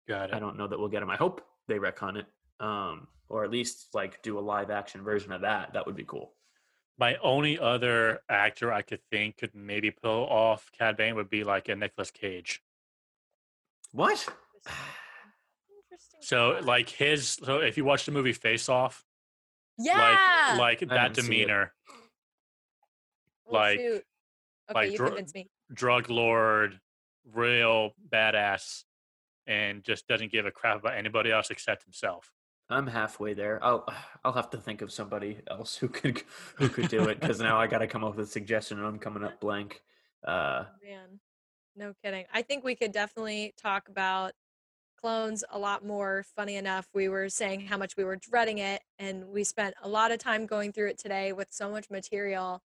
Got 0.07 0.33
I 0.33 0.39
don't 0.39 0.57
know 0.57 0.67
that 0.67 0.79
we'll 0.79 0.89
get 0.89 0.99
them. 1.01 1.09
I 1.09 1.15
hope 1.15 1.45
they 1.67 1.77
retcon 1.77 2.17
it, 2.17 2.25
um, 2.59 3.07
or 3.29 3.43
at 3.43 3.51
least 3.51 3.89
like 3.93 4.21
do 4.23 4.39
a 4.39 4.41
live 4.41 4.69
action 4.69 5.03
version 5.03 5.31
of 5.31 5.41
that. 5.41 5.73
That 5.73 5.85
would 5.85 5.95
be 5.95 6.03
cool. 6.03 6.33
My 6.97 7.15
only 7.17 7.57
other 7.57 8.19
actor 8.29 8.71
I 8.71 8.81
could 8.81 8.99
think 9.09 9.37
could 9.37 9.55
maybe 9.55 9.91
pull 9.91 10.25
off 10.27 10.69
Cad 10.77 10.97
Bane 10.97 11.15
would 11.15 11.29
be 11.29 11.43
like 11.43 11.69
a 11.69 11.75
Nicolas 11.75 12.11
Cage. 12.11 12.61
What? 13.91 14.27
Interesting. 15.83 16.19
So 16.21 16.59
like 16.63 16.89
his 16.89 17.39
so 17.43 17.59
if 17.59 17.77
you 17.77 17.85
watch 17.85 18.05
the 18.05 18.11
movie 18.11 18.33
Face 18.33 18.69
Off, 18.69 19.03
yeah. 19.77 20.55
like 20.57 20.81
like 20.81 20.89
that 20.89 21.13
didn't 21.13 21.15
see 21.15 21.21
it. 21.21 21.25
demeanor, 21.25 21.73
like- 23.49 23.79
shoot. 23.79 24.03
Okay, 24.69 24.79
like 24.79 24.91
you 24.91 24.97
dr- 24.97 25.33
me. 25.33 25.49
drug 25.73 26.09
lord, 26.09 26.79
real 27.33 27.91
badass, 28.09 28.83
and 29.51 29.83
just 29.83 30.07
doesn't 30.07 30.31
give 30.31 30.45
a 30.45 30.51
crap 30.51 30.79
about 30.79 30.95
anybody 30.95 31.29
else 31.29 31.49
except 31.49 31.83
himself. 31.83 32.31
I'm 32.69 32.87
halfway 32.87 33.33
there. 33.33 33.59
I'll 33.61 33.85
I'll 34.23 34.31
have 34.33 34.49
to 34.51 34.57
think 34.57 34.81
of 34.81 34.91
somebody 34.91 35.39
else 35.49 35.75
who 35.75 35.89
could 35.89 36.23
who 36.55 36.69
could 36.69 36.87
do 36.87 37.09
it 37.09 37.19
because 37.19 37.39
now 37.39 37.59
I 37.59 37.67
got 37.67 37.79
to 37.79 37.87
come 37.87 38.03
up 38.03 38.15
with 38.15 38.27
a 38.27 38.29
suggestion 38.29 38.77
and 38.77 38.87
I'm 38.87 38.99
coming 38.99 39.23
up 39.23 39.39
blank. 39.41 39.81
Uh, 40.25 40.65
Man, 40.83 41.19
no 41.75 41.93
kidding. 42.03 42.25
I 42.33 42.41
think 42.41 42.63
we 42.63 42.75
could 42.75 42.91
definitely 42.93 43.53
talk 43.61 43.89
about 43.89 44.31
clones 45.01 45.43
a 45.51 45.59
lot 45.59 45.85
more. 45.85 46.23
Funny 46.35 46.55
enough, 46.55 46.87
we 46.93 47.09
were 47.09 47.27
saying 47.27 47.61
how 47.61 47.77
much 47.77 47.97
we 47.97 48.03
were 48.03 48.15
dreading 48.15 48.59
it, 48.59 48.81
and 48.99 49.27
we 49.27 49.43
spent 49.43 49.73
a 49.83 49.89
lot 49.89 50.11
of 50.11 50.19
time 50.19 50.45
going 50.45 50.71
through 50.71 50.89
it 50.89 50.99
today 50.99 51.33
with 51.33 51.47
so 51.49 51.69
much 51.69 51.89
material. 51.89 52.61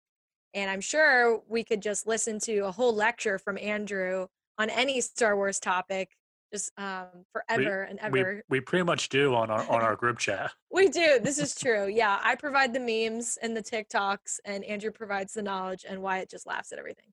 And 0.53 0.69
I'm 0.69 0.81
sure 0.81 1.41
we 1.47 1.63
could 1.63 1.81
just 1.81 2.05
listen 2.05 2.39
to 2.41 2.59
a 2.59 2.71
whole 2.71 2.93
lecture 2.93 3.39
from 3.39 3.57
Andrew 3.57 4.27
on 4.57 4.69
any 4.69 5.01
Star 5.01 5.35
Wars 5.35 5.59
topic, 5.59 6.11
just 6.55 6.71
um, 6.77 7.07
forever 7.31 7.83
and 7.83 7.99
We 8.13 8.21
ever. 8.21 8.43
we 8.49 8.59
pretty 8.61 8.83
much 8.83 9.09
do 9.09 9.35
on 9.35 9.49
our 9.51 9.67
on 9.69 9.81
our 9.81 9.95
group 10.01 10.17
chat. 10.17 10.51
We 10.71 10.87
do. 10.87 11.19
This 11.21 11.37
is 11.39 11.53
true. 11.55 11.87
Yeah, 11.87 12.19
I 12.23 12.35
provide 12.35 12.73
the 12.73 12.79
memes 12.79 13.37
and 13.41 13.55
the 13.55 13.61
TikToks, 13.61 14.39
and 14.45 14.63
Andrew 14.63 14.91
provides 14.91 15.33
the 15.33 15.41
knowledge, 15.41 15.85
and 15.87 16.01
Wyatt 16.01 16.29
just 16.29 16.47
laughs 16.47 16.71
at 16.71 16.79
everything. 16.79 17.07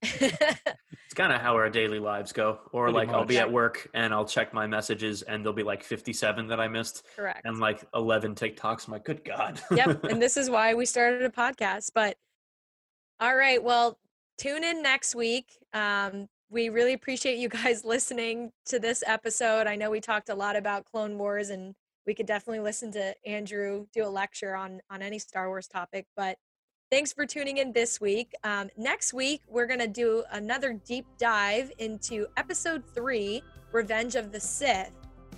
it's 0.02 1.14
kind 1.14 1.32
of 1.32 1.40
how 1.40 1.54
our 1.54 1.68
daily 1.70 1.98
lives 1.98 2.32
go. 2.32 2.60
Or 2.72 2.84
Pretty 2.84 2.98
like 2.98 3.08
I'll 3.08 3.24
be 3.24 3.38
at 3.38 3.50
work 3.50 3.88
and 3.94 4.12
I'll 4.14 4.26
check 4.26 4.52
my 4.54 4.66
messages 4.66 5.22
and 5.22 5.42
there'll 5.42 5.54
be 5.56 5.62
like 5.64 5.82
57 5.82 6.46
that 6.48 6.60
I 6.60 6.68
missed 6.68 7.04
Correct. 7.16 7.40
and 7.44 7.58
like 7.58 7.84
11 7.94 8.34
TikToks. 8.36 8.86
I'm 8.86 8.92
like, 8.92 9.04
good 9.04 9.24
God. 9.24 9.60
yep. 9.72 10.04
And 10.10 10.22
this 10.22 10.36
is 10.36 10.48
why 10.50 10.74
we 10.74 10.86
started 10.86 11.22
a 11.22 11.30
podcast. 11.30 11.90
But 11.94 12.16
all 13.18 13.34
right. 13.34 13.60
Well, 13.62 13.98
tune 14.38 14.62
in 14.62 14.82
next 14.82 15.16
week. 15.16 15.46
Um, 15.72 16.28
we 16.50 16.68
really 16.68 16.92
appreciate 16.92 17.38
you 17.38 17.48
guys 17.48 17.84
listening 17.84 18.52
to 18.66 18.78
this 18.78 19.02
episode. 19.06 19.66
I 19.66 19.76
know 19.76 19.90
we 19.90 20.00
talked 20.00 20.28
a 20.28 20.34
lot 20.34 20.56
about 20.56 20.84
Clone 20.84 21.18
Wars, 21.18 21.50
and 21.50 21.74
we 22.06 22.14
could 22.14 22.26
definitely 22.26 22.60
listen 22.60 22.90
to 22.92 23.14
Andrew 23.26 23.86
do 23.92 24.04
a 24.04 24.08
lecture 24.08 24.56
on 24.56 24.80
on 24.90 25.02
any 25.02 25.18
Star 25.18 25.48
Wars 25.48 25.68
topic. 25.68 26.06
But 26.16 26.36
thanks 26.90 27.12
for 27.12 27.26
tuning 27.26 27.58
in 27.58 27.72
this 27.72 28.00
week. 28.00 28.32
Um, 28.44 28.70
next 28.76 29.12
week, 29.12 29.42
we're 29.48 29.66
gonna 29.66 29.88
do 29.88 30.24
another 30.32 30.72
deep 30.72 31.06
dive 31.18 31.70
into 31.78 32.26
Episode 32.36 32.82
Three 32.94 33.42
Revenge 33.72 34.14
of 34.14 34.32
the 34.32 34.40
Sith. 34.40 34.92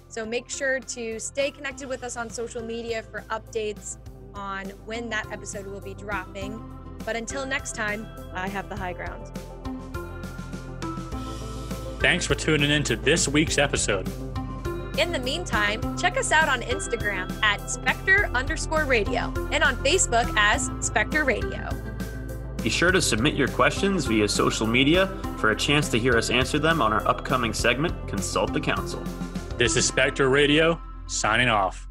So 0.09 0.27
make 0.27 0.51
sure 0.51 0.81
to 0.81 1.21
stay 1.21 1.51
connected 1.51 1.89
with 1.89 2.03
us 2.03 2.17
on 2.17 2.31
social 2.31 2.63
media 2.63 3.03
for 3.03 3.21
updates 3.31 3.97
on 4.35 4.67
when 4.85 5.09
that 5.11 5.31
episode 5.31 5.67
will 5.67 5.81
be 5.81 5.95
dropping. 5.95 6.61
But 7.05 7.17
until 7.17 7.47
next 7.47 7.75
time, 7.75 8.07
I 8.33 8.49
have 8.49 8.69
the 8.69 8.77
high 8.77 8.93
ground. 8.93 9.31
Thanks 12.01 12.27
for 12.27 12.35
tuning 12.35 12.71
in 12.71 12.83
to 12.85 12.97
this 12.97 13.29
week's 13.29 13.59
episode. 13.59 14.09
In 14.99 15.13
the 15.13 15.19
meantime, 15.19 15.99
check 15.99 16.17
us 16.17 16.33
out 16.33 16.49
on 16.49 16.63
Instagram 16.63 17.31
at 17.43 17.71
Spectre 17.71 18.31
underscore 18.35 18.87
radio 18.87 19.33
and 19.53 19.63
on 19.63 19.77
Facebook 19.85 20.33
as 20.39 20.71
Spectre 20.81 21.25
Radio. 21.25 21.69
Be 22.63 22.71
sure 22.71 22.91
to 22.91 23.03
submit 23.03 23.35
your 23.35 23.49
questions 23.49 24.07
via 24.07 24.27
social 24.29 24.67
media 24.67 25.09
for 25.37 25.51
a 25.51 25.57
chance 25.57 25.91
to 25.91 25.99
hear 25.99 26.17
us 26.17 26.31
answer 26.31 26.59
them 26.59 26.81
on 26.81 26.91
our 26.91 27.07
upcoming 27.07 27.53
segment, 27.53 27.95
Consult 28.09 28.55
the 28.55 28.61
Council. 28.61 29.03
This 29.59 29.77
is 29.77 29.87
Spectre 29.87 30.31
Radio, 30.31 30.81
signing 31.07 31.49
off. 31.49 31.90